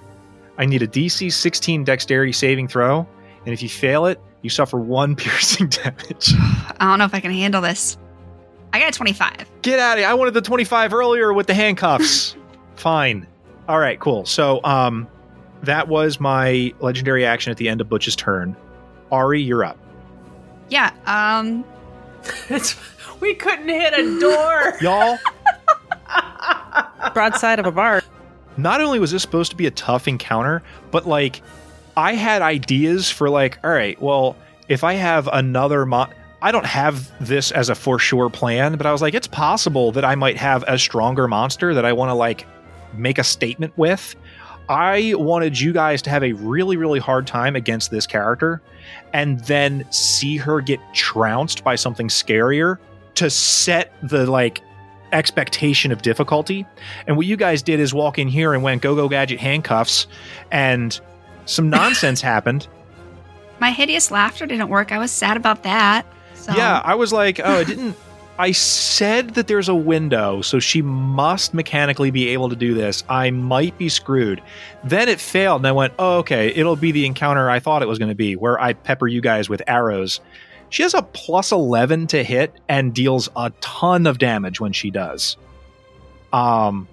I 0.58 0.66
need 0.66 0.82
a 0.82 0.88
DC 0.88 1.32
16 1.32 1.84
dexterity 1.84 2.32
saving 2.32 2.68
throw, 2.68 3.06
and 3.44 3.54
if 3.54 3.62
you 3.62 3.68
fail 3.68 4.06
it, 4.06 4.20
you 4.42 4.50
suffer 4.50 4.78
one 4.78 5.16
piercing 5.16 5.68
damage. 5.68 6.34
I 6.36 6.76
don't 6.80 6.98
know 6.98 7.04
if 7.04 7.14
I 7.14 7.20
can 7.20 7.30
handle 7.30 7.62
this. 7.62 7.96
I 8.72 8.80
got 8.80 8.90
a 8.90 8.96
25. 8.96 9.50
Get 9.62 9.78
out 9.78 9.94
of 9.94 10.00
here. 10.00 10.08
I 10.08 10.14
wanted 10.14 10.34
the 10.34 10.42
25 10.42 10.92
earlier 10.92 11.32
with 11.32 11.46
the 11.46 11.54
handcuffs. 11.54 12.36
Fine. 12.76 13.26
All 13.68 13.78
right, 13.78 14.00
cool. 14.00 14.24
So, 14.24 14.60
um, 14.64 15.06
that 15.62 15.88
was 15.88 16.18
my 16.20 16.72
legendary 16.80 17.26
action 17.26 17.50
at 17.50 17.56
the 17.56 17.68
end 17.68 17.80
of 17.80 17.88
Butch's 17.88 18.16
turn. 18.16 18.56
Ari, 19.12 19.42
you're 19.42 19.64
up. 19.64 19.76
Yeah, 20.70 20.92
um, 21.06 21.64
It's, 22.48 22.76
we 23.20 23.34
couldn't 23.34 23.68
hit 23.68 23.94
a 23.94 24.20
door. 24.20 24.74
Y'all, 24.80 25.18
Broadside 27.14 27.58
of 27.58 27.66
a 27.66 27.72
bar. 27.72 28.02
not 28.56 28.80
only 28.80 28.98
was 28.98 29.10
this 29.10 29.22
supposed 29.22 29.50
to 29.50 29.56
be 29.56 29.66
a 29.66 29.70
tough 29.70 30.08
encounter, 30.08 30.62
but 30.90 31.06
like 31.06 31.42
I 31.96 32.14
had 32.14 32.42
ideas 32.42 33.10
for 33.10 33.28
like, 33.30 33.58
all 33.64 33.70
right, 33.70 34.00
well, 34.00 34.36
if 34.68 34.84
I 34.84 34.94
have 34.94 35.28
another 35.32 35.86
mon 35.86 36.12
I 36.40 36.52
don't 36.52 36.66
have 36.66 37.10
this 37.26 37.50
as 37.50 37.68
a 37.68 37.74
for 37.74 37.98
sure 37.98 38.30
plan, 38.30 38.76
but 38.76 38.86
I 38.86 38.92
was 38.92 39.02
like, 39.02 39.14
it's 39.14 39.26
possible 39.26 39.90
that 39.92 40.04
I 40.04 40.14
might 40.14 40.36
have 40.36 40.62
a 40.68 40.78
stronger 40.78 41.26
monster 41.26 41.74
that 41.74 41.84
I 41.84 41.92
want 41.92 42.10
to 42.10 42.14
like 42.14 42.46
make 42.94 43.18
a 43.18 43.24
statement 43.24 43.76
with. 43.76 44.16
I 44.68 45.14
wanted 45.16 45.58
you 45.58 45.72
guys 45.72 46.02
to 46.02 46.10
have 46.10 46.22
a 46.22 46.32
really, 46.32 46.76
really 46.76 46.98
hard 46.98 47.26
time 47.26 47.56
against 47.56 47.90
this 47.90 48.06
character 48.06 48.60
and 49.12 49.40
then 49.40 49.86
see 49.90 50.36
her 50.36 50.60
get 50.60 50.78
trounced 50.92 51.64
by 51.64 51.74
something 51.74 52.08
scarier 52.08 52.78
to 53.14 53.30
set 53.30 53.92
the 54.02 54.30
like 54.30 54.60
expectation 55.12 55.90
of 55.90 56.02
difficulty. 56.02 56.66
And 57.06 57.16
what 57.16 57.24
you 57.24 57.36
guys 57.36 57.62
did 57.62 57.80
is 57.80 57.94
walk 57.94 58.18
in 58.18 58.28
here 58.28 58.52
and 58.52 58.62
went 58.62 58.82
go 58.82 58.94
go 58.94 59.08
gadget 59.08 59.40
handcuffs, 59.40 60.06
and 60.50 60.98
some 61.46 61.70
nonsense 61.78 62.20
happened. 62.20 62.68
my 63.60 63.70
hideous 63.70 64.10
laughter 64.10 64.44
didn't 64.44 64.68
work. 64.68 64.92
I 64.92 64.98
was 64.98 65.10
sad 65.10 65.36
about 65.36 65.62
that. 65.62 66.06
So. 66.34 66.52
Yeah, 66.52 66.80
I 66.84 66.94
was 66.94 67.12
like, 67.12 67.40
oh, 67.42 67.60
it 67.60 67.66
didn't. 67.66 67.96
I 68.38 68.52
said 68.52 69.30
that 69.30 69.48
there's 69.48 69.68
a 69.68 69.74
window, 69.74 70.42
so 70.42 70.60
she 70.60 70.80
must 70.80 71.54
mechanically 71.54 72.12
be 72.12 72.28
able 72.28 72.48
to 72.48 72.54
do 72.54 72.72
this. 72.72 73.02
I 73.08 73.30
might 73.30 73.76
be 73.76 73.88
screwed. 73.88 74.40
Then 74.84 75.08
it 75.08 75.18
failed, 75.18 75.60
and 75.60 75.66
I 75.66 75.72
went, 75.72 75.92
oh, 75.98 76.18
okay, 76.18 76.48
it'll 76.54 76.76
be 76.76 76.92
the 76.92 77.04
encounter 77.04 77.50
I 77.50 77.58
thought 77.58 77.82
it 77.82 77.88
was 77.88 77.98
going 77.98 78.10
to 78.10 78.14
be, 78.14 78.36
where 78.36 78.60
I 78.60 78.74
pepper 78.74 79.08
you 79.08 79.20
guys 79.20 79.48
with 79.48 79.60
arrows. 79.66 80.20
She 80.70 80.84
has 80.84 80.94
a 80.94 81.02
plus 81.02 81.50
11 81.50 82.06
to 82.08 82.22
hit 82.22 82.54
and 82.68 82.94
deals 82.94 83.28
a 83.34 83.50
ton 83.60 84.06
of 84.06 84.18
damage 84.18 84.60
when 84.60 84.72
she 84.72 84.92
does. 84.92 85.36
Um, 86.32 86.86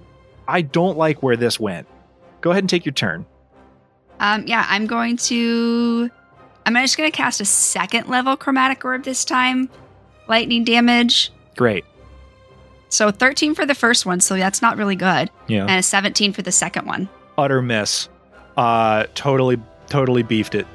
I 0.48 0.64
don't 0.64 0.98
like 0.98 1.22
where 1.22 1.36
this 1.36 1.60
went. 1.60 1.88
Go 2.42 2.52
ahead 2.52 2.64
and 2.64 2.70
take 2.70 2.86
your 2.86 2.94
turn. 2.94 3.26
Um, 4.20 4.48
yeah, 4.48 4.66
I'm 4.68 4.88
going 4.88 5.18
to. 5.18 6.10
I'm 6.66 6.74
just 6.76 6.98
going 6.98 7.12
to 7.12 7.16
cast 7.16 7.42
a 7.42 7.46
second 7.46 8.08
level 8.08 8.36
chromatic 8.36 8.84
orb 8.84 9.04
this 9.04 9.24
time. 9.26 9.70
Lightning 10.28 10.64
damage. 10.64 11.32
Great. 11.56 11.86
So 12.90 13.12
13 13.12 13.56
for 13.56 13.66
the 13.66 13.76
first 13.76 14.06
one, 14.06 14.20
so 14.22 14.36
that's 14.38 14.62
not 14.62 14.78
really 14.78 14.96
good. 14.96 15.30
Yeah. 15.48 15.62
And 15.66 15.72
a 15.80 15.84
17 15.84 16.34
for 16.34 16.42
the 16.42 16.52
second 16.52 16.86
one. 16.86 17.10
utter 17.38 17.62
miss. 17.62 18.08
Uh, 18.56 19.06
totally, 19.16 19.58
totally 19.90 20.24
beefed 20.24 20.56
it. 20.56 20.66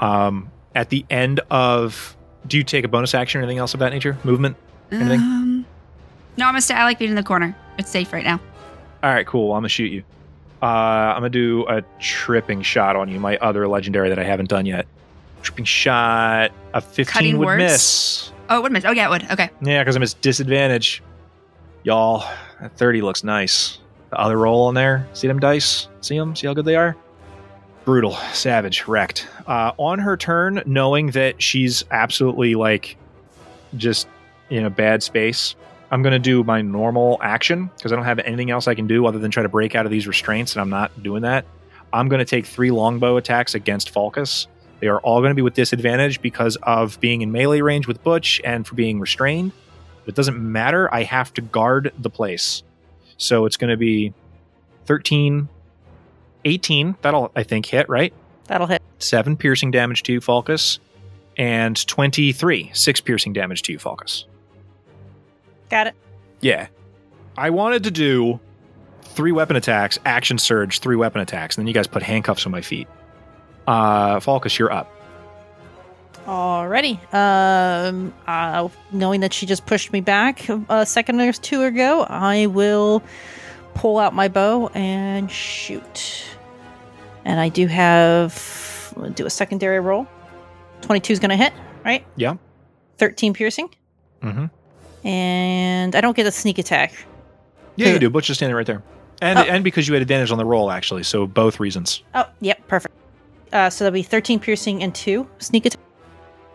Um, 0.00 0.50
at 0.74 0.88
the 0.88 1.04
end 1.08 1.40
of, 1.50 2.16
do 2.48 2.56
you 2.56 2.64
take 2.64 2.84
a 2.84 2.88
bonus 2.88 3.14
action 3.14 3.40
or 3.40 3.44
anything 3.44 3.58
else 3.58 3.74
of 3.74 3.80
that 3.80 3.90
nature? 3.92 4.18
Movement? 4.24 4.56
Anything? 4.90 5.20
Um, 5.20 5.66
no, 6.36 6.46
I'm 6.46 6.52
gonna 6.52 6.60
stay. 6.60 6.74
I 6.74 6.84
like 6.84 6.98
being 6.98 7.10
in 7.10 7.14
the 7.14 7.22
corner. 7.22 7.54
It's 7.78 7.90
safe 7.90 8.12
right 8.12 8.24
now. 8.24 8.40
All 9.02 9.10
right, 9.12 9.26
cool. 9.26 9.52
I'm 9.52 9.58
gonna 9.60 9.68
shoot 9.68 9.92
you. 9.92 10.02
Uh, 10.60 10.66
I'm 10.66 11.16
gonna 11.18 11.30
do 11.30 11.64
a 11.68 11.82
tripping 12.00 12.62
shot 12.62 12.96
on 12.96 13.08
you. 13.08 13.20
My 13.20 13.36
other 13.38 13.68
legendary 13.68 14.08
that 14.08 14.18
I 14.18 14.24
haven't 14.24 14.48
done 14.48 14.66
yet. 14.66 14.86
Tripping 15.42 15.64
shot. 15.64 16.50
A 16.74 16.80
15 16.80 17.04
Cutting 17.06 17.38
would 17.38 17.46
words? 17.46 17.62
miss. 17.62 18.31
Oh, 18.52 18.58
it 18.58 18.62
would 18.64 18.72
miss. 18.72 18.84
Oh, 18.84 18.90
yeah, 18.90 19.06
it 19.06 19.10
would. 19.10 19.30
Okay. 19.30 19.48
Yeah, 19.62 19.82
because 19.82 19.96
I'm 19.96 20.02
at 20.02 20.14
disadvantage. 20.20 21.02
Y'all, 21.84 22.30
that 22.60 22.76
30 22.76 23.00
looks 23.00 23.24
nice. 23.24 23.78
The 24.10 24.20
other 24.20 24.36
roll 24.36 24.64
on 24.64 24.74
there. 24.74 25.08
See 25.14 25.26
them 25.26 25.40
dice? 25.40 25.88
See 26.02 26.18
them? 26.18 26.36
See 26.36 26.46
how 26.46 26.52
good 26.52 26.66
they 26.66 26.76
are? 26.76 26.94
Brutal, 27.86 28.12
savage, 28.34 28.86
wrecked. 28.86 29.26
Uh, 29.46 29.72
on 29.78 29.98
her 29.98 30.18
turn, 30.18 30.62
knowing 30.66 31.12
that 31.12 31.40
she's 31.40 31.82
absolutely 31.90 32.54
like 32.54 32.98
just 33.78 34.06
in 34.50 34.66
a 34.66 34.70
bad 34.70 35.02
space, 35.02 35.56
I'm 35.90 36.02
going 36.02 36.12
to 36.12 36.18
do 36.18 36.44
my 36.44 36.60
normal 36.60 37.18
action 37.22 37.70
because 37.74 37.90
I 37.90 37.96
don't 37.96 38.04
have 38.04 38.18
anything 38.18 38.50
else 38.50 38.68
I 38.68 38.74
can 38.74 38.86
do 38.86 39.06
other 39.06 39.18
than 39.18 39.30
try 39.30 39.42
to 39.42 39.48
break 39.48 39.74
out 39.74 39.86
of 39.86 39.90
these 39.90 40.06
restraints, 40.06 40.52
and 40.52 40.60
I'm 40.60 40.70
not 40.70 41.02
doing 41.02 41.22
that. 41.22 41.46
I'm 41.94 42.10
going 42.10 42.18
to 42.18 42.26
take 42.26 42.44
three 42.44 42.70
longbow 42.70 43.16
attacks 43.16 43.54
against 43.54 43.88
Falcus. 43.88 44.46
They 44.82 44.88
are 44.88 44.98
all 44.98 45.20
going 45.20 45.30
to 45.30 45.36
be 45.36 45.42
with 45.42 45.54
disadvantage 45.54 46.20
because 46.20 46.56
of 46.64 46.98
being 46.98 47.22
in 47.22 47.30
melee 47.30 47.60
range 47.60 47.86
with 47.86 48.02
Butch 48.02 48.40
and 48.44 48.66
for 48.66 48.74
being 48.74 48.98
restrained. 48.98 49.52
It 50.06 50.16
doesn't 50.16 50.36
matter. 50.36 50.92
I 50.92 51.04
have 51.04 51.32
to 51.34 51.40
guard 51.40 51.92
the 52.00 52.10
place. 52.10 52.64
So 53.16 53.46
it's 53.46 53.56
going 53.56 53.70
to 53.70 53.76
be 53.76 54.12
13, 54.86 55.48
18. 56.44 56.96
That'll, 57.00 57.30
I 57.36 57.44
think, 57.44 57.66
hit, 57.66 57.88
right? 57.88 58.12
That'll 58.48 58.66
hit. 58.66 58.82
Seven 58.98 59.36
piercing 59.36 59.70
damage 59.70 60.02
to 60.02 60.14
you, 60.14 60.20
Falcus. 60.20 60.80
And 61.36 61.86
23, 61.86 62.72
six 62.74 63.00
piercing 63.00 63.34
damage 63.34 63.62
to 63.62 63.72
you, 63.72 63.78
Falcus. 63.78 64.24
Got 65.70 65.86
it. 65.86 65.94
Yeah. 66.40 66.66
I 67.36 67.50
wanted 67.50 67.84
to 67.84 67.92
do 67.92 68.40
three 69.02 69.30
weapon 69.30 69.54
attacks, 69.54 70.00
action 70.04 70.38
surge, 70.38 70.80
three 70.80 70.96
weapon 70.96 71.20
attacks, 71.20 71.56
and 71.56 71.62
then 71.62 71.68
you 71.68 71.74
guys 71.74 71.86
put 71.86 72.02
handcuffs 72.02 72.46
on 72.46 72.50
my 72.50 72.62
feet. 72.62 72.88
Uh, 73.66 74.20
Falcus, 74.20 74.58
you're 74.58 74.72
up. 74.72 74.88
Alrighty. 76.26 76.98
Um, 77.12 78.14
uh, 78.26 78.68
knowing 78.92 79.20
that 79.20 79.32
she 79.32 79.44
just 79.46 79.66
pushed 79.66 79.92
me 79.92 80.00
back 80.00 80.48
a 80.68 80.86
second 80.86 81.20
or 81.20 81.32
two 81.32 81.62
ago, 81.62 82.02
I 82.08 82.46
will 82.46 83.02
pull 83.74 83.98
out 83.98 84.14
my 84.14 84.28
bow 84.28 84.68
and 84.68 85.30
shoot. 85.30 86.24
And 87.24 87.40
I 87.40 87.48
do 87.48 87.66
have. 87.66 88.70
Do 89.14 89.24
a 89.26 89.30
secondary 89.30 89.80
roll. 89.80 90.06
22 90.82 91.14
is 91.14 91.18
going 91.18 91.30
to 91.30 91.36
hit, 91.36 91.52
right? 91.84 92.04
Yeah. 92.16 92.34
13 92.98 93.32
piercing. 93.32 93.70
Mm-hmm. 94.22 95.06
And 95.06 95.96
I 95.96 96.00
don't 96.02 96.14
get 96.14 96.26
a 96.26 96.30
sneak 96.30 96.58
attack. 96.58 96.92
Yeah, 97.76 97.88
you 97.94 97.98
do. 97.98 98.10
Butch 98.10 98.28
is 98.28 98.36
standing 98.36 98.54
right 98.54 98.66
there. 98.66 98.82
And, 99.22 99.38
Oh. 99.38 99.42
and 99.42 99.64
because 99.64 99.88
you 99.88 99.94
had 99.94 100.02
advantage 100.02 100.30
on 100.30 100.36
the 100.38 100.44
roll, 100.44 100.70
actually. 100.70 101.04
So 101.04 101.26
both 101.26 101.58
reasons. 101.58 102.02
Oh, 102.14 102.26
yep, 102.40 102.66
perfect. 102.68 102.94
Uh, 103.52 103.68
so 103.70 103.84
that'll 103.84 103.94
be 103.94 104.02
13 104.02 104.40
piercing 104.40 104.82
and 104.82 104.94
2 104.94 105.28
sneak 105.38 105.66
attack. 105.66 105.80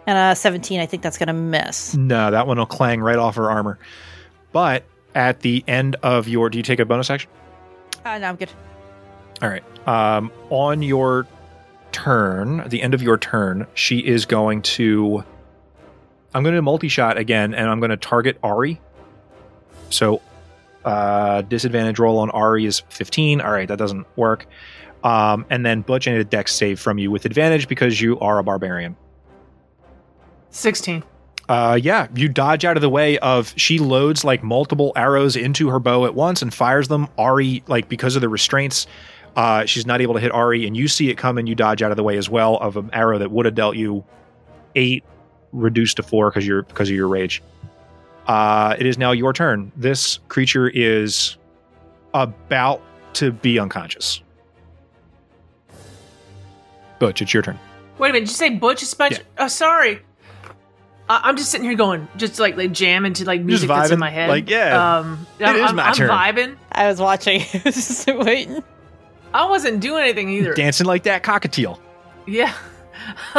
And 0.07 0.17
uh, 0.17 0.35
17, 0.35 0.79
I 0.79 0.85
think 0.85 1.03
that's 1.03 1.17
going 1.17 1.27
to 1.27 1.33
miss. 1.33 1.93
No, 1.95 2.31
that 2.31 2.47
one 2.47 2.57
will 2.57 2.65
clang 2.65 3.01
right 3.01 3.17
off 3.17 3.35
her 3.35 3.51
armor. 3.51 3.77
But 4.53 4.85
at 5.17 5.39
the 5.41 5.63
end 5.67 5.95
of 6.03 6.27
your. 6.27 6.49
Do 6.49 6.57
you 6.57 6.63
take 6.63 6.79
a 6.79 6.85
bonus 6.85 7.09
action? 7.09 7.29
Uh, 8.05 8.19
no, 8.19 8.29
I'm 8.29 8.35
good. 8.35 8.51
All 9.41 9.49
right. 9.49 9.63
Um, 9.87 10.31
on 10.49 10.81
your 10.81 11.27
turn, 11.91 12.59
at 12.61 12.69
the 12.69 12.81
end 12.81 12.93
of 12.93 13.01
your 13.01 13.17
turn, 13.17 13.67
she 13.73 13.99
is 13.99 14.25
going 14.25 14.61
to. 14.61 15.23
I'm 16.33 16.43
going 16.43 16.55
to 16.55 16.61
multi 16.61 16.87
shot 16.87 17.17
again, 17.17 17.53
and 17.53 17.67
I'm 17.69 17.79
going 17.79 17.89
to 17.89 17.97
target 17.97 18.37
Ari. 18.43 18.79
So, 19.89 20.21
uh, 20.85 21.41
disadvantage 21.41 21.97
roll 21.97 22.19
on 22.19 22.29
Ari 22.29 22.65
is 22.65 22.81
15. 22.89 23.41
All 23.41 23.51
right, 23.51 23.67
that 23.67 23.79
doesn't 23.79 24.05
work. 24.17 24.45
Um, 25.07 25.45
and 25.49 25.65
then 25.65 25.81
Butch, 25.81 26.05
and 26.05 26.17
a 26.17 26.23
dex 26.25 26.53
save 26.53 26.79
from 26.81 26.97
you 26.97 27.09
with 27.09 27.23
advantage 27.23 27.69
because 27.69 28.01
you 28.01 28.19
are 28.19 28.39
a 28.39 28.43
barbarian. 28.43 28.97
16. 30.49 31.01
Uh, 31.47 31.79
yeah, 31.81 32.07
you 32.13 32.27
dodge 32.27 32.65
out 32.65 32.75
of 32.75 32.81
the 32.81 32.89
way 32.89 33.17
of 33.19 33.53
she 33.55 33.79
loads 33.79 34.25
like 34.25 34.43
multiple 34.43 34.91
arrows 34.97 35.37
into 35.37 35.69
her 35.69 35.79
bow 35.79 36.05
at 36.05 36.13
once 36.13 36.41
and 36.41 36.53
fires 36.53 36.89
them. 36.89 37.07
Ari, 37.17 37.63
like 37.67 37.87
because 37.87 38.15
of 38.17 38.21
the 38.21 38.27
restraints, 38.29 38.85
Uh, 39.37 39.65
she's 39.65 39.85
not 39.85 40.01
able 40.01 40.15
to 40.15 40.19
hit 40.19 40.31
Ari, 40.31 40.65
and 40.65 40.75
you 40.75 40.87
see 40.87 41.11
it 41.11 41.15
come 41.15 41.37
and 41.37 41.47
you 41.47 41.53
dodge 41.53 41.83
out 41.83 41.91
of 41.91 41.95
the 41.95 42.01
way 42.03 42.17
as 42.17 42.27
well 42.27 42.57
of 42.57 42.75
an 42.75 42.89
arrow 42.91 43.19
that 43.19 43.29
would 43.29 43.45
have 43.45 43.53
dealt 43.53 43.75
you 43.75 44.03
eight, 44.75 45.03
reduced 45.53 45.97
to 45.97 46.03
four 46.03 46.31
because 46.31 46.45
you're 46.45 46.63
because 46.63 46.89
of 46.89 46.95
your 46.95 47.07
rage. 47.07 47.43
Uh, 48.25 48.75
it 48.79 48.87
is 48.87 48.97
now 48.97 49.11
your 49.11 49.33
turn. 49.33 49.71
This 49.77 50.19
creature 50.27 50.67
is 50.67 51.37
about 52.15 52.81
to 53.13 53.31
be 53.31 53.59
unconscious. 53.59 54.21
Butch, 56.99 57.21
it's 57.21 57.33
your 57.33 57.43
turn. 57.43 57.59
Wait 57.97 58.09
a 58.09 58.13
minute, 58.13 58.25
did 58.25 58.31
you 58.31 58.35
say 58.35 58.49
Butch 58.49 58.83
is 58.83 58.97
my? 58.97 59.09
Yeah. 59.09 59.17
Oh, 59.37 59.47
sorry. 59.47 60.01
I- 61.09 61.21
I'm 61.23 61.37
just 61.37 61.49
sitting 61.51 61.65
here 61.67 61.75
going, 61.77 62.07
just 62.17 62.39
like 62.39 62.57
like 62.57 62.71
jamming 62.73 63.13
to 63.13 63.25
like 63.25 63.41
music 63.41 63.69
that's 63.69 63.91
in 63.91 63.97
vibing, 63.97 63.99
my 63.99 64.09
head. 64.09 64.29
like, 64.29 64.49
yeah, 64.49 64.97
um, 64.99 65.25
it 65.39 65.45
I'm, 65.45 65.55
is 65.55 65.61
I'm, 65.69 65.75
my 65.75 65.83
I'm 65.83 65.93
turn. 65.95 66.09
vibing. 66.09 66.57
I 66.71 66.87
was 66.87 66.99
watching. 66.99 67.41
I 67.53 67.61
was 67.65 67.75
just 67.75 68.07
waiting. 68.07 68.63
I 69.33 69.45
wasn't 69.49 69.79
doing 69.81 70.03
anything 70.03 70.29
either. 70.29 70.53
Dancing 70.53 70.85
like 70.87 71.03
that 71.03 71.23
cockatiel. 71.23 71.79
Yeah. 72.25 72.53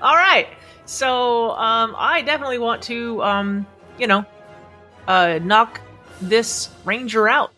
All 0.00 0.14
right. 0.14 0.48
So 0.84 1.50
um, 1.52 1.94
I 1.98 2.22
definitely 2.22 2.58
want 2.58 2.82
to, 2.84 3.22
um, 3.22 3.66
you 3.98 4.06
know, 4.06 4.24
uh, 5.08 5.38
knock 5.42 5.80
this 6.20 6.70
ranger 6.84 7.28
out. 7.28 7.52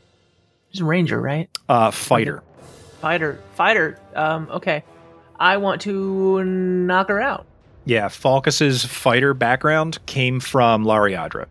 It's 0.70 0.80
a 0.80 0.84
ranger, 0.84 1.20
right? 1.20 1.48
Uh, 1.68 1.90
fighter. 1.90 2.42
Fighter, 3.00 3.40
fighter. 3.54 3.98
Um, 4.14 4.48
okay. 4.50 4.82
I 5.38 5.56
want 5.56 5.82
to 5.82 6.42
knock 6.44 7.08
her 7.08 7.20
out. 7.20 7.46
Yeah, 7.84 8.08
Falkus's 8.08 8.84
fighter 8.84 9.34
background 9.34 10.04
came 10.06 10.40
from 10.40 10.84
Lariadra, 10.84 11.46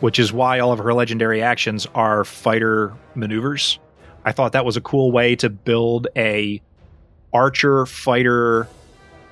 which 0.00 0.18
is 0.18 0.32
why 0.32 0.58
all 0.58 0.72
of 0.72 0.78
her 0.80 0.94
legendary 0.94 1.42
actions 1.42 1.86
are 1.94 2.24
fighter 2.24 2.94
maneuvers. 3.14 3.78
I 4.24 4.32
thought 4.32 4.52
that 4.52 4.64
was 4.64 4.76
a 4.76 4.80
cool 4.80 5.12
way 5.12 5.36
to 5.36 5.48
build 5.48 6.08
a 6.16 6.60
archer 7.32 7.86
fighter 7.86 8.66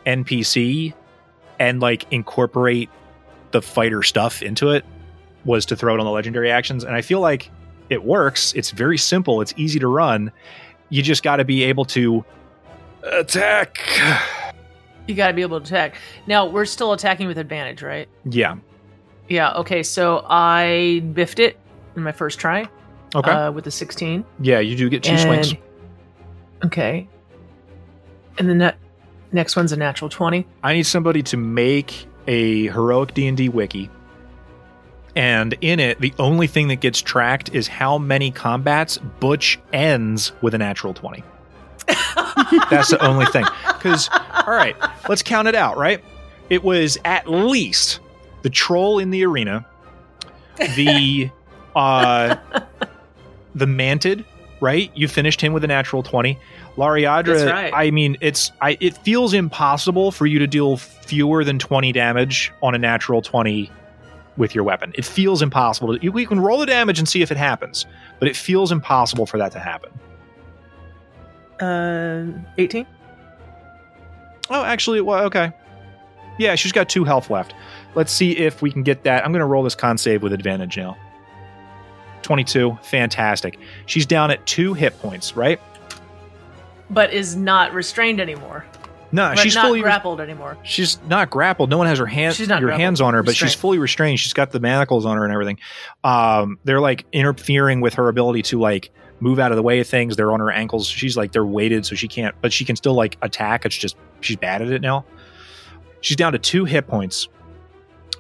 NPC 0.07 0.95
and 1.59 1.81
like 1.81 2.07
incorporate 2.13 2.91
the 3.51 3.63
fighter 3.63 4.03
stuff 4.03 4.43
into 4.43 4.71
it 4.71 4.85
was 5.45 5.67
to 5.67 5.77
throw 5.77 5.95
it 5.95 6.01
on 6.01 6.05
the 6.05 6.13
legendary 6.13 6.51
actions 6.51 6.85
and 6.85 6.95
I 6.95 7.01
feel 7.03 7.21
like 7.21 7.51
it 7.89 8.05
works. 8.05 8.53
It's 8.55 8.71
very 8.71 8.99
simple, 8.99 9.41
it's 9.41 9.55
easy 9.57 9.79
to 9.79 9.89
run. 9.89 10.33
You 10.89 11.03
just 11.03 11.23
got 11.23 11.37
to 11.37 11.45
be 11.45 11.65
able 11.65 11.85
to 11.87 12.25
attack. 13.03 13.79
You 15.07 15.15
got 15.15 15.29
to 15.29 15.35
be 15.35 15.43
able 15.43 15.61
to 15.61 15.65
attack. 15.67 15.97
Now 16.27 16.47
we're 16.47 16.65
still 16.65 16.93
attacking 16.93 17.27
with 17.29 17.39
advantage, 17.39 17.83
right? 17.83 18.09
Yeah. 18.25 18.57
Yeah. 19.29 19.53
Okay. 19.55 19.83
So 19.83 20.25
I 20.29 21.01
biffed 21.13 21.39
it 21.39 21.59
in 21.97 22.03
my 22.03 22.13
first 22.13 22.39
try. 22.39 22.69
Okay. 23.15 23.31
Uh, 23.31 23.53
with 23.53 23.65
the 23.65 23.71
16. 23.71 24.25
yeah, 24.41 24.59
you 24.59 24.77
do 24.77 24.89
get 24.89 25.03
two 25.03 25.13
And- 25.13 25.21
swings. 25.45 25.55
Okay. 26.65 27.09
And 28.39 28.49
then 28.49 28.59
that 28.59 28.77
next 29.33 29.57
one's 29.57 29.73
a 29.73 29.77
natural 29.77 30.09
20. 30.11 30.47
I 30.63 30.75
need 30.75 30.83
somebody 30.85 31.23
to 31.25 31.37
make 31.37 32.07
a 32.27 32.67
heroic 32.69 33.15
D&D 33.15 33.49
wiki. 33.49 33.89
And 35.17 35.57
in 35.63 35.81
it, 35.81 35.99
the 35.99 36.13
only 36.19 36.47
thing 36.47 36.69
that 36.69 36.77
gets 36.77 37.01
tracked 37.01 37.55
is 37.55 37.67
how 37.67 37.97
many 37.97 38.31
combats 38.31 38.99
Butch 38.99 39.59
ends 39.73 40.33
with 40.43 40.53
a 40.53 40.59
natural 40.59 40.93
20. 40.93 41.25
That's 42.71 42.91
the 42.91 42.99
only 43.01 43.25
thing. 43.27 43.45
Cuz 43.81 44.11
all 44.13 44.55
right, 44.55 44.77
let's 45.09 45.23
count 45.23 45.49
it 45.49 45.55
out, 45.55 45.79
right? 45.79 46.05
It 46.51 46.63
was 46.63 46.99
at 47.05 47.29
least 47.31 48.01
the 48.43 48.51
troll 48.51 48.99
in 48.99 49.11
the 49.11 49.25
arena, 49.25 49.65
the 50.77 51.31
uh 51.77 52.37
the 53.55 53.67
manted, 53.67 54.23
right? 54.61 54.91
You 54.95 55.09
finished 55.09 55.41
him 55.41 55.55
with 55.55 55.65
a 55.65 55.69
natural 55.69 56.03
20. 56.03 56.39
Lariadra, 56.77 57.51
right. 57.51 57.73
I 57.75 57.91
mean, 57.91 58.19
it's 58.21 58.53
I 58.61 58.77
it 58.81 58.99
feels 58.99 59.33
impossible 59.33 60.13
for 60.13 60.27
you 60.27 60.39
to 60.41 60.47
deal 60.47 60.77
fewer 60.77 61.43
than 61.43 61.59
20 61.59 61.91
damage 61.93 62.53
on 62.63 62.75
a 62.75 62.79
natural 62.79 63.23
20 63.23 63.71
with 64.37 64.55
your 64.55 64.65
weapon. 64.65 64.93
It 64.95 65.05
feels 65.05 65.43
impossible. 65.43 65.97
You, 65.99 66.17
you 66.19 66.27
can 66.27 66.41
roll 66.41 66.59
the 66.59 66.67
damage 66.67 66.99
and 66.99 67.09
see 67.09 67.23
if 67.23 67.31
it 67.31 67.37
happens, 67.37 67.87
but 68.19 68.29
it 68.29 68.37
feels 68.37 68.73
impossible 68.73 69.27
for 69.27 69.39
that 69.39 69.53
to 69.53 69.59
happen. 69.59 69.91
Uh, 71.61 72.39
18? 72.59 72.87
Oh, 74.51 74.65
actually, 74.65 75.01
well, 75.01 75.25
okay. 75.25 75.53
Yeah, 76.39 76.55
she's 76.55 76.73
got 76.73 76.89
two 76.89 77.05
health 77.05 77.31
left. 77.31 77.55
Let's 77.95 78.13
see 78.13 78.37
if 78.37 78.61
we 78.61 78.71
can 78.71 78.83
get 78.83 79.05
that. 79.05 79.25
I'm 79.25 79.33
going 79.33 79.41
to 79.41 79.47
roll 79.47 79.63
this 79.63 79.75
con 79.75 79.97
save 79.97 80.23
with 80.23 80.33
advantage 80.33 80.77
now. 80.77 80.97
22. 82.23 82.79
Fantastic. 82.83 83.59
She's 83.87 84.05
down 84.05 84.31
at 84.31 84.45
two 84.47 84.75
hit 84.75 84.99
points, 84.99 85.37
right? 85.37 85.61
But 86.91 87.13
is 87.13 87.37
not 87.37 87.73
restrained 87.73 88.21
anymore. 88.21 88.67
No, 89.17 89.31
But 89.31 89.39
she's 89.39 89.55
not 89.55 89.65
fully 89.65 89.81
grappled 89.81 90.21
anymore. 90.21 90.59
she's 90.63 91.01
not 91.09 91.31
grappled. 91.31 91.71
No 91.71 91.79
one 91.79 91.87
has 91.87 91.99
her 91.99 92.05
hands 92.05 92.37
She's 92.37 92.49
not 92.49 92.61
your 92.61 92.69
grappled. 92.69 92.83
hands 92.83 93.01
on 93.01 93.15
her, 93.15 93.23
but 93.23 93.35
she's 93.35 93.55
fully 93.55 93.79
restrained. 93.79 94.21
She's 94.21 94.35
got 94.35 94.51
the 94.51 94.61
manacles 94.61 95.07
on 95.07 95.17
her 95.17 95.25
and 95.25 95.33
everything. 95.33 95.59
Um, 96.05 96.59
they're 96.65 96.83
like 96.83 97.07
interfering 97.13 97.81
with 97.81 97.95
her 97.95 98.09
ability 98.09 98.43
to 98.43 98.61
like 98.61 98.91
move 99.21 99.39
out 99.39 99.53
of 99.53 99.57
the 99.57 99.63
way 99.63 99.81
of 99.81 99.87
things. 99.89 100.17
They're 100.17 100.33
on 100.33 100.41
her 100.41 100.51
ankles. 100.51 100.87
She's 100.87 101.17
like 101.17 101.33
they're 101.33 101.47
weighted, 101.47 101.87
so 101.87 101.95
she 101.95 102.09
can't. 102.09 102.35
But 102.43 102.53
she 102.53 102.67
can 102.67 102.77
still 102.77 102.93
like 102.93 103.17
attack. 103.23 103.65
It's 103.65 103.75
just 103.75 103.97
she's 104.21 104.37
bad 104.37 104.61
at 104.61 104.69
it 104.69 104.83
now. 104.83 105.07
She's 106.03 106.19
down 106.19 106.33
to 106.33 106.39
two 106.39 106.67
hit 106.67 106.87
points. 106.87 107.27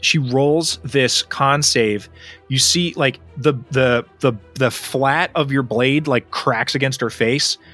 She 0.01 0.17
rolls 0.17 0.79
this 0.83 1.23
con 1.25 1.63
save. 1.63 2.09
You 2.49 2.59
see, 2.59 2.95
like 2.97 3.21
the 3.37 3.53
the 3.71 4.07
the 4.21 4.33
the 4.55 4.71
flat 4.71 5.31
of 5.35 5.53
your 5.53 5.63
blade 5.63 6.07
like 6.07 6.31
cracks 6.31 6.75
against 6.75 7.03
her 7.03 7.11
face. 7.11 7.59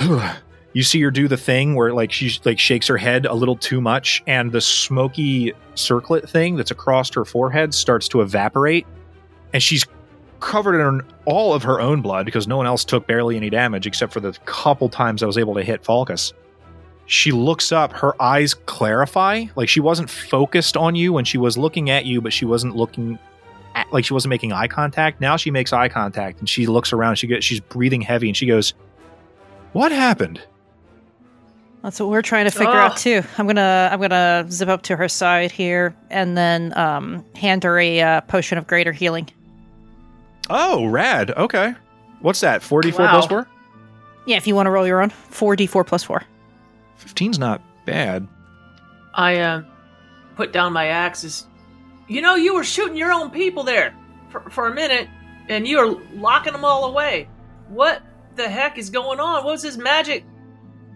you 0.76 0.82
see 0.82 1.00
her 1.00 1.10
do 1.10 1.26
the 1.26 1.38
thing 1.38 1.74
where 1.74 1.94
like 1.94 2.12
she 2.12 2.38
like 2.44 2.58
shakes 2.58 2.86
her 2.86 2.98
head 2.98 3.24
a 3.24 3.32
little 3.32 3.56
too 3.56 3.80
much, 3.80 4.22
and 4.26 4.52
the 4.52 4.60
smoky 4.60 5.54
circlet 5.74 6.28
thing 6.28 6.54
that's 6.54 6.70
across 6.70 7.14
her 7.14 7.24
forehead 7.24 7.72
starts 7.72 8.08
to 8.08 8.20
evaporate, 8.20 8.86
and 9.54 9.62
she's 9.62 9.86
covered 10.40 10.78
in 10.78 11.00
all 11.24 11.54
of 11.54 11.62
her 11.62 11.80
own 11.80 12.02
blood 12.02 12.26
because 12.26 12.46
no 12.46 12.58
one 12.58 12.66
else 12.66 12.84
took 12.84 13.06
barely 13.06 13.38
any 13.38 13.48
damage 13.48 13.86
except 13.86 14.12
for 14.12 14.20
the 14.20 14.34
couple 14.44 14.90
times 14.90 15.22
I 15.22 15.26
was 15.26 15.38
able 15.38 15.54
to 15.54 15.62
hit 15.62 15.82
Falcus. 15.82 16.34
She 17.06 17.32
looks 17.32 17.72
up 17.72 17.90
her 17.94 18.20
eyes 18.20 18.52
clarify. 18.52 19.46
Like 19.56 19.70
she 19.70 19.80
wasn't 19.80 20.10
focused 20.10 20.76
on 20.76 20.94
you 20.94 21.10
when 21.10 21.24
she 21.24 21.38
was 21.38 21.56
looking 21.56 21.88
at 21.88 22.04
you 22.04 22.20
but 22.20 22.34
she 22.34 22.44
wasn't 22.44 22.76
looking 22.76 23.18
at, 23.74 23.90
like 23.94 24.04
she 24.04 24.12
wasn't 24.12 24.28
making 24.28 24.52
eye 24.52 24.68
contact. 24.68 25.22
Now 25.22 25.38
she 25.38 25.50
makes 25.50 25.72
eye 25.72 25.88
contact 25.88 26.38
and 26.40 26.50
she 26.50 26.66
looks 26.66 26.92
around 26.92 27.16
she 27.16 27.28
gets 27.28 27.46
she's 27.46 27.60
breathing 27.60 28.02
heavy 28.02 28.28
and 28.28 28.36
she 28.36 28.44
goes 28.44 28.74
what 29.72 29.90
happened 29.90 30.42
That's 31.86 32.00
what 32.00 32.08
we're 32.08 32.20
trying 32.22 32.46
to 32.46 32.50
figure 32.50 32.66
Ugh. 32.70 32.90
out 32.90 32.96
too. 32.96 33.22
I'm 33.38 33.46
gonna 33.46 33.88
I'm 33.92 34.00
gonna 34.00 34.44
zip 34.50 34.68
up 34.68 34.82
to 34.82 34.96
her 34.96 35.08
side 35.08 35.52
here 35.52 35.94
and 36.10 36.36
then 36.36 36.76
um, 36.76 37.24
hand 37.36 37.62
her 37.62 37.78
a 37.78 38.00
uh, 38.00 38.20
potion 38.22 38.58
of 38.58 38.66
greater 38.66 38.90
healing. 38.90 39.28
oh 40.50 40.86
rad 40.86 41.30
okay 41.30 41.74
what's 42.22 42.40
that 42.40 42.60
44 42.64 43.04
Wow. 43.04 43.10
plus 43.12 43.26
4 43.26 43.48
Yeah, 44.26 44.36
if 44.36 44.48
you 44.48 44.56
want 44.56 44.66
to 44.66 44.70
roll 44.72 44.84
your 44.84 45.00
own, 45.00 45.10
four 45.10 45.54
d4 45.54 45.86
plus 45.86 46.02
four. 46.02 46.24
15's 47.00 47.38
not 47.38 47.62
bad 47.84 48.26
I 49.14 49.36
uh, 49.38 49.62
put 50.34 50.52
down 50.52 50.72
my 50.72 50.88
axes. 50.88 51.46
You 52.08 52.20
know, 52.20 52.34
you 52.34 52.52
were 52.54 52.64
shooting 52.64 52.96
your 52.96 53.12
own 53.12 53.30
people 53.30 53.62
there 53.62 53.94
for, 54.30 54.40
for 54.50 54.66
a 54.66 54.74
minute, 54.74 55.08
and 55.48 55.68
you 55.68 55.78
were 55.78 56.02
locking 56.14 56.52
them 56.52 56.64
all 56.64 56.86
away. 56.86 57.28
What 57.68 58.02
the 58.34 58.48
heck 58.48 58.76
is 58.76 58.90
going 58.90 59.20
on? 59.20 59.44
What's 59.44 59.62
this 59.62 59.76
magic, 59.76 60.24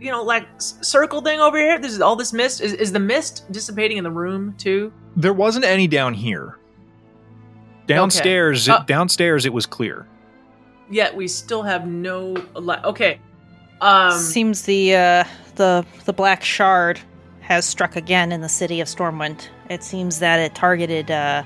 you 0.00 0.10
know, 0.10 0.22
like 0.22 0.46
circle 0.58 1.20
thing 1.20 1.40
over 1.40 1.58
here? 1.58 1.78
This 1.78 1.92
is 1.92 2.00
all 2.00 2.16
this 2.16 2.32
mist. 2.32 2.60
Is, 2.60 2.72
is 2.72 2.92
the 2.92 3.00
mist 3.00 3.50
dissipating 3.52 3.96
in 3.98 4.04
the 4.04 4.10
room 4.10 4.54
too? 4.58 4.92
there 5.16 5.32
wasn't 5.32 5.64
any 5.64 5.88
down 5.88 6.14
here 6.14 6.56
downstairs 7.86 8.68
Uh, 8.68 8.78
downstairs 8.84 9.44
it 9.44 9.52
was 9.52 9.66
clear 9.66 10.06
Yet 10.92 11.14
we 11.14 11.28
still 11.28 11.62
have 11.62 11.86
no. 11.86 12.34
li- 12.54 12.76
Okay. 12.84 13.20
Um. 13.80 14.10
Seems 14.18 14.62
the 14.62 14.94
uh, 14.96 15.24
the 15.54 15.86
the 16.04 16.12
black 16.12 16.42
shard 16.42 16.98
has 17.42 17.64
struck 17.64 17.94
again 17.94 18.32
in 18.32 18.40
the 18.40 18.48
city 18.48 18.80
of 18.80 18.88
Stormwind. 18.88 19.46
It 19.68 19.84
seems 19.84 20.18
that 20.18 20.40
it 20.40 20.54
targeted 20.56 21.08
uh, 21.12 21.44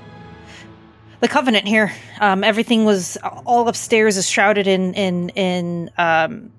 the 1.19 1.27
Covenant 1.27 1.67
here. 1.67 1.91
Um, 2.21 2.43
everything 2.43 2.85
was 2.85 3.17
all 3.45 3.67
upstairs 3.67 4.17
is 4.17 4.27
shrouded 4.27 4.65
in 4.67 4.93
in 4.95 5.29
in 5.29 5.91
um, 5.99 6.51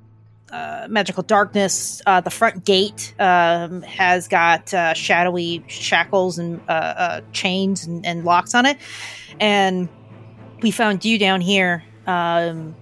uh, 0.50 0.86
magical 0.88 1.22
darkness. 1.22 2.00
Uh, 2.06 2.20
the 2.20 2.30
front 2.30 2.64
gate 2.64 3.14
um, 3.18 3.82
has 3.82 4.28
got 4.28 4.72
uh, 4.72 4.94
shadowy 4.94 5.64
shackles 5.68 6.38
and 6.38 6.60
uh, 6.68 6.72
uh, 6.72 7.20
chains 7.32 7.84
and, 7.86 8.06
and 8.06 8.24
locks 8.24 8.54
on 8.54 8.66
it, 8.66 8.78
and 9.40 9.88
we 10.62 10.70
found 10.70 11.04
you 11.04 11.18
down 11.18 11.40
here. 11.40 11.84
Um, 12.06 12.76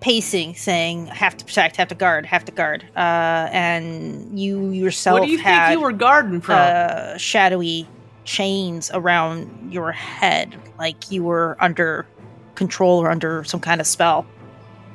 pacing, 0.00 0.54
saying 0.54 1.06
"have 1.06 1.36
to 1.36 1.44
protect, 1.44 1.76
have 1.76 1.88
to 1.88 1.94
guard, 1.94 2.26
have 2.26 2.44
to 2.46 2.52
guard," 2.52 2.84
uh, 2.96 3.48
and 3.52 4.38
you 4.38 4.70
yourself 4.70 5.20
what 5.20 5.26
do 5.26 5.32
you 5.32 5.38
had 5.38 5.68
think 5.68 5.78
you 5.78 5.84
were 5.84 5.92
guarding 5.92 6.40
from? 6.40 6.56
uh, 6.56 7.16
shadowy 7.16 7.88
chains 8.24 8.90
around 8.92 9.72
your 9.72 9.92
head, 9.92 10.56
like 10.78 11.10
you 11.10 11.22
were 11.22 11.56
under 11.60 12.06
control 12.54 12.98
or 12.98 13.10
under 13.10 13.44
some 13.44 13.60
kind 13.60 13.80
of 13.80 13.86
spell. 13.86 14.26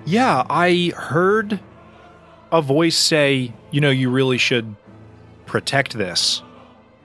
Yeah, 0.05 0.45
I 0.49 0.91
heard 0.95 1.59
a 2.51 2.61
voice 2.61 2.97
say, 2.97 3.53
you 3.71 3.81
know, 3.81 3.89
you 3.89 4.09
really 4.09 4.37
should 4.37 4.75
protect 5.45 5.93
this. 5.93 6.41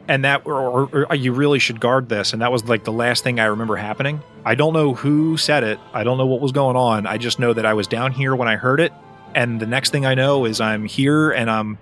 And 0.08 0.24
that, 0.24 0.42
or, 0.44 0.54
or, 0.54 0.88
or 0.92 1.12
uh, 1.12 1.14
you 1.14 1.32
really 1.32 1.58
should 1.60 1.80
guard 1.80 2.08
this. 2.08 2.32
And 2.32 2.42
that 2.42 2.50
was 2.50 2.64
like 2.68 2.84
the 2.84 2.92
last 2.92 3.22
thing 3.22 3.38
I 3.38 3.44
remember 3.44 3.76
happening. 3.76 4.22
I 4.44 4.54
don't 4.56 4.72
know 4.72 4.94
who 4.94 5.36
said 5.36 5.62
it. 5.62 5.78
I 5.92 6.02
don't 6.02 6.18
know 6.18 6.26
what 6.26 6.40
was 6.40 6.50
going 6.52 6.76
on. 6.76 7.06
I 7.06 7.16
just 7.16 7.38
know 7.38 7.52
that 7.52 7.64
I 7.64 7.74
was 7.74 7.86
down 7.86 8.12
here 8.12 8.34
when 8.34 8.48
I 8.48 8.56
heard 8.56 8.80
it. 8.80 8.92
And 9.34 9.60
the 9.60 9.66
next 9.66 9.90
thing 9.90 10.06
I 10.06 10.14
know 10.14 10.46
is 10.46 10.60
I'm 10.60 10.84
here 10.84 11.30
and 11.30 11.48
I'm 11.48 11.78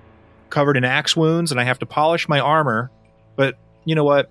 covered 0.51 0.77
in 0.77 0.85
axe 0.85 1.17
wounds 1.17 1.53
and 1.53 1.61
I 1.61 1.65
have 1.65 1.79
to 1.79 1.87
polish 1.87 2.29
my 2.29 2.41
armor. 2.41 2.91
But 3.37 3.57
you 3.87 3.95
know 3.95 4.05
what? 4.05 4.31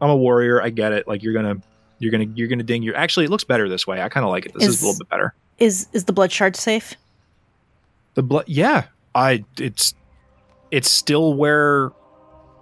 I'm 0.00 0.08
a 0.08 0.16
warrior. 0.16 0.62
I 0.62 0.70
get 0.70 0.92
it. 0.92 1.06
Like 1.06 1.22
you're 1.22 1.34
gonna, 1.34 1.56
you're 1.98 2.12
gonna, 2.12 2.26
you're 2.34 2.48
gonna 2.48 2.62
ding 2.62 2.82
your. 2.82 2.96
Actually, 2.96 3.26
it 3.26 3.30
looks 3.30 3.44
better 3.44 3.68
this 3.68 3.86
way. 3.86 4.00
I 4.00 4.08
kind 4.08 4.24
of 4.24 4.30
like 4.30 4.46
it. 4.46 4.54
This 4.54 4.62
is, 4.66 4.76
Is- 4.76 4.82
a 4.82 4.86
little 4.86 4.98
bit 4.98 5.08
better. 5.10 5.34
Is 5.58 5.88
is 5.92 6.06
the 6.06 6.14
blood 6.14 6.32
shard 6.32 6.56
safe? 6.56 6.94
The 8.14 8.22
blood, 8.22 8.44
yeah. 8.46 8.84
I 9.14 9.44
it's 9.58 9.94
it's 10.70 10.90
still 10.90 11.34
where 11.34 11.90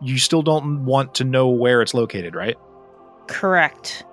you 0.00 0.18
still 0.18 0.42
don't 0.42 0.84
want 0.84 1.14
to 1.16 1.24
know 1.24 1.48
where 1.48 1.82
it's 1.82 1.94
located, 1.94 2.34
right? 2.34 2.56
Correct. 3.26 4.04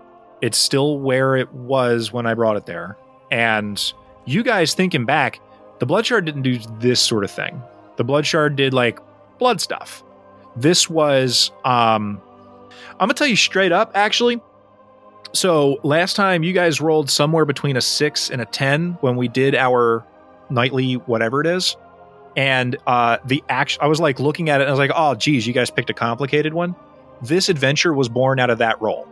It's 0.42 0.58
still 0.58 1.00
where 1.00 1.36
it 1.36 1.52
was 1.54 2.12
when 2.12 2.26
I 2.26 2.34
brought 2.34 2.58
it 2.58 2.66
there. 2.66 2.98
And 3.32 3.82
you 4.26 4.44
guys 4.44 4.74
thinking 4.74 5.06
back, 5.06 5.40
the 5.80 5.86
blood 5.86 6.06
shard 6.06 6.26
didn't 6.26 6.42
do 6.42 6.60
this 6.80 7.00
sort 7.00 7.24
of 7.24 7.32
thing. 7.32 7.62
The 7.96 8.04
blood 8.04 8.26
shard 8.26 8.56
did 8.56 8.74
like 8.74 9.00
blood 9.40 9.62
stuff. 9.62 10.04
This 10.56 10.90
was 10.90 11.52
um 11.64 12.22
I'm 12.92 13.08
gonna 13.08 13.14
tell 13.14 13.28
you 13.28 13.36
straight 13.36 13.72
up, 13.72 13.92
actually. 13.96 14.42
So 15.34 15.80
last 15.84 16.16
time 16.16 16.44
you 16.44 16.54
guys 16.54 16.80
rolled 16.80 17.10
somewhere 17.10 17.46
between 17.46 17.76
a 17.76 17.82
six 17.82 18.30
and 18.30 18.42
a 18.42 18.46
ten 18.46 18.98
when 19.02 19.16
we 19.18 19.28
did 19.28 19.54
our 19.56 20.06
nightly 20.50 20.94
whatever 20.94 21.42
it 21.42 21.48
is. 21.48 21.76
And 22.36 22.78
uh 22.86 23.18
the 23.26 23.44
action 23.50 23.82
I 23.82 23.88
was 23.88 24.00
like 24.00 24.20
looking 24.20 24.50
at 24.50 24.62
it 24.62 24.64
and 24.64 24.70
I 24.70 24.74
was 24.74 24.80
like, 24.80 24.92
oh 24.96 25.16
geez, 25.16 25.48
you 25.48 25.54
guys 25.54 25.70
picked 25.70 25.90
a 25.90 25.94
complicated 25.94 26.54
one. 26.54 26.76
This 27.22 27.50
adventure 27.50 27.94
was 27.94 28.10
born 28.10 28.40
out 28.40 28.50
of 28.50 28.58
that 28.58 28.82
roll. 28.82 29.08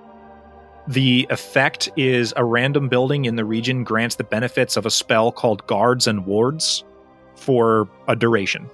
The 0.88 1.26
effect 1.30 1.90
is 1.96 2.34
a 2.36 2.44
random 2.44 2.90
building 2.90 3.26
in 3.26 3.38
the 3.38 3.46
region 3.46 3.86
grants 3.86 4.16
the 4.16 4.26
benefits 4.26 4.76
of 4.76 4.86
a 4.86 4.92
spell 4.92 5.32
called 5.32 5.66
Guards 5.66 6.08
and 6.08 6.26
Wards 6.26 6.84
for 7.36 7.88
a 8.08 8.16
duration. 8.16 8.70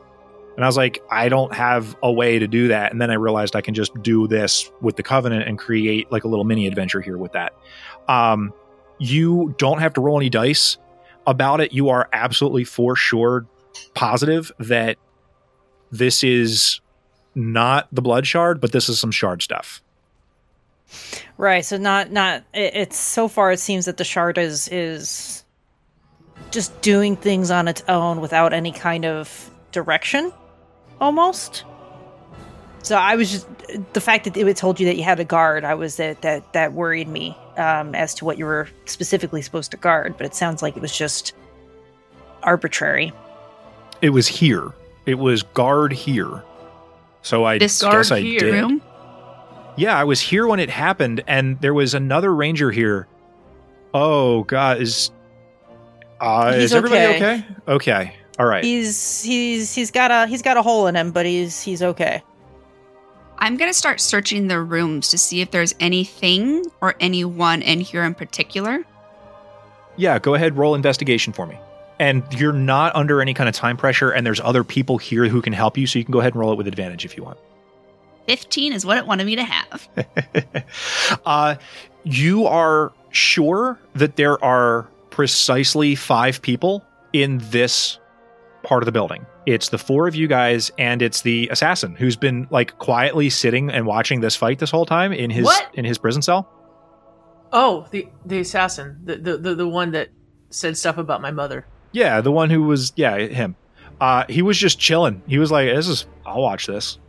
And 0.56 0.66
I 0.66 0.68
was 0.68 0.76
like, 0.76 1.02
I 1.10 1.30
don't 1.30 1.54
have 1.54 1.96
a 2.04 2.12
way 2.12 2.38
to 2.40 2.48
do 2.48 2.68
that. 2.68 2.92
And 2.92 3.00
then 3.00 3.12
I 3.12 3.14
realized 3.14 3.56
I 3.56 3.62
can 3.62 3.74
just 3.74 3.94
do 4.02 4.28
this 4.28 4.70
with 4.82 4.98
the 4.98 5.04
Covenant 5.04 5.48
and 5.48 5.58
create 5.58 6.12
like 6.12 6.26
a 6.26 6.28
little 6.28 6.44
mini 6.44 6.68
adventure 6.68 7.00
here 7.00 7.18
with 7.18 7.32
that. 7.32 7.54
Um, 8.10 8.52
you 8.98 9.56
don't 9.58 9.80
have 9.80 9.94
to 9.94 10.02
roll 10.02 10.18
any 10.18 10.30
dice 10.30 10.78
about 11.28 11.62
it. 11.62 11.74
You 11.74 11.90
are 11.90 12.10
absolutely 12.14 12.64
for 12.64 12.96
sure 12.96 13.46
positive 13.94 14.52
that 14.60 14.98
this 15.92 16.24
is 16.24 16.82
not 17.36 17.88
the 17.92 18.02
blood 18.02 18.28
shard, 18.28 18.62
but 18.62 18.72
this 18.72 18.90
is 18.90 19.00
some 19.00 19.12
shard 19.12 19.42
stuff. 19.42 19.82
Right. 21.38 21.64
So 21.64 21.78
not 21.78 22.12
not 22.12 22.44
it, 22.54 22.76
it's 22.76 22.98
so 22.98 23.28
far 23.28 23.52
it 23.52 23.60
seems 23.60 23.86
that 23.86 23.98
the 23.98 24.04
shard 24.04 24.38
is 24.38 24.68
is 24.70 25.46
just 26.52 26.82
doing 26.82 27.16
things 27.16 27.52
on 27.52 27.68
its 27.68 27.84
own 27.88 28.22
without 28.22 28.54
any 28.54 28.72
kind 28.72 29.06
of 29.06 29.52
direction 29.72 30.34
almost. 31.00 31.64
So 32.82 32.96
I 32.96 33.16
was 33.16 33.32
just 33.32 33.48
the 33.94 34.02
fact 34.02 34.24
that 34.26 34.38
it 34.38 34.58
told 34.58 34.80
you 34.80 34.86
that 34.86 34.96
you 34.96 35.04
had 35.04 35.20
a 35.20 35.26
guard, 35.26 35.64
I 35.64 35.74
was 35.76 35.98
that 35.98 36.22
that 36.22 36.54
that 36.54 36.74
worried 36.74 37.08
me 37.08 37.38
um, 37.58 37.94
as 37.94 38.14
to 38.16 38.26
what 38.26 38.38
you 38.38 38.46
were 38.46 38.68
specifically 38.86 39.42
supposed 39.42 39.72
to 39.72 39.78
guard, 39.78 40.16
but 40.18 40.26
it 40.26 40.34
sounds 40.34 40.62
like 40.62 40.76
it 40.76 40.82
was 40.82 40.96
just 40.98 41.34
arbitrary. 42.44 43.12
It 44.02 44.12
was 44.12 44.28
here. 44.28 44.72
It 45.06 45.16
was 45.16 45.44
guard 45.44 45.92
here. 45.92 46.44
So 47.22 47.44
I 47.44 47.58
This 47.58 47.82
Guard 47.82 47.96
guess 47.96 48.12
I 48.12 48.22
here. 48.22 48.40
did. 48.40 48.54
Room? 48.54 48.82
Yeah, 49.76 49.98
I 49.98 50.04
was 50.04 50.20
here 50.22 50.48
when 50.48 50.60
it 50.60 50.70
happened, 50.70 51.24
and 51.28 51.60
there 51.62 51.74
was 51.74 51.94
another 51.94 52.34
ranger 52.34 52.72
here. 52.72 53.08
Oh 53.94 54.44
God, 54.44 54.82
is 54.82 55.12
uh, 56.20 56.54
is 56.56 56.74
everybody 56.74 57.16
okay. 57.16 57.34
okay? 57.36 57.46
Okay, 57.68 58.14
all 58.38 58.46
right. 58.46 58.64
He's 58.64 59.22
he's 59.24 59.74
he's 59.74 59.92
got 59.92 60.12
a 60.12 60.28
he's 60.28 60.42
got 60.42 60.58
a 60.58 60.62
hole 60.62 60.88
in 60.88 60.96
him, 60.96 61.12
but 61.12 61.26
he's 61.26 61.62
he's 61.62 61.82
okay. 61.82 62.22
I'm 63.42 63.56
going 63.56 63.70
to 63.70 63.78
start 63.78 64.02
searching 64.02 64.48
the 64.48 64.62
rooms 64.62 65.10
to 65.10 65.18
see 65.18 65.40
if 65.40 65.52
there's 65.52 65.74
anything 65.80 66.66
or 66.82 66.96
anyone 67.00 67.62
in 67.62 67.80
here 67.80 68.04
in 68.04 68.14
particular. 68.14 68.84
Yeah, 69.96 70.20
go 70.20 70.36
ahead, 70.36 70.58
roll 70.58 70.76
investigation 70.76 71.32
for 71.32 71.46
me. 71.46 71.58
And 72.00 72.24
you're 72.38 72.54
not 72.54 72.96
under 72.96 73.22
any 73.22 73.34
kind 73.34 73.48
of 73.50 73.56
time 73.56 73.78
pressure, 73.78 74.12
and 74.12 74.26
there's 74.26 74.40
other 74.42 74.64
people 74.64 74.98
here 74.98 75.26
who 75.28 75.42
can 75.42 75.54
help 75.54 75.78
you, 75.78 75.88
so 75.88 76.00
you 76.00 76.06
can 76.06 76.12
go 76.12 76.20
ahead 76.20 76.34
and 76.34 76.42
roll 76.42 76.52
it 76.52 76.58
with 76.58 76.68
advantage 76.68 77.06
if 77.06 77.16
you 77.16 77.24
want. 77.24 77.38
15 78.28 78.74
is 78.74 78.86
what 78.86 78.98
it 78.98 79.08
wanted 79.08 79.26
me 79.26 79.38
to 79.38 79.44
have. 79.44 79.90
uh, 81.26 81.56
you 82.04 82.46
are 82.46 82.92
sure 83.12 83.80
that 83.96 84.18
there 84.18 84.42
are 84.44 84.84
precisely 85.10 85.96
five 85.96 86.42
people 86.42 86.86
in 87.14 87.40
this 87.50 88.00
part 88.64 88.84
of 88.84 88.86
the 88.86 88.92
building. 88.92 89.26
It's 89.46 89.70
the 89.70 89.78
four 89.78 90.08
of 90.08 90.16
you 90.16 90.28
guys, 90.28 90.72
and 90.78 91.02
it's 91.02 91.22
the 91.22 91.48
assassin 91.52 91.96
who's 91.96 92.16
been 92.16 92.48
like 92.52 92.78
quietly 92.78 93.30
sitting 93.30 93.70
and 93.70 93.86
watching 93.86 94.22
this 94.22 94.36
fight 94.36 94.60
this 94.60 94.70
whole 94.72 94.86
time 94.86 95.12
in 95.12 95.30
his 95.30 95.46
What? 95.46 95.70
in 95.74 95.86
his 95.86 95.98
prison 95.98 96.22
cell. 96.22 96.48
Oh, 97.52 97.88
the 97.92 98.08
the 98.26 98.40
assassin, 98.40 99.00
the, 99.04 99.16
the 99.18 99.38
the 99.38 99.56
the 99.56 99.68
one 99.68 99.92
that 99.92 100.10
said 100.52 100.78
stuff 100.78 100.98
about 100.98 101.22
my 101.22 101.32
mother. 101.32 101.66
Yeah, 101.92 102.22
the 102.22 102.32
one 102.32 102.50
who 102.50 102.64
was 102.64 102.94
yeah 102.96 103.18
him. 103.18 103.56
Uh, 104.00 104.26
he 104.30 104.42
was 104.42 104.58
just 104.58 104.80
chilling. 104.80 105.22
He 105.28 105.40
was 105.40 105.52
like, 105.52 105.68
"This 105.74 105.88
is 105.88 106.06
I'll 106.26 106.42
watch 106.42 106.68
this." 106.68 107.00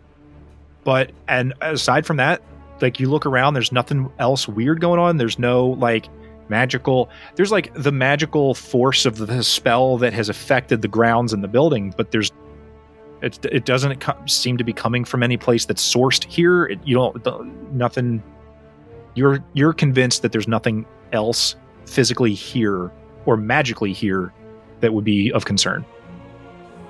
But 0.82 1.10
and 1.28 1.52
aside 1.60 2.06
from 2.06 2.16
that, 2.18 2.40
like 2.80 2.98
you 3.00 3.10
look 3.10 3.26
around, 3.26 3.52
there's 3.54 3.70
nothing 3.72 4.10
else 4.18 4.48
weird 4.48 4.80
going 4.80 4.98
on. 4.98 5.18
There's 5.18 5.38
no 5.38 5.66
like 5.68 6.06
magical. 6.50 7.08
There's 7.36 7.52
like 7.52 7.72
the 7.74 7.92
magical 7.92 8.54
force 8.54 9.06
of 9.06 9.16
the 9.16 9.42
spell 9.42 9.96
that 9.98 10.12
has 10.12 10.28
affected 10.28 10.82
the 10.82 10.88
grounds 10.88 11.32
and 11.32 11.42
the 11.42 11.48
building, 11.48 11.94
but 11.96 12.10
there's 12.10 12.30
it. 13.22 13.44
It 13.46 13.64
doesn't 13.64 14.04
seem 14.26 14.58
to 14.58 14.64
be 14.64 14.72
coming 14.72 15.04
from 15.04 15.22
any 15.22 15.36
place 15.36 15.64
that's 15.64 15.82
sourced 15.82 16.24
here. 16.24 16.66
It, 16.66 16.80
you 16.84 16.94
don't 16.94 17.72
nothing. 17.72 18.22
You're 19.14 19.42
you're 19.54 19.72
convinced 19.72 20.22
that 20.22 20.32
there's 20.32 20.48
nothing 20.48 20.84
else 21.12 21.56
physically 21.86 22.34
here 22.34 22.90
or 23.26 23.36
magically 23.36 23.92
here 23.92 24.32
that 24.80 24.92
would 24.92 25.04
be 25.04 25.32
of 25.32 25.44
concern. 25.44 25.84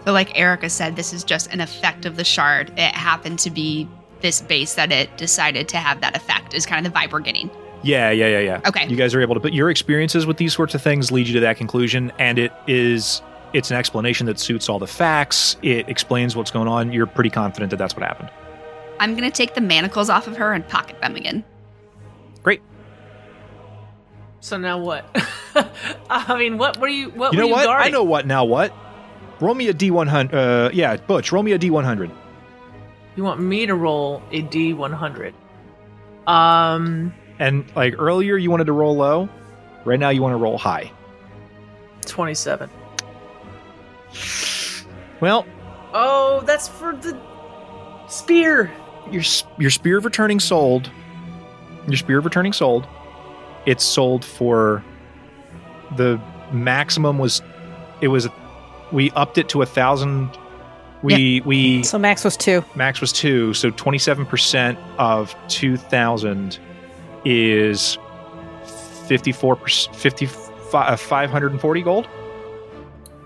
So, 0.05 0.13
like 0.13 0.39
Erica 0.39 0.71
said, 0.71 0.97
this 0.97 1.13
is 1.13 1.25
just 1.25 1.53
an 1.53 1.61
effect 1.61 2.07
of 2.07 2.17
the 2.17 2.25
shard. 2.25 2.71
It 2.79 2.95
happened 2.95 3.39
to 3.41 3.51
be 3.51 3.89
this 4.21 4.41
base 4.41 4.75
that 4.75 4.93
it 4.93 5.17
decided 5.17 5.69
to 5.69 5.77
have 5.77 6.01
that 6.01 6.17
effect, 6.17 6.55
is 6.55 6.67
kind 6.67 6.87
of 6.87 6.93
the 6.93 6.99
vibe 6.99 7.13
we're 7.13 7.21
getting. 7.21 7.51
Yeah, 7.83 8.11
yeah, 8.11 8.29
yeah, 8.29 8.39
yeah. 8.41 8.61
Okay. 8.67 8.87
You 8.89 8.97
guys 8.97 9.15
are 9.15 9.21
able 9.21 9.35
to 9.35 9.41
put 9.41 9.53
your 9.53 9.71
experiences 9.71 10.27
with 10.27 10.37
these 10.37 10.53
sorts 10.55 10.75
of 10.75 10.83
things 10.83 11.11
lead 11.11 11.27
you 11.27 11.35
to 11.35 11.41
that 11.41 11.57
conclusion, 11.57 12.13
and 12.19 12.39
it 12.39 12.53
is 12.67 13.23
it's 13.53 13.71
an 13.71 13.77
explanation 13.77 14.27
that 14.27 14.39
suits 14.39 14.69
all 14.69 14.79
the 14.79 14.87
facts. 14.87 15.57
It 15.63 15.89
explains 15.89 16.37
what's 16.37 16.51
going 16.51 16.69
on. 16.69 16.93
You're 16.93 17.07
pretty 17.07 17.31
confident 17.31 17.71
that 17.71 17.79
that's 17.79 17.95
what 17.95 18.05
happened. 18.05 18.31
I'm 19.01 19.17
going 19.17 19.29
to 19.29 19.35
take 19.35 19.55
the 19.55 19.61
manacles 19.61 20.11
off 20.11 20.27
of 20.27 20.37
her 20.37 20.53
and 20.53 20.67
pocket 20.69 21.01
them 21.01 21.17
again. 21.17 21.43
Great. 22.43 22.61
So 24.41 24.57
now 24.57 24.79
what? 24.79 25.05
I 26.11 26.39
mean, 26.39 26.59
what 26.59 26.79
were 26.79 26.89
you? 26.89 27.11
What 27.11 27.33
you 27.33 27.39
know 27.39 27.45
were 27.45 27.49
you 27.49 27.55
what? 27.55 27.65
guarding? 27.65 27.87
I 27.87 27.91
know 27.91 28.05
what 28.05 28.27
now. 28.27 28.45
What? 28.45 28.75
Roll 29.41 29.55
me 29.55 29.69
a 29.69 29.75
D100. 29.75 30.35
Uh, 30.35 30.71
yeah, 30.73 30.97
Butch. 30.97 31.33
Roll 31.33 31.43
me 31.43 31.53
a 31.53 31.59
D100. 31.59 32.15
You 33.17 33.25
want 33.25 33.41
me 33.41 33.67
to 33.67 33.75
roll 33.75 34.23
a 34.31 34.43
D 34.43 34.73
one 34.73 34.93
hundred? 34.93 35.35
Um, 36.27 37.13
And 37.41 37.65
like 37.75 37.95
earlier, 37.99 38.37
you 38.37 38.51
wanted 38.51 38.67
to 38.67 38.73
roll 38.73 38.95
low. 38.97 39.29
Right 39.85 39.99
now, 39.99 40.11
you 40.11 40.23
want 40.23 40.35
to 40.35 40.37
roll 40.37 40.59
high. 40.59 40.93
twenty 42.07 42.35
seven. 42.35 42.71
Well, 45.21 45.47
Oh, 45.93 46.43
that's 46.47 46.69
for 46.69 46.95
the 46.95 47.19
spear. 48.09 48.71
your 49.11 49.23
your 49.59 49.71
spear 49.71 49.99
of 49.99 50.05
returning 50.05 50.39
sold. 50.39 50.89
Your 51.89 51.97
spear 51.97 52.19
of 52.19 52.25
returning 52.25 52.53
sold. 52.53 52.87
It's 53.67 53.83
sold 53.85 54.25
for 54.25 54.85
the 55.97 56.21
maximum 56.53 57.19
was 57.19 57.43
it 58.01 58.09
was 58.09 58.29
we 58.93 59.11
upped 59.13 59.39
it 59.39 59.49
to 59.51 59.63
a 59.63 59.67
thousand. 59.67 60.31
We 61.03 61.41
we 61.41 61.83
So 61.83 61.99
Max 61.99 62.23
was 62.25 62.37
two. 62.37 62.63
max 62.75 63.01
was 63.01 63.13
two, 63.13 63.55
so 63.55 63.71
twenty 63.71 63.99
seven 63.99 64.27
percent 64.27 64.79
of 64.99 65.35
two 65.49 65.77
thousand 65.77 66.59
is 67.25 67.99
fifty 69.07 69.33
four 69.33 69.57
percent 69.57 69.95
fifty 69.97 70.27
five 70.27 71.31
hundred 71.31 71.53
and 71.53 71.61
forty 71.61 71.83
gold. 71.83 72.09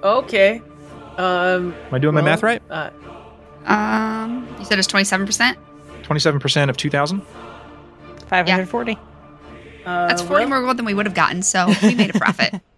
Okay. 0.03 0.61
Um, 1.16 1.72
Am 1.72 1.95
I 1.95 1.99
doing 1.99 2.14
my 2.14 2.20
math 2.22 2.42
right? 2.42 2.61
Uh, 2.68 2.90
Um, 3.66 4.47
you 4.59 4.64
said 4.64 4.78
it's 4.78 4.88
27%? 4.88 5.57
Twenty 6.03 6.20
seven 6.20 6.40
percent 6.40 6.70
of 6.70 6.76
two 6.76 6.90
thousand. 6.90 7.22
Five 8.26 8.49
hundred 8.49 8.68
forty. 8.68 8.99
uh, 9.86 10.09
That's 10.09 10.22
40 10.22 10.34
well, 10.34 10.49
more 10.49 10.62
gold 10.62 10.76
than 10.76 10.84
we 10.86 10.92
would 10.95 11.07
have 11.07 11.14
gotten, 11.14 11.42
so 11.42 11.72
we 11.82 11.95
made 11.95 12.14
a 12.14 12.18
profit. 12.18 12.55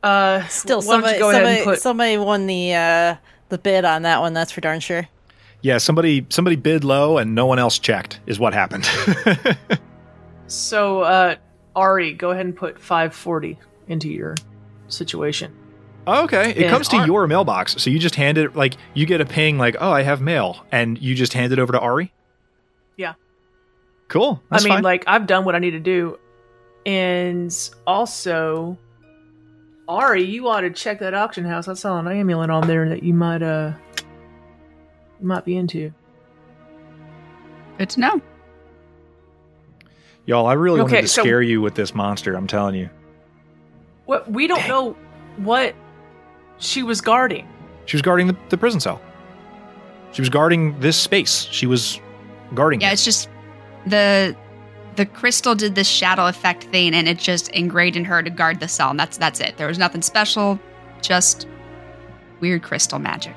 Uh, 0.00 0.46
Still, 0.46 0.80
why 0.82 1.00
don't 1.00 1.12
you 1.12 1.18
somebody, 1.18 1.34
somebody, 1.34 1.64
put. 1.64 1.78
somebody 1.80 2.16
won 2.18 2.46
the 2.46 2.72
uh, 2.72 3.16
the 3.48 3.58
bid 3.58 3.84
on 3.84 4.02
that 4.02 4.20
one. 4.20 4.32
That's 4.32 4.52
for 4.52 4.60
darn 4.60 4.78
sure. 4.78 5.08
Yeah, 5.60 5.78
somebody 5.78 6.24
somebody 6.28 6.54
bid 6.54 6.84
low 6.84 7.18
and 7.18 7.34
no 7.34 7.46
one 7.46 7.58
else 7.58 7.80
checked 7.80 8.20
is 8.26 8.38
what 8.38 8.54
happened. 8.54 8.88
So, 10.48 11.02
uh, 11.02 11.36
Ari, 11.76 12.14
go 12.14 12.30
ahead 12.30 12.46
and 12.46 12.56
put 12.56 12.78
540 12.80 13.58
into 13.88 14.08
your 14.08 14.34
situation. 14.88 15.52
okay, 16.06 16.50
it 16.50 16.58
And 16.62 16.70
comes 16.70 16.88
to 16.88 16.96
Ar- 16.96 17.06
your 17.06 17.26
mailbox, 17.26 17.74
so 17.82 17.90
you 17.90 17.98
just 17.98 18.14
hand 18.16 18.38
it 18.38 18.56
like 18.56 18.74
you 18.94 19.04
get 19.06 19.20
a 19.20 19.26
ping 19.26 19.58
like, 19.58 19.76
"Oh, 19.78 19.90
I 19.92 20.02
have 20.02 20.20
mail," 20.22 20.64
and 20.72 20.98
you 21.00 21.14
just 21.14 21.34
hand 21.34 21.52
it 21.52 21.58
over 21.58 21.72
to 21.72 21.78
Ari. 21.78 22.12
Yeah. 22.96 23.12
Cool. 24.08 24.42
That's 24.50 24.64
I 24.64 24.68
mean, 24.68 24.74
fine. 24.76 24.82
like 24.82 25.04
I've 25.06 25.26
done 25.26 25.44
what 25.44 25.54
I 25.54 25.58
need 25.58 25.72
to 25.72 25.80
do, 25.80 26.18
and 26.86 27.54
also, 27.86 28.78
Ari, 29.86 30.24
you 30.24 30.48
ought 30.48 30.62
to 30.62 30.70
check 30.70 30.98
that 31.00 31.12
auction 31.12 31.44
house. 31.44 31.68
I 31.68 31.74
saw 31.74 31.98
an 31.98 32.08
amulet 32.08 32.48
on 32.48 32.66
there 32.66 32.88
that 32.88 33.02
you 33.02 33.12
might 33.12 33.42
uh 33.42 33.72
you 35.20 35.26
might 35.26 35.44
be 35.44 35.56
into. 35.58 35.92
Good 37.76 37.90
to 37.90 38.00
know. 38.00 38.22
Y'all, 40.28 40.46
I 40.46 40.52
really 40.52 40.78
Okay, 40.82 40.92
wanted 40.96 41.02
to 41.02 41.08
so- 41.08 41.22
scare 41.22 41.40
you 41.40 41.62
with 41.62 41.74
this 41.74 41.94
monster. 41.94 42.34
I'm 42.34 42.46
telling 42.46 42.74
you. 42.74 42.90
What 44.04 44.30
we 44.30 44.46
don't 44.46 44.68
know 44.68 44.94
what 45.38 45.74
she 46.58 46.82
was 46.82 47.00
guarding. 47.00 47.48
She 47.86 47.96
was 47.96 48.02
guarding 48.02 48.26
the, 48.26 48.36
the 48.50 48.58
prison 48.58 48.78
cell. 48.78 49.00
She 50.12 50.20
was 50.20 50.28
guarding 50.28 50.78
this 50.80 50.98
space. 50.98 51.48
She 51.50 51.66
was 51.66 51.98
guarding. 52.54 52.82
Yeah, 52.82 52.90
it. 52.90 52.92
it's 52.94 53.06
just 53.06 53.30
the 53.86 54.36
the 54.96 55.06
crystal 55.06 55.54
did 55.54 55.74
this 55.74 55.88
shadow 55.88 56.26
effect 56.26 56.64
thing, 56.64 56.92
and 56.92 57.08
it 57.08 57.18
just 57.18 57.48
ingrained 57.48 57.96
in 57.96 58.04
her 58.04 58.22
to 58.22 58.28
guard 58.28 58.60
the 58.60 58.68
cell, 58.68 58.90
and 58.90 59.00
that's 59.00 59.16
that's 59.16 59.40
it. 59.40 59.56
There 59.56 59.66
was 59.66 59.78
nothing 59.78 60.02
special, 60.02 60.60
just 61.00 61.46
weird 62.40 62.62
crystal 62.62 62.98
magic. 62.98 63.34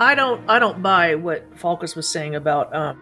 I 0.00 0.14
don't 0.14 0.48
I 0.48 0.58
don't 0.58 0.82
buy 0.82 1.16
what 1.16 1.54
Falkus 1.54 1.94
was 1.94 2.08
saying 2.08 2.34
about 2.34 2.74
um 2.74 2.98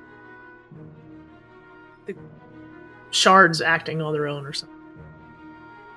shards 3.10 3.60
acting 3.60 4.00
on 4.02 4.12
their 4.12 4.26
own 4.26 4.44
or 4.46 4.52
something. 4.52 4.74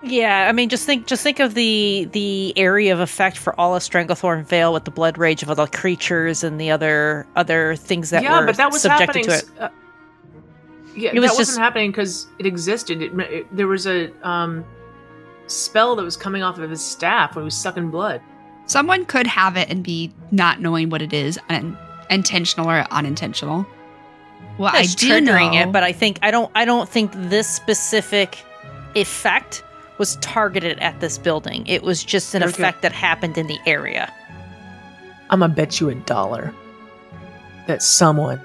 Yeah, 0.01 0.47
I 0.47 0.53
mean, 0.53 0.69
just 0.69 0.85
think, 0.85 1.07
just 1.07 1.23
think 1.23 1.39
of 1.39 1.55
the 1.55 2.07
the 2.13 2.53
area 2.57 2.93
of 2.93 3.01
effect 3.01 3.37
for 3.37 3.59
all 3.59 3.75
of 3.75 3.81
Stranglethorn 3.83 4.45
Vale 4.45 4.71
with 4.71 4.85
the 4.85 4.91
blood 4.91 5.17
rage 5.17 5.43
of 5.43 5.49
all 5.49 5.55
the 5.55 5.67
creatures 5.67 6.41
and 6.43 6.59
the 6.59 6.71
other 6.71 7.27
other 7.35 7.75
things 7.75 8.09
that 8.11 8.23
yeah, 8.23 8.39
were 8.39 8.45
but 8.45 8.55
that 8.55 8.71
was 8.71 8.81
subjected 8.83 9.25
happening. 9.25 9.25
to 9.25 9.33
it. 9.33 9.61
Uh, 9.61 9.69
yeah, 10.95 11.11
It 11.13 11.19
was 11.19 11.23
that 11.23 11.27
just- 11.27 11.37
wasn't 11.39 11.59
happening 11.59 11.91
because 11.91 12.27
it 12.39 12.45
existed. 12.45 13.01
It, 13.01 13.13
it, 13.19 13.55
there 13.55 13.67
was 13.67 13.87
a 13.87 14.09
um, 14.27 14.63
spell 15.47 15.97
that 15.97 16.03
was 16.03 16.15
coming 16.15 16.43
off 16.43 16.57
of 16.57 16.69
his 16.69 16.83
staff 16.83 17.35
when 17.35 17.43
he 17.43 17.45
was 17.45 17.55
sucking 17.55 17.91
blood. 17.91 18.21
Someone 18.67 19.03
could 19.05 19.27
have 19.27 19.57
it 19.57 19.69
and 19.69 19.83
be 19.83 20.13
not 20.31 20.61
knowing 20.61 20.89
what 20.89 21.01
it 21.01 21.11
is, 21.11 21.37
un- 21.49 21.77
intentional 22.09 22.69
or 22.69 22.85
unintentional. 22.91 23.65
Well, 24.57 24.69
I 24.73 24.81
That's 24.81 24.95
do 24.95 25.09
triggering 25.09 25.53
know 25.53 25.61
it, 25.69 25.71
but 25.71 25.83
I 25.83 25.91
think 25.93 26.19
I 26.21 26.31
don't 26.31 26.51
I 26.55 26.65
don't 26.65 26.89
think 26.89 27.11
this 27.15 27.47
specific 27.47 28.37
effect 28.95 29.63
was 29.97 30.15
targeted 30.17 30.79
at 30.79 30.99
this 30.99 31.17
building. 31.17 31.65
It 31.67 31.83
was 31.83 32.03
just 32.03 32.33
an 32.35 32.43
Okay. 32.43 32.51
effect 32.51 32.81
that 32.81 32.91
happened 32.91 33.37
in 33.37 33.47
the 33.47 33.57
area. 33.65 34.11
I'm 35.29 35.39
gonna 35.39 35.53
bet 35.53 35.79
you 35.79 35.89
a 35.89 35.95
dollar 35.95 36.53
that 37.67 37.81
someone 37.83 38.41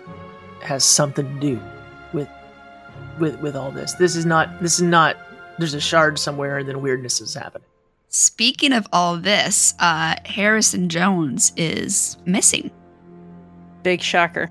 has 0.62 0.84
something 0.84 1.26
to 1.34 1.40
do 1.40 1.60
with 2.12 2.28
with 3.18 3.40
with 3.40 3.56
all 3.56 3.70
this. 3.70 3.94
This 3.94 4.14
is 4.16 4.24
not. 4.26 4.60
This 4.62 4.74
is 4.74 4.82
not. 4.82 5.16
There's 5.58 5.74
a 5.74 5.80
shard 5.80 6.18
somewhere, 6.18 6.58
and 6.58 6.68
then 6.68 6.80
weirdness 6.82 7.20
is 7.20 7.34
happening. 7.34 7.66
Speaking 8.08 8.72
of 8.72 8.86
all 8.92 9.16
this, 9.16 9.74
uh, 9.80 10.14
Harrison 10.24 10.88
Jones 10.88 11.52
is 11.56 12.16
missing. 12.24 12.70
Big 13.82 14.00
shocker. 14.00 14.50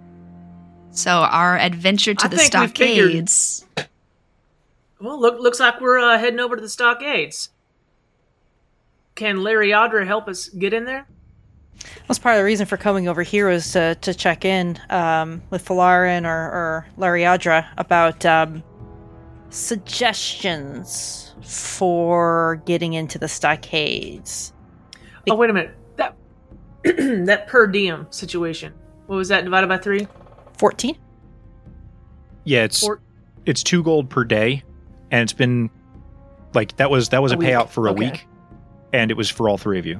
So 0.94 1.12
our 1.12 1.58
adventure 1.58 2.14
to 2.14 2.26
I 2.26 2.28
the 2.30 2.38
think 2.38 2.54
we 2.54 2.68
figured- 2.68 3.30
stockades. 3.30 3.66
Well, 5.02 5.20
look, 5.20 5.38
looks 5.40 5.60
like 5.60 5.82
we're 5.82 6.00
uh, 6.00 6.18
heading 6.18 6.40
over 6.40 6.56
to 6.56 6.62
the 6.62 6.70
stockades. 6.70 7.50
Can 9.16 9.38
Lariadra 9.40 10.06
help 10.08 10.28
us 10.30 10.48
get 10.48 10.74
in 10.74 10.86
there? 10.86 11.08
That's 12.08 12.20
part 12.20 12.36
of 12.36 12.40
the 12.40 12.46
reason 12.46 12.66
for 12.66 12.78
coming 12.78 13.08
over 13.10 13.22
here 13.24 13.50
was 13.50 13.72
to, 13.74 13.96
to 13.96 14.14
check 14.14 14.46
in 14.46 14.80
um, 14.90 15.42
with 15.50 15.66
Falarin 15.66 16.26
or, 16.26 16.30
or 16.30 16.88
Lariadra 16.98 17.68
about 17.78 18.26
um, 18.26 18.64
suggestions 19.50 21.34
for 21.42 22.62
getting 22.66 22.94
into 22.94 23.18
the 23.20 23.28
stockades. 23.28 24.54
Oh, 25.30 25.36
wait 25.36 25.50
a 25.50 25.54
minute. 25.54 25.76
That 25.98 26.16
that 26.84 27.48
per 27.48 27.68
diem 27.68 28.08
situation. 28.10 28.74
What 29.08 29.18
was 29.18 29.28
that 29.28 29.44
divided 29.44 29.68
by 29.68 29.78
three? 29.80 30.08
14? 30.58 30.98
yeah, 32.46 32.64
it's 32.64 32.80
Four- 32.82 33.02
it's 33.46 33.64
two 33.64 33.84
gold 33.84 34.10
per 34.10 34.24
day, 34.24 34.64
and 35.12 35.22
it's 35.24 35.34
been 35.34 35.70
like 36.54 36.76
that 36.78 36.90
was 36.90 37.10
that 37.10 37.22
was 37.22 37.32
a, 37.32 37.36
A 37.36 37.40
payout 37.40 37.70
for 37.70 37.88
a 37.88 37.92
Okay. 37.92 38.12
week, 38.12 38.28
and 38.94 39.12
it 39.12 39.18
was 39.18 39.30
for 39.30 39.50
all 39.50 39.58
three 39.58 39.80
of 39.80 39.86
you, 39.86 40.00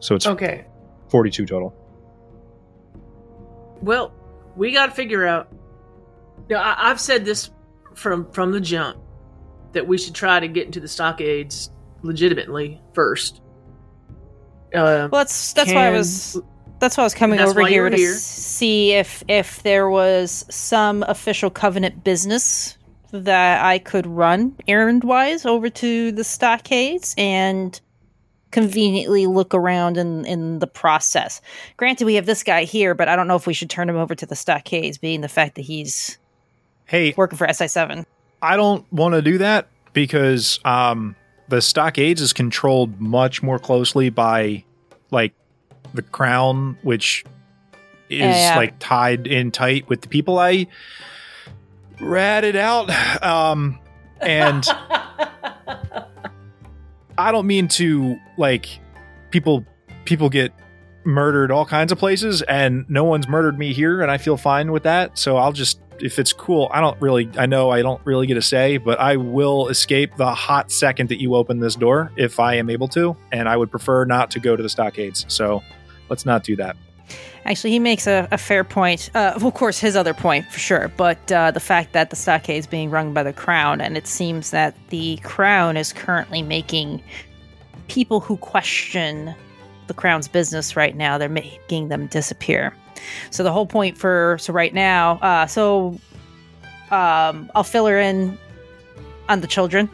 so 0.00 0.14
it's 0.14 0.26
Okay. 0.26 0.66
42 1.08 1.44
total. 1.46 1.74
Well, 3.82 4.12
we 4.56 4.72
got 4.72 4.86
to 4.86 4.92
figure 4.92 5.26
out. 5.26 5.48
Now, 6.48 6.62
I, 6.62 6.90
I've 6.90 7.00
said 7.00 7.24
this 7.24 7.50
from 7.94 8.30
from 8.32 8.52
the 8.52 8.60
jump 8.60 8.98
that 9.72 9.86
we 9.86 9.98
should 9.98 10.14
try 10.14 10.38
to 10.40 10.48
get 10.48 10.66
into 10.66 10.80
the 10.80 10.88
stockades 10.88 11.70
legitimately 12.02 12.80
first. 12.94 13.40
Uh, 14.74 15.08
Well, 15.10 15.20
that's 15.20 15.52
that's 15.52 15.72
why 15.72 15.88
I 15.88 15.90
was 15.90 16.40
that's 16.82 16.96
why 16.96 17.04
I 17.04 17.06
was 17.06 17.14
coming 17.14 17.38
over 17.38 17.64
here 17.64 17.88
to 17.88 17.96
here. 17.96 18.12
see 18.12 18.92
if 18.92 19.22
if 19.28 19.62
there 19.62 19.88
was 19.88 20.44
some 20.50 21.04
official 21.04 21.48
covenant 21.48 22.02
business 22.02 22.76
that 23.12 23.64
I 23.64 23.78
could 23.78 24.06
run 24.06 24.56
errand 24.66 25.04
wise 25.04 25.46
over 25.46 25.70
to 25.70 26.10
the 26.12 26.24
stockades 26.24 27.14
and 27.16 27.80
conveniently 28.50 29.26
look 29.26 29.54
around 29.54 29.96
in 29.96 30.24
in 30.24 30.58
the 30.58 30.66
process. 30.66 31.40
Granted, 31.76 32.04
we 32.04 32.14
have 32.16 32.26
this 32.26 32.42
guy 32.42 32.64
here, 32.64 32.94
but 32.94 33.08
I 33.08 33.14
don't 33.14 33.28
know 33.28 33.36
if 33.36 33.46
we 33.46 33.54
should 33.54 33.70
turn 33.70 33.88
him 33.88 33.96
over 33.96 34.16
to 34.16 34.26
the 34.26 34.36
stockades, 34.36 34.98
being 34.98 35.20
the 35.20 35.28
fact 35.28 35.54
that 35.54 35.62
he's 35.62 36.18
Hey, 36.86 37.14
working 37.16 37.38
for 37.38 37.50
SI 37.50 37.68
seven. 37.68 38.04
I 38.42 38.56
don't 38.56 38.90
want 38.92 39.14
to 39.14 39.22
do 39.22 39.38
that 39.38 39.68
because 39.92 40.58
um, 40.64 41.14
the 41.48 41.62
stockades 41.62 42.20
is 42.20 42.32
controlled 42.32 43.00
much 43.00 43.40
more 43.40 43.60
closely 43.60 44.10
by 44.10 44.64
like 45.12 45.32
the 45.94 46.02
crown, 46.02 46.76
which 46.82 47.24
is 48.10 48.20
Yeah. 48.36 48.56
like 48.56 48.78
tied 48.78 49.26
in 49.26 49.50
tight 49.50 49.88
with 49.88 50.00
the 50.02 50.08
people 50.08 50.38
I 50.38 50.66
ratted 52.00 52.56
out. 52.56 52.90
Um, 53.22 53.78
and 54.20 54.64
I 57.18 57.30
don't 57.32 57.46
mean 57.46 57.68
to 57.68 58.16
like 58.36 58.66
people 59.30 59.64
people 60.04 60.28
get 60.28 60.52
murdered 61.04 61.50
all 61.50 61.66
kinds 61.66 61.90
of 61.90 61.98
places 61.98 62.42
and 62.42 62.88
no 62.88 63.02
one's 63.04 63.26
murdered 63.28 63.58
me 63.58 63.72
here 63.72 64.02
and 64.02 64.10
I 64.10 64.18
feel 64.18 64.36
fine 64.36 64.72
with 64.72 64.84
that. 64.84 65.18
So 65.18 65.36
I'll 65.36 65.52
just 65.52 65.80
if 66.00 66.18
it's 66.18 66.32
cool, 66.32 66.68
I 66.72 66.80
don't 66.80 67.00
really 67.00 67.30
I 67.38 67.46
know 67.46 67.70
I 67.70 67.82
don't 67.82 68.00
really 68.04 68.26
get 68.26 68.36
a 68.36 68.42
say, 68.42 68.76
but 68.78 68.98
I 68.98 69.16
will 69.16 69.68
escape 69.68 70.16
the 70.16 70.32
hot 70.34 70.72
second 70.72 71.08
that 71.10 71.20
you 71.20 71.34
open 71.34 71.60
this 71.60 71.74
door 71.76 72.10
if 72.16 72.40
I 72.40 72.54
am 72.54 72.70
able 72.70 72.88
to, 72.88 73.16
and 73.30 73.48
I 73.48 73.56
would 73.56 73.70
prefer 73.70 74.04
not 74.04 74.30
to 74.32 74.40
go 74.40 74.56
to 74.56 74.62
the 74.62 74.68
stockades. 74.68 75.24
So 75.28 75.62
let's 76.12 76.26
not 76.26 76.44
do 76.44 76.54
that. 76.56 76.76
Actually, 77.46 77.70
he 77.70 77.78
makes 77.78 78.06
a, 78.06 78.28
a 78.30 78.36
fair 78.38 78.64
point. 78.64 79.10
Uh, 79.14 79.32
of 79.34 79.54
course, 79.54 79.78
his 79.80 79.96
other 79.96 80.12
point 80.12 80.44
for 80.52 80.58
sure, 80.58 80.92
but 80.98 81.32
uh, 81.32 81.50
the 81.50 81.58
fact 81.58 81.94
that 81.94 82.10
the 82.10 82.16
stockade 82.16 82.58
is 82.58 82.66
being 82.66 82.90
rung 82.90 83.14
by 83.14 83.22
the 83.22 83.32
crown, 83.32 83.80
and 83.80 83.96
it 83.96 84.06
seems 84.06 84.50
that 84.50 84.74
the 84.90 85.16
crown 85.24 85.78
is 85.78 85.92
currently 85.92 86.42
making 86.42 87.02
people 87.88 88.20
who 88.20 88.36
question 88.36 89.34
the 89.86 89.94
crown's 89.94 90.28
business 90.28 90.76
right 90.76 90.94
now, 90.94 91.16
they're 91.16 91.28
making 91.28 91.88
them 91.88 92.06
disappear. 92.08 92.74
So 93.30 93.42
the 93.42 93.52
whole 93.52 93.66
point 93.66 93.96
for 93.96 94.36
so 94.38 94.52
right 94.52 94.74
now, 94.74 95.18
uh, 95.22 95.46
so 95.46 95.98
um, 96.90 97.50
I'll 97.54 97.64
fill 97.64 97.86
her 97.86 97.98
in 97.98 98.38
on 99.28 99.40
the 99.40 99.48
children. 99.48 99.88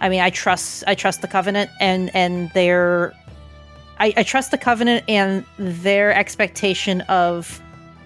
I 0.00 0.10
mean, 0.10 0.20
I 0.20 0.30
trust 0.30 0.84
I 0.86 0.94
trust 0.94 1.22
the 1.22 1.28
covenant 1.28 1.70
and 1.80 2.14
and 2.14 2.50
their 2.52 3.14
I, 3.98 4.12
I 4.16 4.22
trust 4.22 4.50
the 4.50 4.58
covenant 4.58 5.04
and 5.08 5.44
their 5.58 6.12
expectation 6.12 7.02
of 7.02 7.60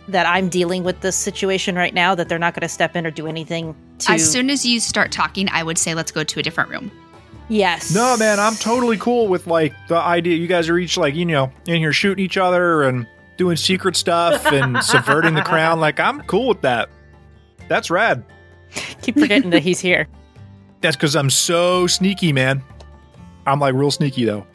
that 0.09 0.27
I'm 0.27 0.49
dealing 0.49 0.85
with 0.85 1.01
this 1.01 1.17
situation 1.17 1.77
right 1.77 1.93
now, 1.93 2.15
that 2.15 2.29
they're 2.29 2.39
not 2.39 2.55
going 2.55 2.63
to 2.63 2.69
step 2.69 2.97
in 2.97 3.07
or 3.07 3.11
do 3.11 3.27
anything 3.27 3.75
to. 4.01 4.13
As 4.13 4.31
soon 4.31 4.49
as 4.51 4.65
you 4.65 4.81
start 4.81 5.13
talking, 5.13 5.49
I 5.51 5.63
would 5.63 5.79
say 5.79 5.95
let's 5.95 6.11
go 6.11 6.25
to 6.25 6.41
a 6.41 6.43
different 6.43 6.71
room. 6.71 6.91
yes. 7.49 7.95
No, 7.95 8.17
man, 8.17 8.41
I'm 8.41 8.55
totally 8.55 8.97
cool 8.97 9.29
with 9.29 9.47
like 9.47 9.75
the 9.89 9.97
idea 9.97 10.37
you 10.37 10.47
guys 10.47 10.69
are 10.69 10.79
each 10.79 10.97
like, 10.97 11.15
you 11.15 11.27
know, 11.27 11.53
in 11.67 11.77
here 11.77 11.93
shooting 11.93 12.25
each 12.25 12.37
other 12.39 12.83
and 12.85 13.07
doing 13.37 13.57
secret 13.57 13.97
stuff 13.97 14.47
and 14.47 14.83
subverting 14.83 15.35
the 15.35 15.43
crown. 15.43 15.79
Like, 15.79 16.01
I'm 16.01 16.23
cool 16.23 16.49
with 16.49 16.63
that. 16.63 16.89
That's 17.69 17.91
rad. 17.91 18.25
Keep 19.03 19.19
forgetting 19.19 19.51
that 19.51 19.63
he's 19.63 19.81
here. 19.81 20.09
That's 20.81 20.97
because 20.97 21.17
I'm 21.17 21.31
so 21.31 21.87
sneaky, 21.87 22.33
man. 22.33 22.63
I'm 23.47 23.61
like 23.61 23.75
real 23.75 23.91
sneaky 23.91 24.25
though. 24.25 24.47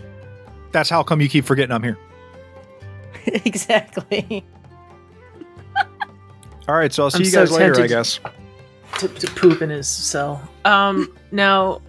That's 0.74 0.90
how 0.90 1.04
come 1.04 1.22
you 1.22 1.30
keep 1.30 1.46
forgetting 1.46 1.72
I'm 1.72 1.84
here. 1.84 1.98
exactly. 3.28 4.44
All 6.68 6.76
right, 6.76 6.92
so 6.92 7.04
I'll 7.04 7.12
see 7.12 7.18
I'm 7.18 7.24
you 7.24 7.30
so 7.30 7.40
guys 7.42 7.52
later, 7.52 7.82
I 7.82 7.88
guess. 7.88 8.20
to, 8.98 9.08
to 9.08 9.28
poop 9.28 9.62
in 9.62 9.70
his 9.70 9.88
cell. 9.88 10.42
Um, 10.66 11.16
now, 11.32 11.82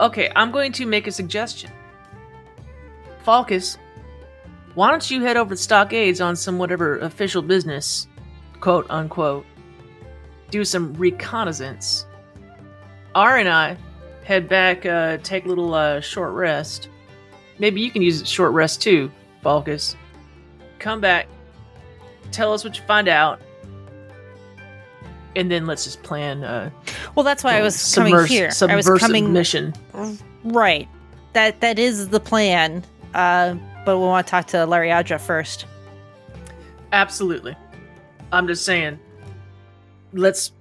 okay, 0.00 0.30
I'm 0.36 0.50
going 0.50 0.72
to 0.72 0.86
make 0.86 1.06
a 1.06 1.12
suggestion. 1.12 1.70
Falcus, 3.24 3.76
why 4.74 4.90
don't 4.90 5.10
you 5.10 5.22
head 5.22 5.36
over 5.36 5.54
to 5.54 5.60
Stockades 5.60 6.20
on 6.20 6.36
some 6.36 6.56
whatever 6.56 6.98
official 6.98 7.42
business, 7.42 8.06
quote 8.60 8.86
unquote, 8.90 9.44
do 10.50 10.64
some 10.64 10.94
reconnaissance. 10.94 12.06
R 13.14 13.38
and 13.38 13.48
I 13.48 13.76
head 14.24 14.48
back, 14.48 14.86
uh, 14.86 15.16
take 15.22 15.46
a 15.46 15.48
little 15.48 15.74
uh, 15.74 16.00
short 16.00 16.32
rest. 16.32 16.90
Maybe 17.58 17.80
you 17.80 17.90
can 17.90 18.02
use 18.02 18.20
a 18.22 18.26
short 18.26 18.52
rest 18.52 18.80
too, 18.82 19.10
Falcus. 19.42 19.96
Come 20.78 21.00
back, 21.00 21.26
tell 22.30 22.52
us 22.52 22.62
what 22.64 22.76
you 22.76 22.82
find 22.84 23.08
out, 23.08 23.40
and 25.34 25.50
then 25.50 25.66
let's 25.66 25.84
just 25.84 26.02
plan. 26.02 26.44
Uh, 26.44 26.70
Well, 27.14 27.24
that's 27.24 27.42
why 27.42 27.58
I 27.58 27.62
was 27.62 27.74
submers- 27.76 27.94
coming 28.10 28.26
here. 28.26 28.50
I 28.68 28.76
was 28.76 28.88
coming 29.00 29.32
mission. 29.32 29.74
right. 30.44 30.88
That 31.32 31.60
that 31.60 31.78
is 31.78 32.08
the 32.08 32.20
plan. 32.20 32.84
Uh, 33.14 33.54
but 33.84 33.98
we 33.98 34.04
want 34.04 34.26
to 34.26 34.30
talk 34.30 34.46
to 34.48 34.58
Lariadra 34.58 35.20
first. 35.20 35.66
Absolutely. 36.92 37.56
I'm 38.32 38.46
just 38.46 38.64
saying. 38.64 38.98
Let's. 40.12 40.52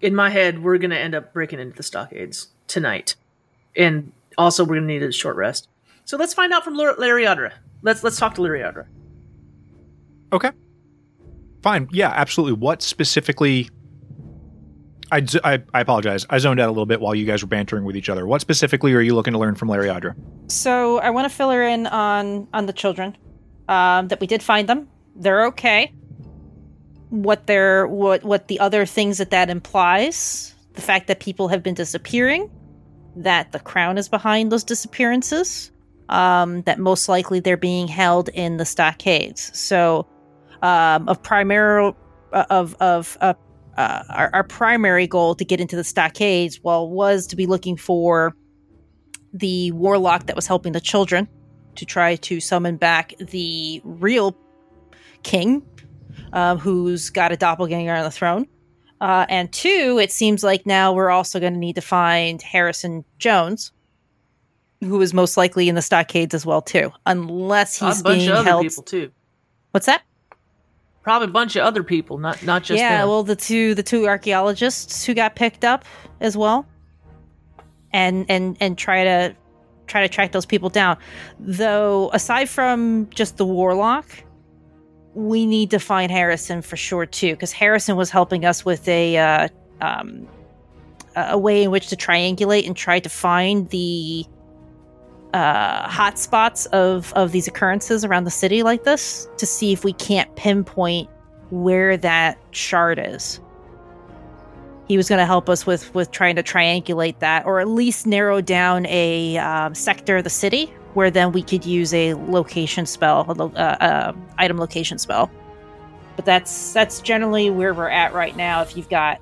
In 0.00 0.14
my 0.14 0.30
head, 0.30 0.62
we're 0.62 0.78
gonna 0.78 0.94
end 0.96 1.14
up 1.14 1.32
breaking 1.32 1.58
into 1.58 1.76
the 1.76 1.82
stockades 1.82 2.48
tonight, 2.68 3.16
and 3.76 4.12
also 4.38 4.64
we're 4.64 4.76
gonna 4.76 4.86
need 4.86 5.02
a 5.02 5.12
short 5.12 5.36
rest. 5.36 5.68
So 6.04 6.16
let's 6.16 6.32
find 6.32 6.52
out 6.52 6.64
from 6.64 6.74
Lar- 6.74 6.96
Lariadra. 6.96 7.52
Let's 7.82 8.02
let's 8.02 8.16
talk 8.16 8.34
to 8.36 8.40
Lariadra. 8.40 8.86
Okay. 10.32 10.50
Fine. 11.62 11.88
Yeah, 11.92 12.12
absolutely. 12.14 12.54
What 12.54 12.82
specifically? 12.82 13.68
I 15.10 15.24
I 15.44 15.80
apologize. 15.80 16.26
I 16.30 16.38
zoned 16.38 16.60
out 16.60 16.68
a 16.68 16.72
little 16.72 16.86
bit 16.86 17.00
while 17.00 17.14
you 17.14 17.26
guys 17.26 17.42
were 17.42 17.48
bantering 17.48 17.84
with 17.84 17.96
each 17.96 18.08
other. 18.08 18.26
What 18.26 18.40
specifically 18.40 18.94
are 18.94 19.00
you 19.00 19.14
looking 19.14 19.32
to 19.32 19.38
learn 19.38 19.54
from 19.54 19.68
Lariadra? 19.68 20.14
So 20.50 20.98
I 20.98 21.10
want 21.10 21.30
to 21.30 21.34
fill 21.34 21.50
her 21.50 21.62
in 21.62 21.86
on 21.86 22.48
on 22.52 22.66
the 22.66 22.72
children. 22.72 23.16
Um, 23.68 24.08
that 24.08 24.18
we 24.18 24.26
did 24.26 24.42
find 24.42 24.66
them. 24.66 24.88
They're 25.14 25.46
okay. 25.48 25.92
What 27.10 27.46
they're 27.46 27.86
what 27.86 28.24
what 28.24 28.48
the 28.48 28.60
other 28.60 28.86
things 28.86 29.18
that 29.18 29.30
that 29.30 29.50
implies? 29.50 30.54
The 30.74 30.80
fact 30.80 31.06
that 31.08 31.20
people 31.20 31.48
have 31.48 31.62
been 31.62 31.74
disappearing, 31.74 32.50
that 33.22 33.52
the 33.52 33.58
crown 33.58 33.98
is 33.98 34.08
behind 34.08 34.52
those 34.52 34.64
disappearances, 34.64 35.70
um, 36.08 36.62
that 36.62 36.78
most 36.78 37.08
likely 37.08 37.40
they're 37.40 37.56
being 37.56 37.88
held 37.88 38.28
in 38.30 38.56
the 38.56 38.64
stockades. 38.64 39.50
So, 39.58 40.06
um, 40.62 41.08
of 41.08 41.22
primary 41.22 41.92
of 42.32 42.74
of 42.80 43.18
uh, 43.20 43.34
uh, 43.76 44.02
our, 44.10 44.30
our 44.32 44.44
primary 44.44 45.06
goal 45.06 45.34
to 45.36 45.44
get 45.44 45.60
into 45.60 45.76
the 45.76 45.84
stockades, 45.84 46.60
well, 46.62 46.88
was 46.88 47.26
to 47.28 47.36
be 47.36 47.46
looking 47.46 47.76
for 47.76 48.34
the 49.32 49.70
warlock 49.72 50.26
that 50.26 50.36
was 50.36 50.46
helping 50.46 50.72
the 50.72 50.80
children 50.80 51.28
to 51.76 51.84
try 51.84 52.16
to 52.16 52.40
summon 52.40 52.76
back 52.76 53.14
the 53.18 53.80
real 53.84 54.36
king, 55.22 55.62
um, 56.32 56.58
who's 56.58 57.10
got 57.10 57.30
a 57.30 57.36
doppelganger 57.36 57.94
on 57.94 58.04
the 58.04 58.10
throne. 58.10 58.46
Uh, 59.00 59.26
and 59.28 59.52
two, 59.52 59.98
it 60.00 60.10
seems 60.10 60.42
like 60.42 60.66
now 60.66 60.92
we're 60.92 61.10
also 61.10 61.38
going 61.38 61.52
to 61.52 61.58
need 61.58 61.76
to 61.76 61.80
find 61.80 62.42
Harrison 62.42 63.04
Jones, 63.18 63.72
who 64.80 65.00
is 65.00 65.14
most 65.14 65.36
likely 65.36 65.68
in 65.68 65.74
the 65.74 65.82
stockades 65.82 66.34
as 66.34 66.44
well 66.44 66.62
too, 66.62 66.90
unless 67.06 67.78
he's 67.78 68.02
being 68.02 68.28
held. 68.28 68.62
people 68.62 68.82
too. 68.82 69.10
What's 69.70 69.86
that? 69.86 70.02
Probably 71.02 71.28
a 71.28 71.30
bunch 71.30 71.56
of 71.56 71.62
other 71.62 71.82
people, 71.82 72.18
not 72.18 72.42
not 72.42 72.64
just 72.64 72.78
yeah, 72.78 72.98
them. 72.98 73.08
well, 73.08 73.22
the 73.22 73.36
two 73.36 73.74
the 73.74 73.82
two 73.82 74.06
archaeologists 74.06 75.04
who 75.04 75.14
got 75.14 75.36
picked 75.36 75.64
up 75.64 75.84
as 76.20 76.36
well, 76.36 76.66
and 77.92 78.26
and 78.28 78.56
and 78.60 78.76
try 78.76 79.04
to 79.04 79.34
try 79.86 80.02
to 80.02 80.08
track 80.08 80.32
those 80.32 80.44
people 80.44 80.68
down. 80.68 80.98
Though, 81.38 82.10
aside 82.12 82.48
from 82.48 83.08
just 83.10 83.36
the 83.36 83.46
warlock, 83.46 84.06
we 85.18 85.46
need 85.46 85.70
to 85.72 85.80
find 85.80 86.12
Harrison 86.12 86.62
for 86.62 86.76
sure 86.76 87.04
too, 87.04 87.32
because 87.32 87.50
Harrison 87.50 87.96
was 87.96 88.08
helping 88.08 88.44
us 88.44 88.64
with 88.64 88.86
a 88.86 89.16
uh, 89.16 89.48
um, 89.80 90.28
a 91.16 91.36
way 91.36 91.64
in 91.64 91.72
which 91.72 91.88
to 91.88 91.96
triangulate 91.96 92.66
and 92.66 92.76
try 92.76 93.00
to 93.00 93.08
find 93.08 93.68
the 93.70 94.24
uh, 95.34 95.88
hot 95.88 96.18
spots 96.18 96.66
of 96.66 97.12
of 97.14 97.32
these 97.32 97.48
occurrences 97.48 98.04
around 98.04 98.24
the 98.24 98.30
city 98.30 98.62
like 98.62 98.84
this 98.84 99.28
to 99.38 99.44
see 99.44 99.72
if 99.72 99.82
we 99.82 99.92
can't 99.92 100.34
pinpoint 100.36 101.10
where 101.50 101.96
that 101.96 102.38
shard 102.52 103.00
is. 103.02 103.40
He 104.86 104.96
was 104.96 105.08
going 105.08 105.18
to 105.18 105.26
help 105.26 105.48
us 105.48 105.66
with 105.66 105.92
with 105.96 106.12
trying 106.12 106.36
to 106.36 106.44
triangulate 106.44 107.18
that, 107.18 107.44
or 107.44 107.58
at 107.58 107.66
least 107.66 108.06
narrow 108.06 108.40
down 108.40 108.86
a 108.86 109.36
um, 109.38 109.74
sector 109.74 110.18
of 110.18 110.24
the 110.24 110.30
city 110.30 110.72
where 110.94 111.10
then 111.10 111.32
we 111.32 111.42
could 111.42 111.64
use 111.64 111.92
a 111.94 112.14
location 112.14 112.86
spell, 112.86 113.24
a 113.28 113.32
lo- 113.32 113.52
uh, 113.54 113.76
uh, 113.80 114.12
item 114.38 114.58
location 114.58 114.98
spell. 114.98 115.30
But 116.16 116.24
that's 116.24 116.72
that's 116.72 117.00
generally 117.00 117.50
where 117.50 117.72
we're 117.72 117.88
at 117.88 118.12
right 118.12 118.36
now. 118.36 118.62
If 118.62 118.76
you've 118.76 118.88
got 118.88 119.20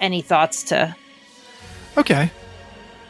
any 0.00 0.22
thoughts 0.22 0.64
to 0.64 0.94
Okay. 1.96 2.30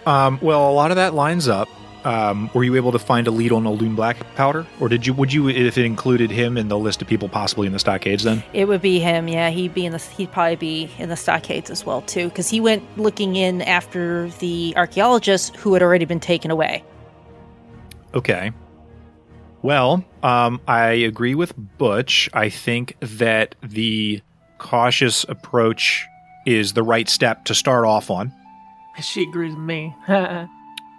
Um, 0.06 0.38
well, 0.42 0.70
a 0.70 0.72
lot 0.72 0.90
of 0.90 0.96
that 0.96 1.14
lines 1.14 1.48
up. 1.48 1.68
Um, 2.04 2.50
were 2.52 2.64
you 2.64 2.74
able 2.74 2.90
to 2.90 2.98
find 2.98 3.28
a 3.28 3.30
lead 3.30 3.52
on 3.52 3.62
Oldun 3.62 3.94
Black 3.94 4.16
Powder, 4.34 4.66
or 4.80 4.88
did 4.88 5.06
you? 5.06 5.14
Would 5.14 5.32
you, 5.32 5.48
if 5.48 5.78
it 5.78 5.84
included 5.84 6.32
him 6.32 6.56
in 6.56 6.66
the 6.66 6.76
list 6.76 7.00
of 7.00 7.06
people 7.06 7.28
possibly 7.28 7.68
in 7.68 7.72
the 7.72 7.78
stockades? 7.78 8.24
Then 8.24 8.42
It 8.52 8.66
would 8.66 8.82
be 8.82 8.98
him, 8.98 9.28
yeah. 9.28 9.50
He'd 9.50 9.72
be 9.72 9.86
in 9.86 9.92
the. 9.92 9.98
He'd 9.98 10.32
probably 10.32 10.56
be 10.56 10.90
in 10.98 11.10
the 11.10 11.16
stockades 11.16 11.70
as 11.70 11.86
well 11.86 12.02
too, 12.02 12.28
because 12.28 12.50
he 12.50 12.60
went 12.60 12.82
looking 12.98 13.36
in 13.36 13.62
after 13.62 14.30
the 14.40 14.74
archaeologists 14.76 15.52
who 15.56 15.74
had 15.74 15.82
already 15.82 16.04
been 16.04 16.18
taken 16.18 16.50
away. 16.50 16.82
Okay. 18.14 18.52
Well, 19.62 20.04
um, 20.22 20.60
I 20.66 20.88
agree 20.88 21.34
with 21.34 21.54
Butch. 21.78 22.28
I 22.32 22.48
think 22.48 22.96
that 23.00 23.54
the 23.62 24.20
cautious 24.58 25.24
approach 25.28 26.06
is 26.46 26.72
the 26.72 26.82
right 26.82 27.08
step 27.08 27.44
to 27.44 27.54
start 27.54 27.84
off 27.84 28.10
on. 28.10 28.32
she 29.02 29.22
agrees 29.22 29.54
with 29.54 29.64
me. 29.64 29.94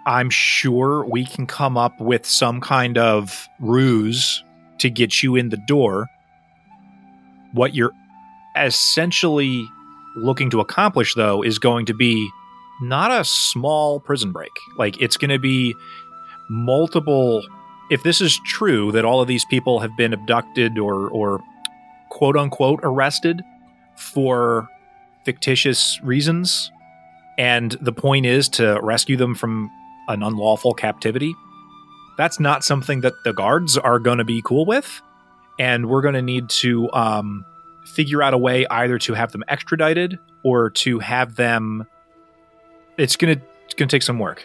I'm 0.06 0.30
sure 0.30 1.04
we 1.04 1.24
can 1.24 1.46
come 1.46 1.76
up 1.78 2.00
with 2.00 2.26
some 2.26 2.60
kind 2.60 2.98
of 2.98 3.48
ruse 3.60 4.42
to 4.78 4.90
get 4.90 5.22
you 5.22 5.36
in 5.36 5.48
the 5.48 5.56
door. 5.56 6.08
What 7.52 7.74
you're 7.74 7.92
essentially 8.56 9.66
looking 10.16 10.50
to 10.50 10.60
accomplish, 10.60 11.14
though, 11.14 11.42
is 11.42 11.58
going 11.58 11.86
to 11.86 11.94
be 11.94 12.28
not 12.82 13.10
a 13.10 13.24
small 13.24 14.00
prison 14.00 14.32
break. 14.32 14.50
Like, 14.76 15.00
it's 15.00 15.16
going 15.16 15.30
to 15.30 15.38
be 15.38 15.74
multiple. 16.48 17.42
If 17.90 18.02
this 18.02 18.20
is 18.20 18.38
true 18.44 18.92
that 18.92 19.04
all 19.04 19.20
of 19.20 19.28
these 19.28 19.44
people 19.46 19.80
have 19.80 19.96
been 19.96 20.12
abducted 20.12 20.78
or, 20.78 21.08
or 21.08 21.40
quote 22.10 22.36
unquote 22.36 22.80
arrested 22.82 23.42
for 23.96 24.68
fictitious 25.24 26.00
reasons, 26.02 26.70
and 27.38 27.72
the 27.80 27.92
point 27.92 28.26
is 28.26 28.48
to 28.50 28.78
rescue 28.82 29.16
them 29.16 29.34
from 29.34 29.70
an 30.08 30.22
unlawful 30.22 30.74
captivity, 30.74 31.34
that's 32.16 32.38
not 32.38 32.64
something 32.64 33.00
that 33.00 33.12
the 33.24 33.32
guards 33.32 33.76
are 33.76 33.98
going 33.98 34.18
to 34.18 34.24
be 34.24 34.42
cool 34.44 34.64
with. 34.64 35.00
And 35.58 35.86
we're 35.88 36.02
going 36.02 36.14
to 36.14 36.22
need 36.22 36.48
to 36.50 36.90
um, 36.92 37.44
figure 37.84 38.22
out 38.22 38.34
a 38.34 38.38
way 38.38 38.66
either 38.70 38.98
to 38.98 39.14
have 39.14 39.32
them 39.32 39.44
extradited 39.48 40.18
or 40.42 40.70
to 40.70 40.98
have 40.98 41.36
them. 41.36 41.86
It's 42.96 43.16
going 43.16 43.38
to 43.38 43.44
it's 43.64 43.74
going 43.74 43.88
to 43.88 43.96
take 43.96 44.02
some 44.02 44.18
work. 44.18 44.44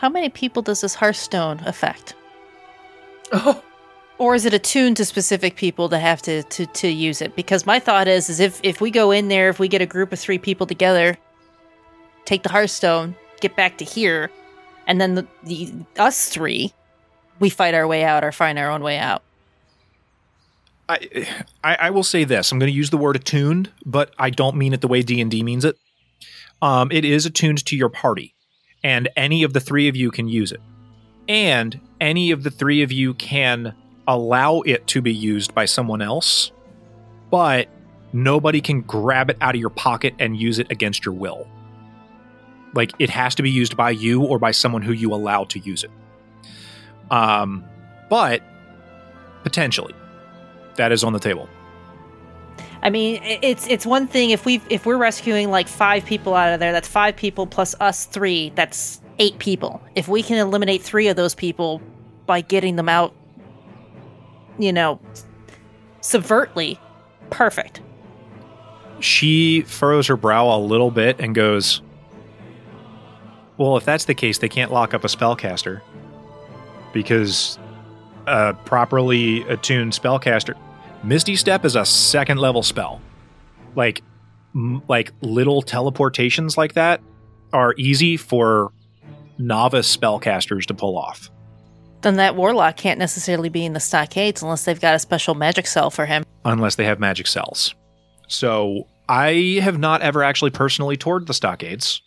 How 0.00 0.08
many 0.08 0.30
people 0.30 0.62
does 0.62 0.80
this 0.80 0.94
Hearthstone 0.94 1.60
affect? 1.66 2.14
oh, 3.32 3.62
Or 4.16 4.34
is 4.34 4.46
it 4.46 4.54
attuned 4.54 4.96
to 4.96 5.04
specific 5.04 5.56
people 5.56 5.90
to 5.90 5.98
have 5.98 6.22
to, 6.22 6.42
to, 6.42 6.64
to 6.64 6.88
use 6.88 7.20
it? 7.20 7.36
Because 7.36 7.66
my 7.66 7.78
thought 7.78 8.08
is, 8.08 8.30
is 8.30 8.40
if, 8.40 8.60
if 8.62 8.80
we 8.80 8.90
go 8.90 9.10
in 9.10 9.28
there, 9.28 9.50
if 9.50 9.58
we 9.58 9.68
get 9.68 9.82
a 9.82 9.86
group 9.86 10.10
of 10.10 10.18
three 10.18 10.38
people 10.38 10.66
together, 10.66 11.18
take 12.24 12.42
the 12.42 12.48
Hearthstone, 12.48 13.14
get 13.42 13.56
back 13.56 13.76
to 13.76 13.84
here, 13.84 14.30
and 14.86 14.98
then 15.00 15.16
the, 15.16 15.26
the 15.42 15.70
us 15.98 16.30
three, 16.30 16.72
we 17.38 17.50
fight 17.50 17.74
our 17.74 17.86
way 17.86 18.02
out 18.02 18.24
or 18.24 18.32
find 18.32 18.58
our 18.58 18.70
own 18.70 18.82
way 18.82 18.96
out. 18.96 19.22
I, 20.88 21.28
I 21.62 21.74
I 21.74 21.90
will 21.90 22.02
say 22.02 22.24
this. 22.24 22.50
I'm 22.50 22.58
going 22.58 22.72
to 22.72 22.76
use 22.76 22.90
the 22.90 22.96
word 22.96 23.16
attuned, 23.16 23.70
but 23.84 24.12
I 24.18 24.30
don't 24.30 24.56
mean 24.56 24.72
it 24.72 24.80
the 24.80 24.88
way 24.88 25.02
D 25.02 25.20
and 25.20 25.30
D 25.30 25.42
means 25.42 25.64
it. 25.64 25.76
Um, 26.62 26.90
it 26.90 27.04
is 27.04 27.26
attuned 27.26 27.64
to 27.66 27.76
your 27.76 27.90
party, 27.90 28.34
and 28.82 29.08
any 29.16 29.42
of 29.42 29.52
the 29.52 29.60
three 29.60 29.88
of 29.88 29.96
you 29.96 30.10
can 30.10 30.28
use 30.28 30.52
it, 30.52 30.60
and 31.28 31.80
any 32.00 32.30
of 32.30 32.42
the 32.42 32.50
three 32.50 32.82
of 32.82 32.90
you 32.90 33.14
can 33.14 33.74
allow 34.08 34.60
it 34.62 34.86
to 34.88 35.00
be 35.00 35.12
used 35.12 35.54
by 35.54 35.64
someone 35.64 36.02
else, 36.02 36.50
but 37.30 37.68
nobody 38.12 38.60
can 38.60 38.80
grab 38.82 39.30
it 39.30 39.36
out 39.40 39.54
of 39.54 39.60
your 39.60 39.70
pocket 39.70 40.14
and 40.18 40.40
use 40.40 40.58
it 40.58 40.70
against 40.70 41.04
your 41.04 41.14
will. 41.14 41.46
Like 42.74 42.92
it 42.98 43.10
has 43.10 43.34
to 43.36 43.42
be 43.42 43.50
used 43.50 43.76
by 43.76 43.90
you 43.90 44.22
or 44.22 44.38
by 44.38 44.50
someone 44.50 44.82
who 44.82 44.92
you 44.92 45.14
allow 45.14 45.44
to 45.44 45.58
use 45.58 45.84
it. 45.84 45.90
Um, 47.10 47.64
but 48.08 48.42
potentially, 49.42 49.94
that 50.76 50.92
is 50.92 51.04
on 51.04 51.12
the 51.12 51.18
table. 51.18 51.48
I 52.82 52.90
mean, 52.90 53.20
it's 53.22 53.66
it's 53.66 53.84
one 53.84 54.06
thing 54.06 54.30
if 54.30 54.46
we 54.46 54.62
if 54.70 54.86
we're 54.86 54.96
rescuing 54.96 55.50
like 55.50 55.68
five 55.68 56.04
people 56.04 56.34
out 56.34 56.52
of 56.52 56.60
there, 56.60 56.72
that's 56.72 56.88
five 56.88 57.14
people 57.14 57.46
plus 57.46 57.74
us 57.80 58.06
three, 58.06 58.52
that's 58.54 59.00
eight 59.18 59.38
people. 59.38 59.82
If 59.94 60.08
we 60.08 60.22
can 60.22 60.38
eliminate 60.38 60.82
three 60.82 61.08
of 61.08 61.16
those 61.16 61.34
people 61.34 61.82
by 62.26 62.40
getting 62.40 62.76
them 62.76 62.88
out, 62.88 63.14
you 64.58 64.72
know, 64.72 64.98
subvertly, 66.00 66.78
perfect. 67.28 67.82
She 69.00 69.62
furrows 69.62 70.06
her 70.06 70.16
brow 70.16 70.54
a 70.54 70.58
little 70.58 70.90
bit 70.90 71.20
and 71.20 71.34
goes, 71.34 71.82
Well, 73.58 73.76
if 73.76 73.84
that's 73.84 74.06
the 74.06 74.14
case, 74.14 74.38
they 74.38 74.48
can't 74.48 74.72
lock 74.72 74.94
up 74.94 75.04
a 75.04 75.08
spellcaster. 75.08 75.82
Because 76.92 77.58
a 78.26 78.54
properly 78.64 79.42
attuned 79.42 79.92
spellcaster. 79.92 80.56
Misty 81.02 81.36
Step 81.36 81.64
is 81.64 81.76
a 81.76 81.84
second 81.84 82.38
level 82.38 82.62
spell. 82.62 83.00
Like, 83.74 84.02
m- 84.54 84.82
like 84.88 85.12
little 85.22 85.62
teleportations 85.62 86.56
like 86.56 86.74
that 86.74 87.00
are 87.52 87.74
easy 87.78 88.16
for 88.16 88.72
novice 89.38 89.94
spellcasters 89.96 90.66
to 90.66 90.74
pull 90.74 90.98
off. 90.98 91.30
Then 92.02 92.16
that 92.16 92.36
warlock 92.36 92.76
can't 92.76 92.98
necessarily 92.98 93.48
be 93.48 93.64
in 93.64 93.72
the 93.72 93.80
stockades 93.80 94.42
unless 94.42 94.64
they've 94.64 94.80
got 94.80 94.94
a 94.94 94.98
special 94.98 95.34
magic 95.34 95.66
cell 95.66 95.90
for 95.90 96.06
him. 96.06 96.24
unless 96.44 96.76
they 96.76 96.84
have 96.84 96.98
magic 96.98 97.26
cells. 97.26 97.74
So 98.28 98.84
I 99.08 99.58
have 99.62 99.78
not 99.78 100.00
ever 100.00 100.22
actually 100.22 100.50
personally 100.52 100.96
toured 100.96 101.26
the 101.26 101.34
stockades, 101.34 102.00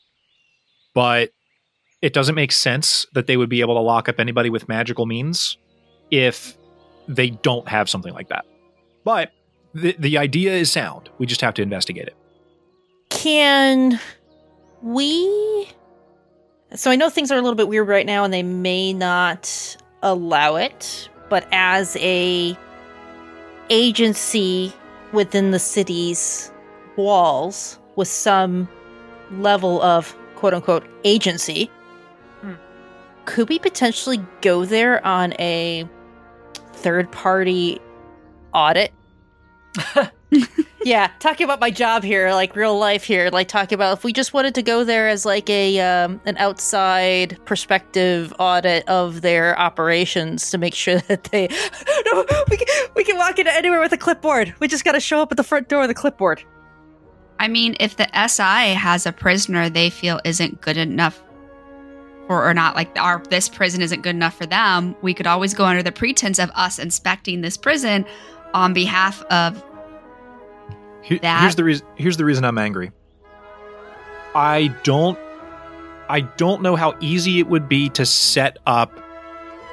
but 0.96 1.30
it 2.02 2.14
doesn't 2.14 2.34
make 2.36 2.52
sense 2.52 3.06
that 3.14 3.28
they 3.28 3.38
would 3.38 3.50
be 3.50 3.62
able 3.62 3.76
to 3.76 3.82
lock 3.82 4.10
up 4.10 4.20
anybody 4.20 4.50
with 4.50 4.68
magical 4.68 5.06
means 5.06 5.58
if 6.10 6.58
they 7.08 7.30
don't 7.30 7.68
have 7.68 7.90
something 7.90 8.14
like 8.14 8.30
that. 8.30 8.46
But 9.04 9.32
the 9.74 9.96
the 10.00 10.18
idea 10.18 10.54
is 10.54 10.72
sound. 10.72 11.10
We 11.18 11.26
just 11.26 11.42
have 11.42 11.54
to 11.56 11.62
investigate 11.62 12.08
it. 12.08 12.16
Can 13.10 14.00
we? 14.82 15.70
So 16.76 16.90
I 16.90 16.96
know 16.96 17.10
things 17.10 17.32
are 17.32 17.38
a 17.38 17.42
little 17.42 17.56
bit 17.56 17.68
weird 17.68 17.88
right 17.88 18.06
now, 18.06 18.24
and 18.24 18.34
they 18.34 18.44
may 18.44 18.94
not 18.94 19.78
allow 20.02 20.56
it. 20.56 21.10
But 21.30 21.48
as 21.52 21.96
a 21.98 22.58
agency 23.70 24.74
within 25.12 25.52
the 25.52 25.60
city's 25.60 26.52
walls, 26.96 27.80
with 27.96 28.08
some 28.08 28.68
level 29.32 29.82
of 29.82 30.16
quote 30.36 30.54
unquote 30.54 30.86
agency, 31.04 31.70
Hmm. 32.42 32.54
could 33.26 33.50
we 33.50 33.60
potentially 33.60 34.20
go 34.42 34.66
there 34.66 35.06
on 35.06 35.34
a 35.40 35.88
third 36.74 37.12
party 37.12 37.80
audit? 38.54 38.94
yeah, 40.84 41.10
talking 41.20 41.46
about 41.46 41.60
my 41.60 41.72
job 41.72 42.04
here, 42.04 42.32
like 42.32 42.56
real 42.56 42.78
life 42.78 43.04
here, 43.04 43.30
like 43.32 43.48
talking 43.48 43.76
about 43.76 43.98
if 43.98 44.04
we 44.04 44.14
just 44.14 44.34
wanted 44.34 44.56
to 44.56 44.62
go 44.62 44.84
there 44.84 45.08
as 45.08 45.26
like 45.26 45.50
a 45.50 45.80
um, 45.80 46.22
an 46.26 46.38
outside 46.38 47.38
perspective 47.46 48.34
audit 48.40 48.88
of 48.88 49.22
their 49.22 49.58
operations 49.60 50.52
to 50.52 50.58
make 50.58 50.76
sure 50.76 51.00
that 51.08 51.26
they 51.26 51.48
no, 52.06 52.26
we 52.50 52.58
can, 52.58 52.68
we 52.96 53.04
can 53.04 53.18
walk 53.18 53.40
into 53.40 53.54
anywhere 53.54 53.80
with 53.80 53.94
a 53.94 53.98
clipboard. 53.98 54.54
We 54.60 54.68
just 54.68 54.86
got 54.86 54.94
to 54.94 55.00
show 55.00 55.22
up 55.22 55.32
at 55.32 55.38
the 55.38 55.44
front 55.44 55.70
door 55.70 55.82
with 55.82 55.90
a 55.90 55.96
clipboard. 55.96 56.44
I 57.40 57.48
mean, 57.48 57.76
if 57.80 57.98
the 57.98 58.08
SI 58.28 58.74
has 58.74 59.06
a 59.06 59.12
prisoner 59.12 59.70
they 59.70 59.90
feel 59.90 60.20
isn't 60.24 60.62
good 60.62 60.78
enough 60.78 61.22
or, 62.30 62.48
or 62.48 62.54
not 62.54 62.76
like 62.76 62.98
our 62.98 63.22
this 63.30 63.50
prison 63.50 63.82
isn't 63.82 64.02
good 64.02 64.16
enough 64.16 64.38
for 64.38 64.46
them, 64.46 64.96
we 65.02 65.14
could 65.14 65.28
always 65.28 65.54
go 65.54 65.66
under 65.66 65.84
the 65.84 65.92
pretense 65.92 66.40
of 66.40 66.52
us 66.52 66.80
inspecting 66.80 67.42
this 67.42 67.58
prison 67.58 68.06
on 68.54 68.74
behalf 68.74 69.22
of 69.24 69.64
Here- 71.02 71.20
That- 71.22 71.42
here's 71.42 71.56
the 71.56 71.64
reason. 71.66 71.86
Here's 71.96 72.16
the 72.18 72.24
reason 72.26 72.46
I'm 72.46 72.58
angry. 72.58 72.92
I 74.36 74.74
don't. 74.84 75.20
I 76.10 76.22
don't 76.22 76.62
know 76.62 76.76
how 76.76 76.96
easy 77.02 77.40
it 77.40 77.48
would 77.48 77.68
be 77.68 77.90
to 77.90 78.06
set 78.06 78.58
up 78.66 78.92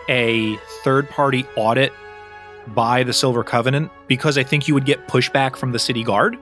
a 0.08 0.56
third 0.84 1.08
party 1.10 1.44
audit 1.56 1.92
by 2.68 3.02
the 3.04 3.12
Silver 3.12 3.42
Covenant 3.44 3.90
because 4.08 4.36
I 4.38 4.42
think 4.42 4.66
you 4.68 4.74
would 4.74 4.84
get 4.86 5.06
pushback 5.08 5.56
from 5.56 5.72
the 5.72 5.78
city 5.78 6.02
guard. 6.04 6.36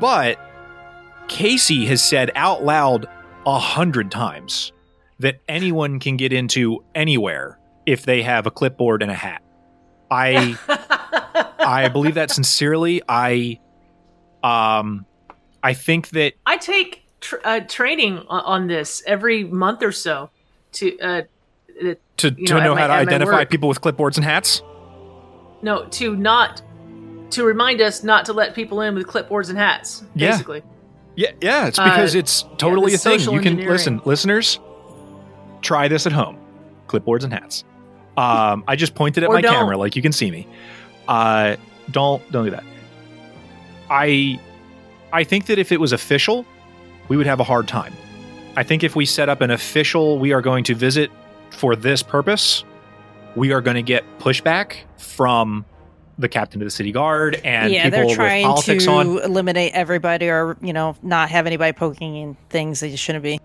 But 0.00 0.38
Casey 1.28 1.86
has 1.86 2.02
said 2.02 2.30
out 2.34 2.62
loud 2.64 3.06
a 3.46 3.58
hundred 3.58 4.10
times 4.10 4.72
that 5.18 5.40
anyone 5.48 5.98
can 5.98 6.16
get 6.16 6.32
into 6.32 6.84
anywhere 6.94 7.58
if 7.86 8.04
they 8.04 8.22
have 8.22 8.46
a 8.46 8.50
clipboard 8.50 9.02
and 9.02 9.10
a 9.10 9.14
hat. 9.14 9.42
I 10.10 10.56
I 11.58 11.88
believe 11.88 12.14
that 12.14 12.30
sincerely. 12.30 13.02
I 13.08 13.58
um 14.42 15.06
I 15.62 15.74
think 15.74 16.08
that 16.10 16.34
I 16.46 16.56
take 16.56 17.02
tr- 17.20 17.36
uh, 17.44 17.60
training 17.60 18.18
on, 18.28 18.42
on 18.44 18.66
this 18.66 19.02
every 19.06 19.44
month 19.44 19.82
or 19.82 19.92
so 19.92 20.30
to 20.72 20.98
uh, 21.00 21.22
uh, 21.84 21.94
to, 22.16 22.30
to 22.30 22.54
know, 22.54 22.60
know, 22.60 22.72
at 22.72 22.74
my- 22.74 22.80
how 22.80 22.86
to 22.88 22.92
identify 22.94 23.44
people 23.44 23.68
with 23.68 23.80
clipboards 23.80 24.16
and 24.16 24.24
hats. 24.24 24.62
no 25.62 25.86
to 25.86 26.16
not 26.16 26.62
to 27.30 27.44
remind 27.44 27.80
us 27.80 28.02
not 28.02 28.24
to 28.24 28.32
let 28.32 28.54
people 28.54 28.80
in 28.80 28.94
with 28.94 29.06
clipboards 29.06 29.50
and 29.50 29.58
hats. 29.58 30.02
Yeah. 30.14 30.32
Basically, 30.32 30.62
Yeah, 31.14 31.30
yeah, 31.40 31.66
it's 31.68 31.78
Uh, 31.78 31.84
because 31.84 32.14
it's 32.14 32.42
totally 32.58 32.90
the 32.92 32.96
a 32.96 32.98
thing. 33.18 33.32
You 33.32 33.40
can 33.40 33.56
listen, 33.58 34.00
listeners. 34.04 34.58
Try 35.60 35.86
this 35.88 36.06
at 36.06 36.12
home. 36.12 36.38
Clipboards 36.88 37.22
and 37.24 37.32
hats. 37.32 37.62
Um, 38.20 38.64
I 38.68 38.76
just 38.76 38.94
pointed 38.94 39.22
at 39.22 39.28
Or 39.30 39.34
my 39.34 39.40
don't. 39.40 39.54
camera, 39.54 39.76
like 39.76 39.96
you 39.96 40.02
can 40.02 40.12
see 40.12 40.30
me. 40.30 40.46
Uh, 41.08 41.56
don't 41.90 42.22
don't 42.30 42.44
do 42.44 42.50
that. 42.50 42.64
I 43.88 44.38
I 45.12 45.24
think 45.24 45.46
that 45.46 45.58
if 45.58 45.72
it 45.72 45.80
was 45.80 45.92
official, 45.92 46.44
we 47.08 47.16
would 47.16 47.26
have 47.26 47.40
a 47.40 47.44
hard 47.44 47.66
time. 47.66 47.92
I 48.56 48.62
think 48.62 48.84
if 48.84 48.94
we 48.96 49.06
set 49.06 49.28
up 49.28 49.40
an 49.40 49.50
official, 49.50 50.18
we 50.18 50.32
are 50.32 50.42
going 50.42 50.64
to 50.64 50.74
visit 50.74 51.10
for 51.50 51.74
this 51.76 52.02
purpose, 52.02 52.64
we 53.36 53.52
are 53.52 53.60
going 53.60 53.76
to 53.76 53.82
get 53.82 54.04
pushback 54.18 54.76
from 54.98 55.64
the 56.18 56.28
captain 56.28 56.60
of 56.60 56.66
the 56.66 56.70
city 56.70 56.92
guard 56.92 57.40
and 57.44 57.72
yeah, 57.72 57.84
people 57.84 57.96
they're 57.98 58.06
with 58.06 58.14
trying 58.14 58.44
politics 58.44 58.84
to 58.84 58.90
on. 58.90 59.06
eliminate 59.22 59.72
everybody, 59.72 60.28
or 60.28 60.56
you 60.60 60.72
know, 60.72 60.94
not 61.02 61.30
have 61.30 61.46
anybody 61.46 61.72
poking 61.72 62.16
in 62.16 62.36
things 62.50 62.80
they 62.80 62.94
shouldn't 62.94 63.24
be. 63.24 63.40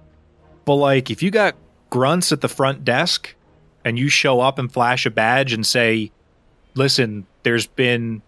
But 0.65 0.75
like, 0.75 1.09
if 1.09 1.23
you 1.23 1.31
got 1.31 1.55
grunts 1.89 2.31
at 2.31 2.41
the 2.41 2.49
front 2.49 2.83
desk 2.83 3.33
and 3.85 3.97
you 3.97 4.09
show 4.09 4.41
up 4.41 4.59
and 4.59 4.71
flash 4.71 5.05
a 5.05 5.09
badge 5.09 5.53
and 5.53 5.65
say, 5.65 6.11
"Listen, 6.73 7.25
there's 7.43 7.67
been 7.67 8.21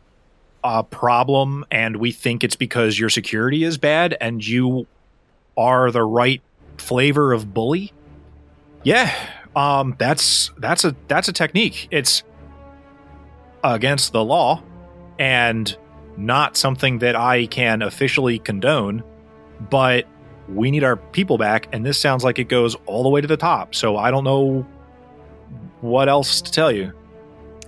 a 0.64 0.84
problem, 0.84 1.66
and 1.70 1.98
we 1.98 2.12
think 2.12 2.44
it's 2.44 2.56
because 2.56 2.98
your 2.98 3.10
security 3.10 3.64
is 3.64 3.78
bad, 3.78 4.16
and 4.22 4.46
you 4.46 4.88
are 5.58 5.92
the 5.92 6.04
right 6.04 6.42
flavor 6.78 7.34
of 7.34 7.54
bully," 7.54 7.92
yeah, 8.84 9.14
um, 9.56 9.96
that's 9.98 10.52
that's 10.58 10.86
a 10.86 10.96
that's 11.10 11.28
a 11.28 11.34
technique. 11.34 11.88
It's 11.92 12.24
against 13.64 14.14
the 14.14 14.24
law 14.24 14.64
and 15.20 15.76
not 16.16 16.56
something 16.56 17.00
that 17.00 17.16
I 17.16 17.48
can 17.48 17.82
officially 17.82 18.40
condone, 18.40 19.04
but 19.70 20.06
we 20.48 20.72
need 20.72 20.84
our 20.84 20.96
people 20.96 21.38
back 21.38 21.68
and 21.72 21.86
this 21.86 22.00
sounds 22.00 22.24
like 22.24 22.40
it 22.40 22.46
goes 22.46 22.76
all 22.86 23.04
the 23.04 23.10
way 23.10 23.20
to 23.20 23.28
the 23.28 23.38
top 23.38 23.76
so 23.76 23.98
i 23.98 24.10
don't 24.10 24.24
know 24.24 24.66
what 25.82 26.10
else 26.10 26.42
to 26.42 26.52
tell 26.52 26.72
you 26.72 26.92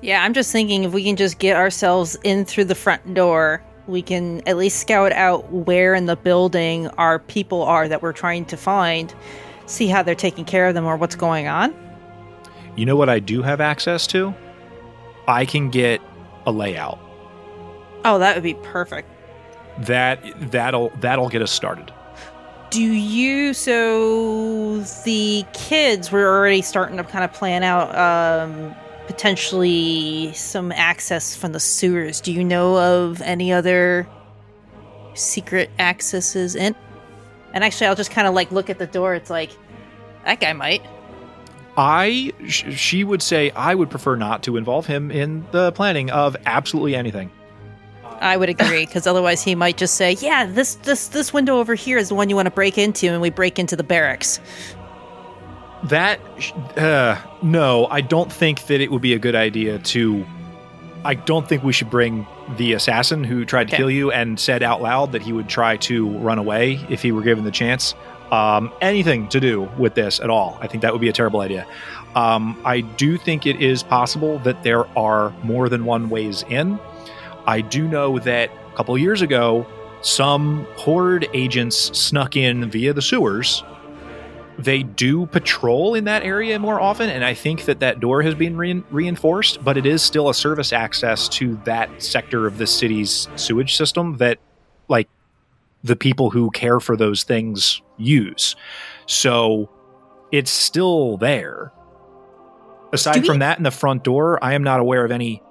Yeah, 0.02 0.24
I'm 0.24 0.34
just 0.34 0.52
thinking 0.52 0.84
if 0.84 0.92
we 0.94 1.04
can 1.04 1.16
just 1.16 1.40
get 1.40 1.56
ourselves 1.56 2.18
in 2.24 2.46
through 2.46 2.66
the 2.66 2.76
front 2.76 3.14
door, 3.14 3.62
we 3.88 4.02
can 4.02 4.42
at 4.48 4.56
least 4.58 4.80
scout 4.80 5.12
out 5.12 5.52
where 5.52 5.94
in 5.96 6.06
the 6.06 6.16
building 6.16 6.88
our 6.98 7.20
people 7.20 7.64
are 7.64 7.88
that 7.88 8.02
we're 8.02 8.14
trying 8.14 8.46
to 8.46 8.56
find, 8.58 9.14
see 9.66 9.88
how 9.88 10.02
they're 10.04 10.16
taking 10.16 10.46
care 10.46 10.68
of 10.68 10.74
them 10.76 10.86
or 10.86 10.96
what's 10.96 11.16
going 11.16 11.48
on. 11.48 11.74
you 12.76 12.86
know 12.86 12.96
what 12.96 13.10
i 13.10 13.20
do 13.20 13.42
have 13.42 13.60
access 13.62 14.08
to 14.08 14.34
i 15.28 15.46
can 15.46 15.70
get 15.70 16.00
a 16.46 16.52
layout 16.52 16.98
Oh, 18.06 18.18
that 18.20 18.34
would 18.36 18.44
be 18.44 18.54
perfect. 18.64 19.10
that 19.80 20.22
that'll 20.52 20.90
that'll 21.02 21.28
get 21.30 21.42
us 21.42 21.52
started 21.52 21.92
Do 22.70 22.84
you 22.84 23.54
so 23.54 24.82
the 25.04 25.44
kids 25.54 26.12
were 26.12 26.28
already 26.28 26.62
starting 26.62 26.98
to 26.98 27.04
kind 27.04 27.24
of 27.24 27.34
plan 27.34 27.64
out 27.64 27.96
um 27.96 28.76
potentially 29.08 30.32
some 30.34 30.72
access 30.72 31.36
from 31.36 31.52
the 31.52 31.60
sewers. 31.60 32.22
Do 32.22 32.32
you 32.32 32.44
know 32.44 32.78
of 32.78 33.22
any 33.24 33.52
other 33.52 34.08
secret 35.16 35.72
accesses 35.80 36.56
in? 36.56 36.76
And 37.54 37.64
actually 37.64 37.88
I'll 37.88 37.96
just 37.96 38.12
kind 38.12 38.28
of 38.28 38.36
like 38.36 38.52
look 38.52 38.70
at 38.70 38.78
the 38.78 38.86
door. 38.86 39.16
It's 39.16 39.32
like 39.32 39.50
that 40.26 40.40
guy 40.40 40.54
might. 40.54 40.84
i 41.76 42.32
sh- 42.48 42.76
she 42.76 43.04
would 43.04 43.22
say 43.24 43.50
i 43.52 43.74
would 43.74 43.90
prefer 43.90 44.16
not 44.16 44.44
to 44.44 44.58
involve 44.58 44.86
him 44.86 45.10
in 45.10 45.46
the 45.52 45.72
planning 45.72 46.12
of 46.12 46.36
absolutely 46.46 46.96
anything 46.96 47.32
I 48.22 48.38
would 48.38 48.50
agree 48.50 48.86
because 48.86 49.08
otherwise 49.08 49.42
he 49.42 49.56
might 49.56 49.78
just 49.78 49.96
say, 49.96 50.14
"Yeah, 50.20 50.46
this 50.46 50.76
this 50.76 51.08
this 51.08 51.34
window 51.34 51.60
over 51.60 51.76
here 51.76 51.98
is 51.98 52.10
the 52.10 52.16
one 52.16 52.30
you 52.30 52.36
want 52.36 52.48
to 52.48 52.52
break 52.52 52.78
into," 52.78 53.08
and 53.08 53.22
we 53.22 53.30
break 53.30 53.58
into 53.60 53.76
the 53.76 53.84
barracks. 53.84 54.40
That, 55.84 56.20
uh, 56.78 57.16
no, 57.42 57.88
I 57.90 58.02
don't 58.02 58.32
think 58.32 58.66
that 58.68 58.82
it 58.82 58.92
would 58.92 59.02
be 59.02 59.14
a 59.14 59.20
good 59.20 59.36
idea 59.36 59.80
to. 59.80 60.26
I 61.06 61.14
don't 61.14 61.48
think 61.48 61.64
we 61.64 61.72
should 61.72 61.90
bring 61.90 62.28
the 62.58 62.74
assassin 62.74 63.24
who 63.24 63.46
tried 63.46 63.70
to 63.70 63.74
Okay. 63.76 63.78
kill 63.78 63.90
you 63.90 64.12
and 64.12 64.38
said 64.38 64.62
out 64.62 64.82
loud 64.82 65.14
that 65.14 65.22
he 65.22 65.32
would 65.32 65.48
try 65.48 65.78
to 65.78 66.10
run 66.18 66.38
away 66.38 66.82
if 66.90 67.02
he 67.02 67.14
were 67.14 67.22
given 67.22 67.46
the 67.46 67.52
chance. 67.52 67.96
Um, 68.34 68.72
anything 68.82 69.30
to 69.30 69.40
do 69.40 69.70
with 69.78 69.94
this 69.96 70.20
at 70.20 70.30
all. 70.30 70.58
I 70.62 70.68
think 70.68 70.82
that 70.84 70.92
would 70.92 71.00
be 71.02 71.08
a 71.08 71.14
terrible 71.14 71.40
idea. 71.40 71.66
Um, 72.16 72.60
I 72.66 72.82
do 72.82 73.18
think 73.18 73.46
it 73.48 73.62
is 73.62 73.82
possible 73.82 74.40
that 74.40 74.62
there 74.64 74.86
are 74.98 75.34
more 75.42 75.70
than 75.70 75.86
one 75.86 76.10
ways 76.10 76.44
in. 76.50 76.78
I 77.50 77.62
do 77.62 77.88
know 77.88 78.20
that 78.20 78.52
a 78.72 78.76
couple 78.76 78.96
years 78.96 79.24
ago, 79.24 79.66
some 80.04 80.68
Horde 80.76 81.28
agents 81.34 81.76
snuck 81.98 82.36
in 82.36 82.70
via 82.70 82.94
the 82.94 83.02
sewers. 83.02 83.64
They 84.60 84.84
do 84.84 85.26
patrol 85.26 85.96
in 85.96 86.04
that 86.04 86.22
area 86.22 86.60
more 86.60 86.80
often 86.80 87.10
and 87.10 87.24
i 87.24 87.34
think 87.34 87.64
that 87.64 87.80
that 87.80 88.02
door 88.02 88.22
has 88.22 88.36
been 88.36 88.58
rein 88.58 88.84
reinforced 88.92 89.64
but 89.64 89.78
it 89.78 89.86
is 89.86 90.02
still 90.04 90.28
a 90.28 90.34
service 90.34 90.74
access 90.74 91.30
to 91.30 91.56
that 91.64 91.90
sector 92.04 92.46
of 92.46 92.58
the 92.58 92.68
city's 92.68 93.30
sewage 93.38 93.78
system 93.78 94.18
that 94.18 94.38
like 94.90 95.08
the 95.84 95.96
people 95.96 96.30
who 96.30 96.52
care 96.52 96.82
for 96.82 96.98
those 96.98 97.24
things 97.24 97.82
use. 97.98 98.56
So 99.06 99.70
it's 100.32 100.52
still 100.52 101.16
there. 101.18 101.72
Aside 102.92 103.22
we- 103.22 103.28
from 103.28 103.40
that 103.40 103.58
in 103.58 103.64
the 103.64 103.72
front 103.72 104.04
door 104.04 104.38
i 104.44 104.54
am 104.54 104.62
not 104.62 104.80
aware 104.80 105.04
of 105.04 105.12
any 105.12 105.42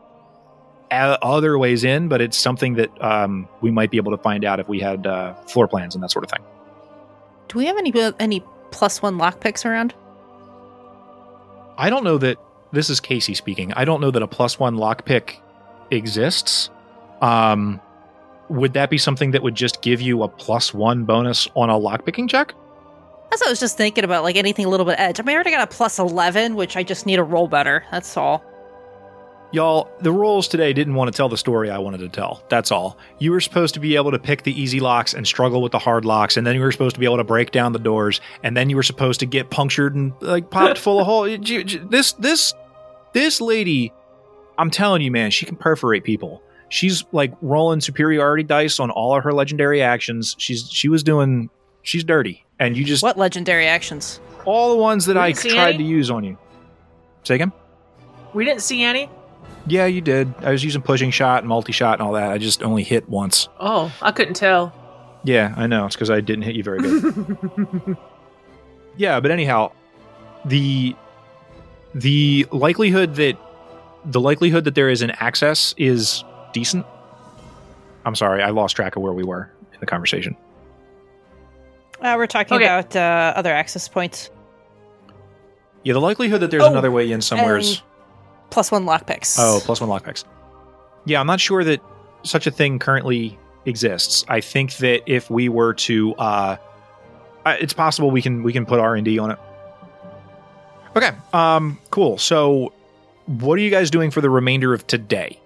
other 0.91 1.59
ways 1.59 1.85
in 1.85 2.09
but 2.09 2.21
it's 2.21 2.37
something 2.37 2.75
that 2.75 2.91
um, 3.03 3.49
we 3.61 3.71
might 3.71 3.91
be 3.91 3.97
able 3.97 4.11
to 4.11 4.23
find 4.23 4.45
out 4.45 4.59
if 4.61 4.69
we 4.69 4.81
had 4.81 5.07
uh, 5.07 5.35
floor 5.45 5.69
plans 5.69 5.95
and 5.95 6.03
that 6.03 6.11
sort 6.11 6.25
of 6.25 6.31
thing 6.31 6.45
Do 7.49 7.59
we 7.59 7.67
have 7.67 7.77
any 7.77 7.93
any 8.19 8.43
plus 8.71 9.01
one 9.03 9.17
lockpicks 9.19 9.65
around? 9.65 9.95
I 11.79 11.91
don't 11.91 12.05
know 12.05 12.19
that 12.19 12.39
this 12.73 12.91
is 12.91 13.01
Casey 13.01 13.35
speaking. 13.35 13.73
I 13.75 13.85
don't 13.85 14.01
know 14.01 14.11
that 14.11 14.23
a 14.23 14.27
plus 14.27 14.59
one 14.59 14.77
lockpick 14.77 15.37
exists. 15.91 16.71
Um, 17.23 17.81
would 18.49 18.73
that 18.75 18.91
be 18.91 18.99
something 18.99 19.31
that 19.31 19.43
would 19.43 19.55
just 19.55 19.81
give 19.81 20.01
you 20.01 20.23
a 20.23 20.29
plus 20.29 20.75
one 20.75 21.05
bonus 21.05 21.49
on 21.55 21.71
a 21.71 21.75
lockpicking 21.75 22.29
check? 22.29 22.55
That's 23.31 23.43
what 23.43 23.49
I 23.49 23.51
was 23.51 23.61
just 23.61 23.77
thinking 23.77 24.05
about, 24.05 24.23
like 24.23 24.37
anything 24.37 24.65
a 24.65 24.69
little 24.69 24.87
bit 24.87 24.99
edge. 24.99 25.21
I 25.21 25.23
mean, 25.23 25.31
I 25.31 25.35
already 25.35 25.51
got 25.51 25.63
a 25.63 25.75
plus 25.75 25.99
eleven, 25.99 26.57
which 26.57 26.77
I 26.77 26.83
just 26.83 27.07
need 27.07 27.17
to 27.17 27.23
roll 27.23 27.47
better. 27.47 27.85
That's 27.91 28.17
all. 28.17 28.43
Y'all, 29.51 29.89
the 30.01 30.13
rolls 30.13 30.47
today 30.47 30.75
didn't 30.75 30.95
want 30.95 31.11
to 31.11 31.17
tell 31.17 31.31
the 31.31 31.37
story 31.39 31.71
I 31.71 31.79
wanted 31.79 31.99
to 31.99 32.09
tell. 32.11 32.43
That's 32.51 32.71
all. 32.71 32.99
You 33.19 33.31
were 33.33 33.41
supposed 33.41 33.73
to 33.75 33.81
be 33.81 33.97
able 33.97 34.11
to 34.11 34.19
pick 34.19 34.43
the 34.43 34.53
easy 34.61 34.79
locks 34.79 35.15
and 35.15 35.27
struggle 35.27 35.63
with 35.63 35.73
the 35.73 35.79
hard 35.79 36.05
locks, 36.05 36.37
and 36.37 36.47
then 36.47 36.55
you 36.55 36.61
were 36.61 36.71
supposed 36.71 36.95
to 36.97 37.01
be 37.01 37.07
able 37.07 37.17
to 37.17 37.25
break 37.25 37.51
down 37.51 37.73
the 37.73 37.79
doors, 37.79 38.21
and 38.43 38.55
then 38.55 38.69
you 38.69 38.77
were 38.77 38.83
supposed 38.83 39.21
to 39.21 39.27
get 39.27 39.49
punctured 39.49 39.95
and 39.95 40.13
like 40.21 40.51
popped 40.51 40.77
full 40.79 41.01
of 41.01 41.07
holes. 41.07 41.31
This 41.91 42.13
this 42.13 42.53
this 43.15 43.41
lady, 43.41 43.91
I'm 44.59 44.71
telling 44.71 45.01
you, 45.01 45.11
man, 45.11 45.31
she 45.31 45.47
can 45.47 45.57
perforate 45.57 46.05
people. 46.05 46.43
She's 46.69 47.05
like 47.13 47.33
rolling 47.41 47.81
superiority 47.81 48.43
dice 48.43 48.79
on 48.79 48.91
all 48.91 49.17
of 49.17 49.25
her 49.25 49.33
legendary 49.33 49.81
actions. 49.81 50.37
She's 50.39 50.71
she 50.71 50.91
was 50.91 51.03
doing 51.03 51.49
she's 51.81 52.05
dirty, 52.05 52.45
and 52.59 52.77
you 52.77 52.85
just 52.85 53.03
What 53.03 53.17
legendary 53.17 53.67
actions? 53.67 54.21
all 54.45 54.69
the 54.71 54.77
ones 54.77 55.07
that 55.07 55.17
I 55.17 55.33
tried 55.33 55.77
any? 55.77 55.79
to 55.79 55.85
use 55.85 56.11
on 56.11 56.23
you. 56.25 56.37
Say 57.25 57.37
again. 57.37 57.53
We 58.35 58.45
didn't 58.45 58.61
see 58.61 58.83
any. 58.83 59.09
Yeah, 59.67 59.87
you 59.87 60.01
did. 60.01 60.33
I 60.41 60.51
was 60.51 60.65
using 60.65 60.81
pushing 60.83 61.11
shot 61.11 61.41
and 61.41 61.49
multi 61.49 61.73
shot 61.73 61.99
and 61.99 62.07
all 62.07 62.15
that. 62.15 62.31
I 62.33 62.39
just 62.39 62.63
only 62.63 62.83
hit 62.85 63.09
once. 63.09 63.49
Oh, 63.61 63.93
I 64.01 64.13
couldn't 64.13 64.35
tell. 64.35 64.73
Yeah, 65.25 65.53
I 65.57 65.67
know. 65.67 65.85
It's 65.87 65.95
because 65.95 66.11
I 66.11 66.21
didn't 66.21 66.43
hit 66.45 66.55
you 66.57 66.63
very 66.63 66.79
good. 66.81 67.97
yeah, 68.97 69.21
but 69.21 69.31
anyhow, 69.31 69.73
the 70.45 70.95
the 71.95 72.47
likelihood 72.53 73.17
that 73.17 73.37
the 74.05 74.21
likelihood 74.21 74.65
that 74.65 74.75
there 74.75 74.89
is 74.89 75.03
an 75.03 75.11
access 75.13 75.75
is 75.77 76.25
decent. 76.53 76.87
I'm 78.07 78.15
sorry, 78.15 78.43
I 78.43 78.51
lost 78.51 78.77
track 78.77 78.97
of 78.97 79.03
where 79.03 79.13
we 79.13 79.25
were 79.25 79.51
in 79.73 79.81
the 79.81 79.87
conversation. 79.87 80.35
Uh, 82.01 82.15
we're 82.17 82.27
talking 82.29 82.55
Okay. 82.57 82.65
about 82.65 82.95
uh, 82.97 83.33
other 83.37 83.53
access 83.53 83.89
points. 83.89 84.31
Yeah, 85.83 85.93
the 85.95 86.01
likelihood 86.01 86.41
that 86.41 86.51
there's 86.51 86.63
Oh, 86.63 86.71
another 86.71 86.91
way 86.91 87.11
in 87.11 87.21
somewhere 87.21 87.59
is 87.59 87.71
and- 87.79 87.83
Plus 88.51 88.71
one 88.71 88.85
lockpicks. 88.85 89.37
Oh, 89.39 89.61
plus 89.63 89.81
one 89.81 89.91
lockpicks. 89.91 90.25
Yeah, 91.05 91.21
I'm 91.21 91.27
not 91.27 91.41
sure 91.41 91.65
that 91.65 91.81
such 92.23 92.47
a 92.47 92.51
thing 92.51 92.79
currently 92.79 93.39
exists. 93.65 94.25
I 94.29 94.41
think 94.41 94.77
that 94.77 95.03
if 95.07 95.31
we 95.31 95.49
were 95.49 95.75
to, 95.75 96.15
uh, 96.17 96.57
uh, 97.45 97.57
it's 97.61 97.73
possible 97.73 98.11
we 98.11 98.23
can 98.23 98.43
we 98.43 98.53
can 98.53 98.67
put 98.67 98.81
R 98.81 98.95
and 98.95 99.05
D 99.05 99.19
on 99.19 99.31
it. 99.31 99.39
Okay, 100.97 101.11
um, 101.33 101.79
cool. 101.91 102.19
So, 102.19 102.73
what 103.27 103.59
are 103.59 103.63
you 103.63 103.71
guys 103.71 103.91
doing 103.91 104.11
for 104.11 104.21
the 104.21 104.31
remainder 104.31 104.75
of 104.75 104.87
today? 104.87 105.41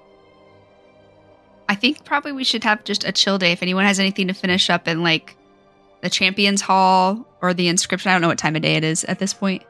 I 1.68 1.74
think 1.74 2.04
probably 2.04 2.32
we 2.32 2.44
should 2.44 2.64
have 2.64 2.84
just 2.84 3.04
a 3.04 3.12
chill 3.12 3.38
day. 3.38 3.52
If 3.52 3.62
anyone 3.62 3.84
has 3.84 3.98
anything 3.98 4.28
to 4.28 4.34
finish 4.34 4.70
up 4.70 4.86
in 4.88 5.02
like 5.02 5.36
the 6.02 6.10
Champions 6.10 6.60
Hall 6.60 7.26
or 7.40 7.54
the 7.54 7.68
inscription, 7.68 8.10
I 8.10 8.14
don't 8.14 8.22
know 8.22 8.28
what 8.28 8.38
time 8.38 8.56
of 8.56 8.62
day 8.62 8.74
it 8.74 8.84
is 8.84 9.04
at 9.04 9.18
this 9.18 9.34
point. 9.34 9.62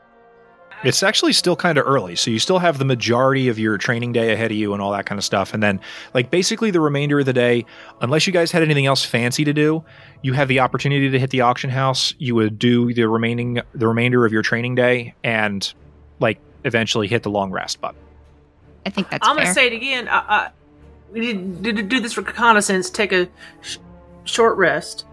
It's 0.84 1.02
actually 1.02 1.32
still 1.32 1.54
kind 1.54 1.78
of 1.78 1.86
early, 1.86 2.16
so 2.16 2.30
you 2.30 2.38
still 2.38 2.58
have 2.58 2.78
the 2.78 2.84
majority 2.84 3.48
of 3.48 3.58
your 3.58 3.78
training 3.78 4.12
day 4.12 4.32
ahead 4.32 4.50
of 4.50 4.56
you 4.56 4.72
and 4.72 4.82
all 4.82 4.90
that 4.92 5.06
kind 5.06 5.18
of 5.18 5.24
stuff. 5.24 5.54
And 5.54 5.62
then, 5.62 5.80
like, 6.12 6.30
basically 6.30 6.70
the 6.70 6.80
remainder 6.80 7.20
of 7.20 7.26
the 7.26 7.32
day, 7.32 7.64
unless 8.00 8.26
you 8.26 8.32
guys 8.32 8.50
had 8.50 8.62
anything 8.62 8.86
else 8.86 9.04
fancy 9.04 9.44
to 9.44 9.52
do, 9.52 9.84
you 10.22 10.32
have 10.32 10.48
the 10.48 10.60
opportunity 10.60 11.10
to 11.10 11.18
hit 11.18 11.30
the 11.30 11.42
auction 11.42 11.70
house. 11.70 12.14
You 12.18 12.34
would 12.34 12.58
do 12.58 12.92
the 12.92 13.08
remaining 13.08 13.60
the 13.74 13.86
remainder 13.86 14.26
of 14.26 14.32
your 14.32 14.42
training 14.42 14.74
day, 14.74 15.14
and 15.22 15.72
like 16.18 16.40
eventually 16.64 17.06
hit 17.06 17.22
the 17.22 17.30
long 17.30 17.50
rest 17.50 17.80
button. 17.80 18.00
I 18.84 18.90
think 18.90 19.08
that's 19.10 19.26
I'm 19.26 19.36
gonna 19.36 19.54
say 19.54 19.68
it 19.68 19.72
again. 19.72 20.08
I, 20.08 20.18
I, 20.18 20.50
we 21.12 21.20
did, 21.20 21.62
did 21.62 21.88
do 21.88 22.00
this 22.00 22.16
reconnaissance. 22.16 22.90
Take 22.90 23.12
a 23.12 23.28
sh- 23.60 23.78
short 24.24 24.56
rest, 24.56 25.06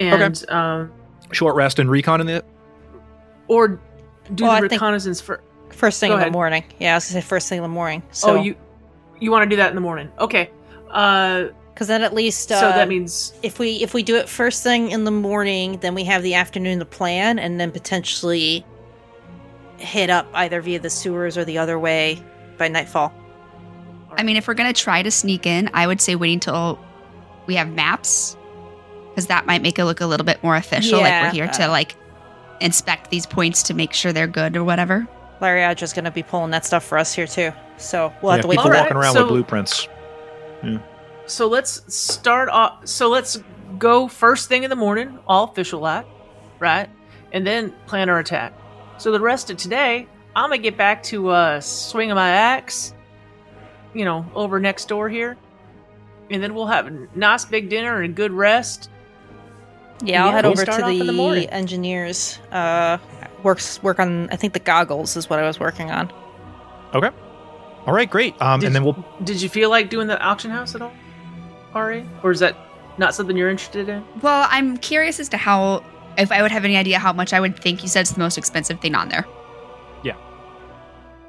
and 0.00 0.44
um, 0.50 0.92
Short 1.30 1.54
rest 1.56 1.78
and 1.78 1.90
recon 1.90 2.20
in 2.22 2.26
the 2.26 2.44
or 3.48 3.80
do 4.34 4.44
Well, 4.44 4.52
the 4.52 4.56
I 4.56 4.60
think- 4.60 4.72
reconnaissance 4.72 5.20
for. 5.20 5.40
First 5.70 6.00
thing 6.00 6.08
Go 6.08 6.14
in 6.14 6.20
ahead. 6.20 6.32
the 6.32 6.36
morning. 6.36 6.64
Yeah, 6.80 6.92
I 6.92 6.94
was 6.96 7.04
gonna 7.10 7.20
say 7.22 7.26
first 7.28 7.48
thing 7.48 7.58
in 7.58 7.62
the 7.62 7.68
morning. 7.68 8.02
So, 8.10 8.30
oh, 8.38 8.42
you 8.42 8.56
you 9.20 9.30
want 9.30 9.44
to 9.44 9.48
do 9.48 9.56
that 9.56 9.68
in 9.68 9.74
the 9.74 9.80
morning? 9.80 10.10
Okay. 10.18 10.50
Uh, 10.90 11.48
because 11.72 11.86
then 11.86 12.02
at 12.02 12.12
least 12.14 12.50
uh, 12.50 12.58
so 12.58 12.68
that 12.70 12.88
means 12.88 13.32
if 13.42 13.58
we 13.60 13.76
if 13.82 13.94
we 13.94 14.02
do 14.02 14.16
it 14.16 14.28
first 14.28 14.62
thing 14.64 14.90
in 14.90 15.04
the 15.04 15.10
morning, 15.12 15.78
then 15.80 15.94
we 15.94 16.02
have 16.04 16.22
the 16.24 16.34
afternoon 16.34 16.78
to 16.80 16.84
plan, 16.84 17.38
and 17.38 17.60
then 17.60 17.70
potentially 17.70 18.64
hit 19.76 20.10
up 20.10 20.26
either 20.34 20.60
via 20.60 20.80
the 20.80 20.90
sewers 20.90 21.36
or 21.38 21.44
the 21.44 21.58
other 21.58 21.78
way 21.78 22.20
by 22.56 22.66
nightfall. 22.66 23.12
I 24.16 24.22
mean, 24.24 24.36
if 24.36 24.48
we're 24.48 24.54
gonna 24.54 24.72
try 24.72 25.02
to 25.02 25.10
sneak 25.10 25.46
in, 25.46 25.70
I 25.74 25.86
would 25.86 26.00
say 26.00 26.16
waiting 26.16 26.40
till 26.40 26.78
we 27.46 27.54
have 27.54 27.68
maps, 27.68 28.36
because 29.10 29.26
that 29.28 29.46
might 29.46 29.62
make 29.62 29.78
it 29.78 29.84
look 29.84 30.00
a 30.00 30.06
little 30.06 30.26
bit 30.26 30.42
more 30.42 30.56
official. 30.56 30.98
like 31.00 31.22
we're 31.24 31.30
here 31.30 31.48
to 31.48 31.68
like 31.68 31.94
inspect 32.60 33.10
these 33.10 33.26
points 33.26 33.62
to 33.64 33.74
make 33.74 33.92
sure 33.92 34.12
they're 34.12 34.26
good 34.26 34.56
or 34.56 34.64
whatever. 34.64 35.06
Lariadra's 35.40 35.92
gonna 35.92 36.10
be 36.10 36.22
pulling 36.22 36.50
that 36.50 36.64
stuff 36.64 36.84
for 36.84 36.98
us 36.98 37.14
here 37.14 37.26
too. 37.26 37.52
So 37.76 38.12
we'll 38.22 38.32
have 38.32 38.40
to 38.42 38.48
wait 38.48 38.56
people 38.56 38.70
for 38.70 38.76
Alright, 38.76 38.84
walking 38.84 38.96
around 38.96 39.14
so- 39.14 39.22
with 39.22 39.28
blueprints. 39.28 39.88
so. 41.26 41.46
Let's 41.46 41.94
start 41.94 42.48
off. 42.48 42.86
So 42.86 43.08
let's 43.08 43.40
go 43.78 44.08
first 44.08 44.48
thing 44.48 44.64
in 44.64 44.70
the 44.70 44.76
morning, 44.76 45.18
all 45.26 45.44
official 45.44 45.86
at, 45.86 46.06
right, 46.58 46.88
and 47.32 47.46
then 47.46 47.72
plan 47.86 48.08
our 48.08 48.18
attack. 48.18 48.52
So 48.98 49.12
the 49.12 49.20
rest 49.20 49.50
of 49.50 49.56
today, 49.56 50.08
I'm 50.34 50.50
gonna 50.50 50.58
get 50.58 50.76
back 50.76 51.02
to 51.04 51.28
uh, 51.28 51.60
swinging 51.60 52.14
my 52.16 52.30
axe, 52.30 52.94
you 53.94 54.04
know, 54.04 54.26
over 54.34 54.58
next 54.58 54.88
door 54.88 55.08
here, 55.08 55.36
and 56.30 56.42
then 56.42 56.54
we'll 56.54 56.66
have 56.66 56.86
a 56.88 57.06
nice 57.14 57.44
big 57.44 57.68
dinner 57.68 58.02
and 58.02 58.12
a 58.12 58.14
good 58.14 58.32
rest. 58.32 58.90
Yeah, 60.02 60.22
I'll 60.24 60.28
Yeah, 60.28 60.32
head 60.32 60.44
we'll 60.44 60.52
over 60.52 60.64
to 60.64 60.72
the 60.82 61.12
the, 61.44 61.48
engineers. 61.52 62.38
Uh, 62.52 62.98
works 63.42 63.82
work 63.82 63.98
on. 63.98 64.28
I 64.30 64.36
think 64.36 64.52
the 64.52 64.60
goggles 64.60 65.16
is 65.16 65.28
what 65.28 65.38
I 65.38 65.46
was 65.46 65.58
working 65.58 65.90
on. 65.90 66.12
Okay. 66.94 67.10
All 67.86 67.94
right, 67.94 68.08
great. 68.08 68.40
Um, 68.40 68.60
Did- 68.60 68.66
and 68.66 68.76
then 68.76 68.84
we'll 68.84 69.04
Did 69.24 69.40
you 69.40 69.48
feel 69.48 69.70
like 69.70 69.88
doing 69.90 70.06
the 70.06 70.20
auction 70.20 70.50
house 70.50 70.74
at 70.74 70.82
all, 70.82 70.92
Ari, 71.74 72.08
or 72.22 72.30
is 72.30 72.40
that 72.40 72.56
not 72.98 73.14
something 73.14 73.36
you're 73.36 73.50
interested 73.50 73.88
in? 73.88 74.04
Well, 74.22 74.46
I'm 74.50 74.76
curious 74.76 75.20
as 75.20 75.28
to 75.30 75.36
how, 75.36 75.82
if 76.16 76.30
I 76.32 76.42
would 76.42 76.50
have 76.50 76.64
any 76.64 76.76
idea 76.76 76.98
how 76.98 77.12
much 77.12 77.32
I 77.32 77.40
would 77.40 77.58
think 77.58 77.82
you 77.82 77.88
said 77.88 78.00
it's 78.02 78.12
the 78.12 78.18
most 78.18 78.36
expensive 78.38 78.80
thing 78.80 78.94
on 78.94 79.08
there. 79.08 79.24
Yeah. 80.02 80.16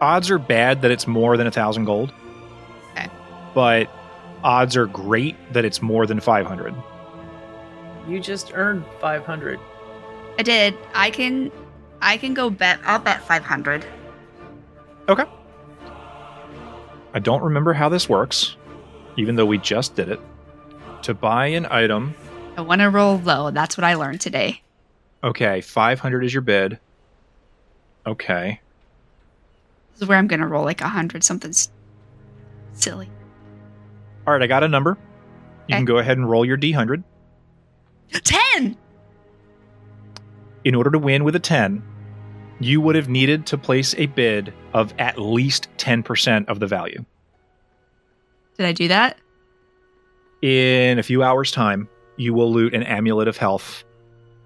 Odds 0.02 0.30
are 0.32 0.40
bad 0.40 0.82
that 0.82 0.92
it's 0.92 1.08
more 1.08 1.38
than 1.38 1.48
a 1.48 1.52
thousand 1.52 1.86
gold. 1.86 2.12
Okay. 2.92 3.08
But 3.54 3.90
odds 4.44 4.76
are 4.76 4.88
great 4.88 5.36
that 5.54 5.64
it's 5.66 5.82
more 5.82 6.06
than 6.08 6.20
500. 6.20 6.74
You 8.10 8.20
just 8.20 8.52
earned 8.56 8.84
500. 9.00 9.60
I 10.40 10.44
did. 10.44 10.76
I 10.96 11.12
can, 11.12 11.52
I 12.02 12.18
can 12.18 12.34
go 12.34 12.50
bet. 12.50 12.80
I'll 12.84 13.00
bet 13.00 13.22
500. 13.24 13.86
Okay. 15.08 15.26
I 17.14 17.20
don't 17.20 17.42
remember 17.44 17.74
how 17.74 17.90
this 17.90 18.08
works. 18.10 18.56
even 19.18 19.36
though 19.36 19.46
we 19.46 19.58
just 19.58 19.96
did 19.96 20.08
it, 20.10 20.20
to 21.02 21.14
buy 21.14 21.48
an 21.48 21.68
item. 21.70 22.16
I 22.58 22.62
want 22.62 22.80
to 22.82 22.90
roll 22.90 23.18
low. 23.18 23.52
That's 23.52 23.78
what 23.78 23.84
I 23.84 23.96
learned 23.96 24.22
today. 24.22 24.62
Okay, 25.24 25.60
500 25.62 26.24
is 26.24 26.34
your 26.34 26.42
bid. 26.42 26.80
Okay. 28.08 28.62
This 29.94 30.02
is 30.04 30.08
where 30.08 30.18
I'm 30.18 30.28
going 30.28 30.40
to 30.40 30.48
roll 30.48 30.64
like 30.64 30.80
a 30.82 30.88
hundred 30.88 31.24
something 31.26 31.50
s- 31.50 31.70
silly. 32.74 33.10
All 34.26 34.34
right, 34.34 34.42
I 34.42 34.48
got 34.48 34.64
a 34.64 34.68
number. 34.70 34.98
You 35.68 35.76
can 35.76 35.86
go 35.86 35.98
ahead 35.98 36.18
and 36.18 36.30
roll 36.30 36.46
your 36.46 36.58
D100. 36.58 37.04
Ten. 38.12 38.76
In 40.64 40.76
order 40.76 40.90
to 40.92 41.00
win 41.00 41.24
with 41.24 41.36
a 41.36 41.40
10, 41.40 41.82
you 42.60 42.82
would 42.82 42.96
have 42.96 43.08
needed 43.10 43.46
to 43.48 43.58
place 43.58 43.96
a 43.98 44.08
bid 44.08 44.54
of 44.74 44.94
at 45.00 45.18
least 45.18 45.70
10% 45.78 46.48
of 46.50 46.60
the 46.60 46.68
value. 46.68 47.06
Did 48.58 48.66
I 48.66 48.72
do 48.74 48.88
that? 48.90 49.18
In 50.42 51.00
a 51.00 51.04
few 51.04 51.24
hours' 51.24 51.52
time, 51.52 51.88
you 52.18 52.34
will 52.34 52.52
loot 52.52 52.74
an 52.74 52.84
amulet 52.84 53.28
of 53.28 53.38
health 53.38 53.84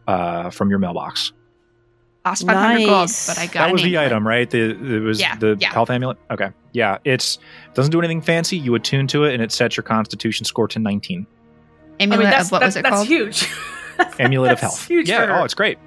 uh, 0.08 0.50
from 0.52 0.70
your 0.70 0.80
mailbox. 0.80 1.34
Lost 2.26 2.46
500 2.46 2.78
gold, 2.86 2.90
Nice. 2.90 3.28
but 3.28 3.38
I 3.40 3.46
got 3.48 3.54
that 3.54 3.72
was 3.74 3.82
the 3.82 3.98
amulet. 3.98 4.06
item, 4.14 4.28
right? 4.28 4.50
The 4.50 4.96
it 4.96 5.00
was 5.02 5.20
Yeah, 5.20 5.36
the 5.36 5.58
yeah. 5.60 5.74
health 5.74 5.90
amulet. 5.90 6.18
Okay, 6.32 6.52
yeah, 6.72 7.00
it's 7.04 7.38
doesn't 7.74 7.92
do 7.92 8.00
anything 8.00 8.22
fancy. 8.22 8.58
You 8.58 8.76
attune 8.76 9.08
to 9.08 9.26
it, 9.26 9.34
and 9.34 9.42
it 9.44 9.52
sets 9.52 9.76
your 9.76 9.84
Constitution 9.84 10.46
score 10.46 10.68
to 10.70 10.80
19. 10.80 11.28
Amulet 12.00 12.26
that's, 12.26 12.48
of 12.48 12.52
what 12.52 12.60
that's, 12.60 12.70
was 12.70 12.76
it 12.78 12.82
that's 12.84 12.96
called? 12.96 13.08
huge. 13.08 13.50
Amulet 14.20 14.52
of 14.52 14.60
health. 14.60 14.88
huge 14.88 15.10
yeah, 15.10 15.40
oh, 15.40 15.44
it's 15.44 15.54
great. 15.54 15.78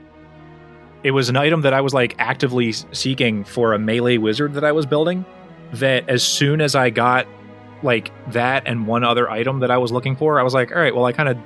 It 1.03 1.11
was 1.11 1.29
an 1.29 1.37
item 1.37 1.61
that 1.63 1.73
I 1.73 1.81
was 1.81 1.95
like 1.95 2.15
actively 2.19 2.73
seeking 2.73 3.45
for 3.45 3.73
a 3.73 3.79
melee 3.79 4.19
wizard 4.19 4.55
that 4.55 4.65
I 4.65 4.73
was 4.73 4.87
building. 4.87 5.25
That 5.73 6.09
as 6.09 6.23
soon 6.23 6.61
as 6.61 6.75
I 6.75 6.91
got 6.91 7.27
like 7.83 8.11
that 8.33 8.63
and 8.67 8.87
one 8.87 9.05
other 9.05 9.31
item 9.31 9.61
that 9.61 9.71
I 9.71 9.79
was 9.79 9.93
looking 9.93 10.17
for, 10.17 10.41
I 10.41 10.43
was 10.43 10.55
like, 10.55 10.73
all 10.73 10.79
right, 10.79 10.95
well, 10.95 11.05
I 11.05 11.13
kind 11.13 11.29
of. 11.29 11.39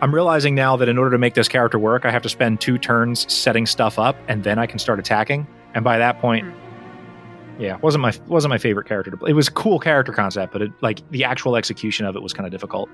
I'm 0.00 0.14
realizing 0.14 0.54
now 0.54 0.76
that 0.76 0.88
in 0.88 0.96
order 0.96 1.10
to 1.10 1.18
make 1.18 1.34
this 1.34 1.48
character 1.48 1.76
work, 1.76 2.04
I 2.04 2.12
have 2.12 2.22
to 2.22 2.28
spend 2.28 2.60
two 2.60 2.78
turns 2.78 3.32
setting 3.32 3.66
stuff 3.66 3.98
up, 3.98 4.16
and 4.28 4.44
then 4.44 4.56
I 4.56 4.66
can 4.66 4.78
start 4.78 5.00
attacking. 5.00 5.44
And 5.74 5.82
by 5.82 5.98
that 5.98 6.20
point, 6.20 6.44
hmm. 6.44 7.60
yeah, 7.60 7.78
wasn't 7.78 8.02
my 8.02 8.12
wasn't 8.28 8.50
my 8.50 8.58
favorite 8.58 8.86
character 8.86 9.10
to 9.10 9.16
play. 9.16 9.30
It 9.30 9.34
was 9.34 9.48
a 9.48 9.52
cool 9.52 9.80
character 9.80 10.12
concept, 10.12 10.52
but 10.52 10.62
it, 10.62 10.72
like 10.82 11.08
the 11.10 11.24
actual 11.24 11.56
execution 11.56 12.06
of 12.06 12.14
it 12.14 12.22
was 12.22 12.32
kind 12.32 12.46
of 12.46 12.52
difficult. 12.52 12.88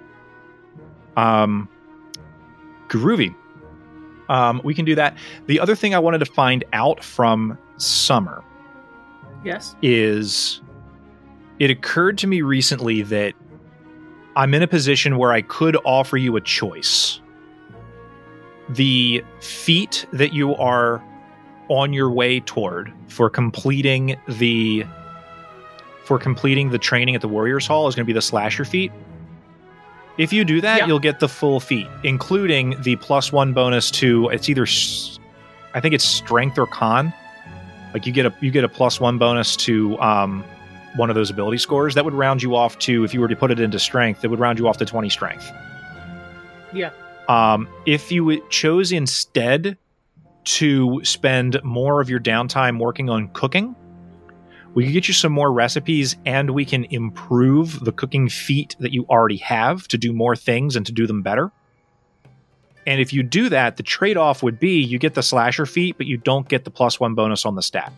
Um, 1.17 1.69
groovy. 2.89 3.35
Um, 4.29 4.61
we 4.65 4.75
can 4.75 4.85
do 4.85 4.95
that. 4.95 5.17
The 5.47 5.61
other 5.61 5.77
thing 5.77 5.95
I 5.95 5.99
wanted 5.99 6.19
to 6.19 6.27
find 6.27 6.65
out 6.73 7.05
from 7.05 7.59
Summer 7.77 8.43
yes. 9.45 9.77
is 9.83 10.61
it 11.59 11.71
occurred 11.71 12.19
to 12.19 12.27
me 12.27 12.43
recently 12.43 13.03
that 13.03 13.35
I'm 14.37 14.55
in 14.55 14.63
a 14.63 14.67
position 14.67 15.19
where 15.19 15.33
I 15.33 15.43
could 15.43 15.77
offer 15.85 16.17
you 16.17 16.37
a 16.37 16.41
choice. 16.41 17.21
The 18.71 19.23
feat 19.41 20.07
that 20.13 20.33
you 20.33 20.55
are 20.57 21.05
on 21.69 21.93
your 21.93 22.11
way 22.11 22.41
toward 22.41 22.93
for 23.09 23.31
completing 23.31 24.17
the 24.29 24.85
for 26.05 26.19
completing 26.19 26.71
the 26.71 26.79
training 26.79 27.15
at 27.15 27.23
the 27.23 27.29
Warriors 27.29 27.67
Hall 27.67 27.89
is 27.89 27.95
going 27.95 28.05
to 28.05 28.07
be 28.07 28.13
the 28.13 28.21
slasher 28.21 28.65
feat. 28.65 28.93
If 30.17 30.33
you 30.33 30.45
do 30.45 30.61
that, 30.61 30.87
you'll 30.87 31.01
get 31.01 31.19
the 31.21 31.29
full 31.29 31.59
feat, 31.59 31.89
including 32.05 32.81
the 32.83 32.97
plus 32.97 33.33
one 33.33 33.53
bonus 33.53 33.91
to 33.93 34.29
it's 34.29 34.49
either 34.49 34.67
I 35.75 35.81
think 35.81 35.95
it's 35.95 36.05
strength 36.05 36.59
or 36.59 36.67
con. 36.67 37.13
Like 37.93 38.07
you 38.07 38.13
get 38.13 38.27
a 38.27 38.35
you 38.41 38.51
get 38.51 38.65
a 38.65 38.69
plus 38.69 39.01
one 39.01 39.19
bonus 39.19 39.57
to 39.57 39.99
um, 40.01 40.45
one 40.97 41.11
of 41.11 41.17
those 41.17 41.31
ability 41.31 41.59
scores 41.59 41.95
that 41.95 42.05
would 42.05 42.15
round 42.15 42.43
you 42.43 42.55
off 42.55 42.79
to 42.81 43.05
if 43.05 43.13
you 43.13 43.21
were 43.21 43.29
to 43.29 43.37
put 43.37 43.51
it 43.51 43.59
into 43.59 43.79
strength, 43.79 44.25
it 44.25 44.29
would 44.29 44.39
round 44.39 44.59
you 44.59 44.69
off 44.69 44.79
to 44.79 44.85
twenty 44.85 45.11
strength. 45.11 45.51
Yeah. 46.73 46.91
Um, 47.29 47.69
if 47.87 48.13
you 48.13 48.47
chose 48.51 48.93
instead 48.93 49.77
to 50.45 51.01
spend 51.05 51.59
more 51.65 52.01
of 52.01 52.11
your 52.11 52.21
downtime 52.21 52.79
working 52.79 53.09
on 53.09 53.29
cooking, 53.29 53.75
we 54.75 54.85
can 54.85 54.93
get 54.93 55.07
you 55.09 55.15
some 55.15 55.33
more 55.33 55.53
recipes 55.53 56.17
and 56.27 56.51
we 56.51 56.65
can 56.65 56.85
improve 56.85 57.81
the 57.85 57.93
cooking 57.93 58.29
feat 58.29 58.75
that 58.81 58.93
you 58.93 59.07
already 59.09 59.37
have 59.39 59.87
to 59.89 59.99
do 59.99 60.13
more 60.13 60.35
things 60.35 60.75
and 60.77 60.85
to 60.87 60.93
do 60.93 61.07
them 61.07 61.23
better. 61.23 61.53
And 62.87 63.01
if 63.01 63.13
you 63.13 63.23
do 63.23 63.49
that, 63.49 63.77
the 63.77 63.83
trade 63.83 64.17
off 64.17 64.43
would 64.43 64.59
be 64.59 64.83
you 64.83 64.99
get 64.99 65.15
the 65.15 65.23
slasher 65.23 65.65
feat, 65.65 65.97
but 65.97 66.07
you 66.07 66.17
don't 66.17 66.49
get 66.49 66.65
the 66.65 66.71
plus 66.71 67.01
one 67.01 67.15
bonus 67.15 67.47
on 67.47 67.55
the 67.55 67.63
stat. 67.63 67.93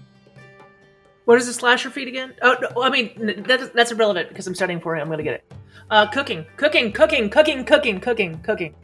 What 1.25 1.39
is 1.39 1.47
the 1.47 1.53
slasher 1.53 1.91
feat 1.91 2.07
again? 2.07 2.35
Oh, 2.41 2.57
no, 2.61 2.83
I 2.83 2.91
mean 2.91 3.43
that's 3.45 3.71
that's 3.71 3.91
irrelevant 3.91 4.29
because 4.29 4.47
I'm 4.47 4.55
studying 4.55 4.81
for 4.81 4.97
it. 4.97 5.01
I'm 5.01 5.09
gonna 5.09 5.25
get 5.25 5.35
it. 5.35 5.53
Uh, 5.91 6.07
cooking, 6.07 6.47
cooking, 6.57 6.93
cooking, 6.93 7.31
cooking, 7.31 7.65
cooking, 7.65 8.01
cooking, 8.01 8.39
cooking. 8.43 8.75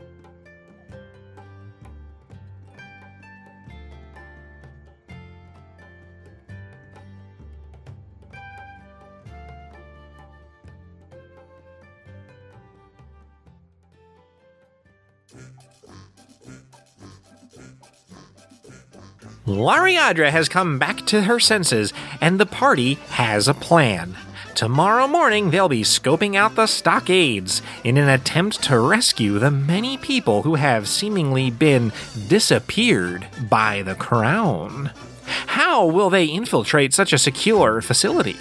Lariadra 19.46 20.30
has 20.30 20.48
come 20.48 20.78
back 20.78 21.04
to 21.06 21.22
her 21.22 21.40
senses, 21.40 21.92
and 22.20 22.38
the 22.38 22.46
party 22.46 22.94
has 23.10 23.48
a 23.48 23.54
plan. 23.54 24.16
Tomorrow 24.54 25.08
morning, 25.08 25.50
they'll 25.50 25.68
be 25.68 25.82
scoping 25.82 26.36
out 26.36 26.54
the 26.54 26.66
stockades 26.66 27.60
in 27.82 27.96
an 27.96 28.08
attempt 28.08 28.62
to 28.64 28.78
rescue 28.78 29.38
the 29.38 29.50
many 29.50 29.96
people 29.96 30.42
who 30.42 30.54
have 30.54 30.86
seemingly 30.86 31.50
been 31.50 31.90
disappeared 32.28 33.26
by 33.48 33.82
the 33.82 33.96
crown. 33.96 34.92
How 35.26 35.86
will 35.86 36.10
they 36.10 36.26
infiltrate 36.26 36.94
such 36.94 37.12
a 37.12 37.18
secure 37.18 37.80
facility? 37.80 38.36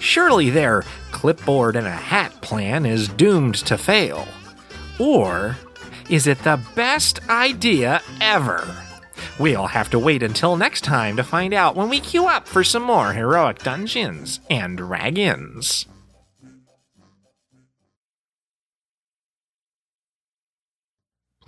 Surely 0.00 0.50
their 0.50 0.82
clipboard 1.12 1.76
and 1.76 1.86
a 1.86 1.90
hat 1.90 2.40
plan 2.40 2.86
is 2.86 3.06
doomed 3.06 3.54
to 3.54 3.78
fail. 3.78 4.26
Or 4.98 5.58
is 6.08 6.26
it 6.26 6.38
the 6.42 6.60
best 6.74 7.20
idea 7.28 8.02
ever? 8.20 8.89
We'll 9.40 9.66
have 9.66 9.90
to 9.90 9.98
wait 9.98 10.22
until 10.22 10.56
next 10.56 10.84
time 10.84 11.16
to 11.16 11.24
find 11.24 11.52
out 11.52 11.74
when 11.74 11.88
we 11.88 11.98
queue 11.98 12.28
up 12.28 12.46
for 12.46 12.62
some 12.62 12.84
more 12.84 13.12
heroic 13.12 13.58
dungeons 13.60 14.38
and 14.48 14.76
dragons. 14.76 15.86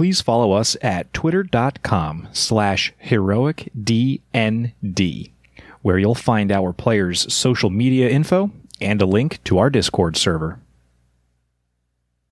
please 0.02 0.20
follow 0.20 0.50
us 0.50 0.76
at 0.82 1.12
twitter.com 1.12 2.26
slash 2.32 2.92
heroicdnd, 3.04 4.72
where 5.82 5.96
you'll 5.96 6.14
find 6.16 6.50
our 6.50 6.72
players' 6.72 7.32
social 7.32 7.70
media 7.70 8.08
info 8.08 8.50
and 8.80 9.00
a 9.00 9.06
link 9.06 9.38
to 9.44 9.58
our 9.58 9.70
Discord 9.70 10.16
server. 10.16 10.58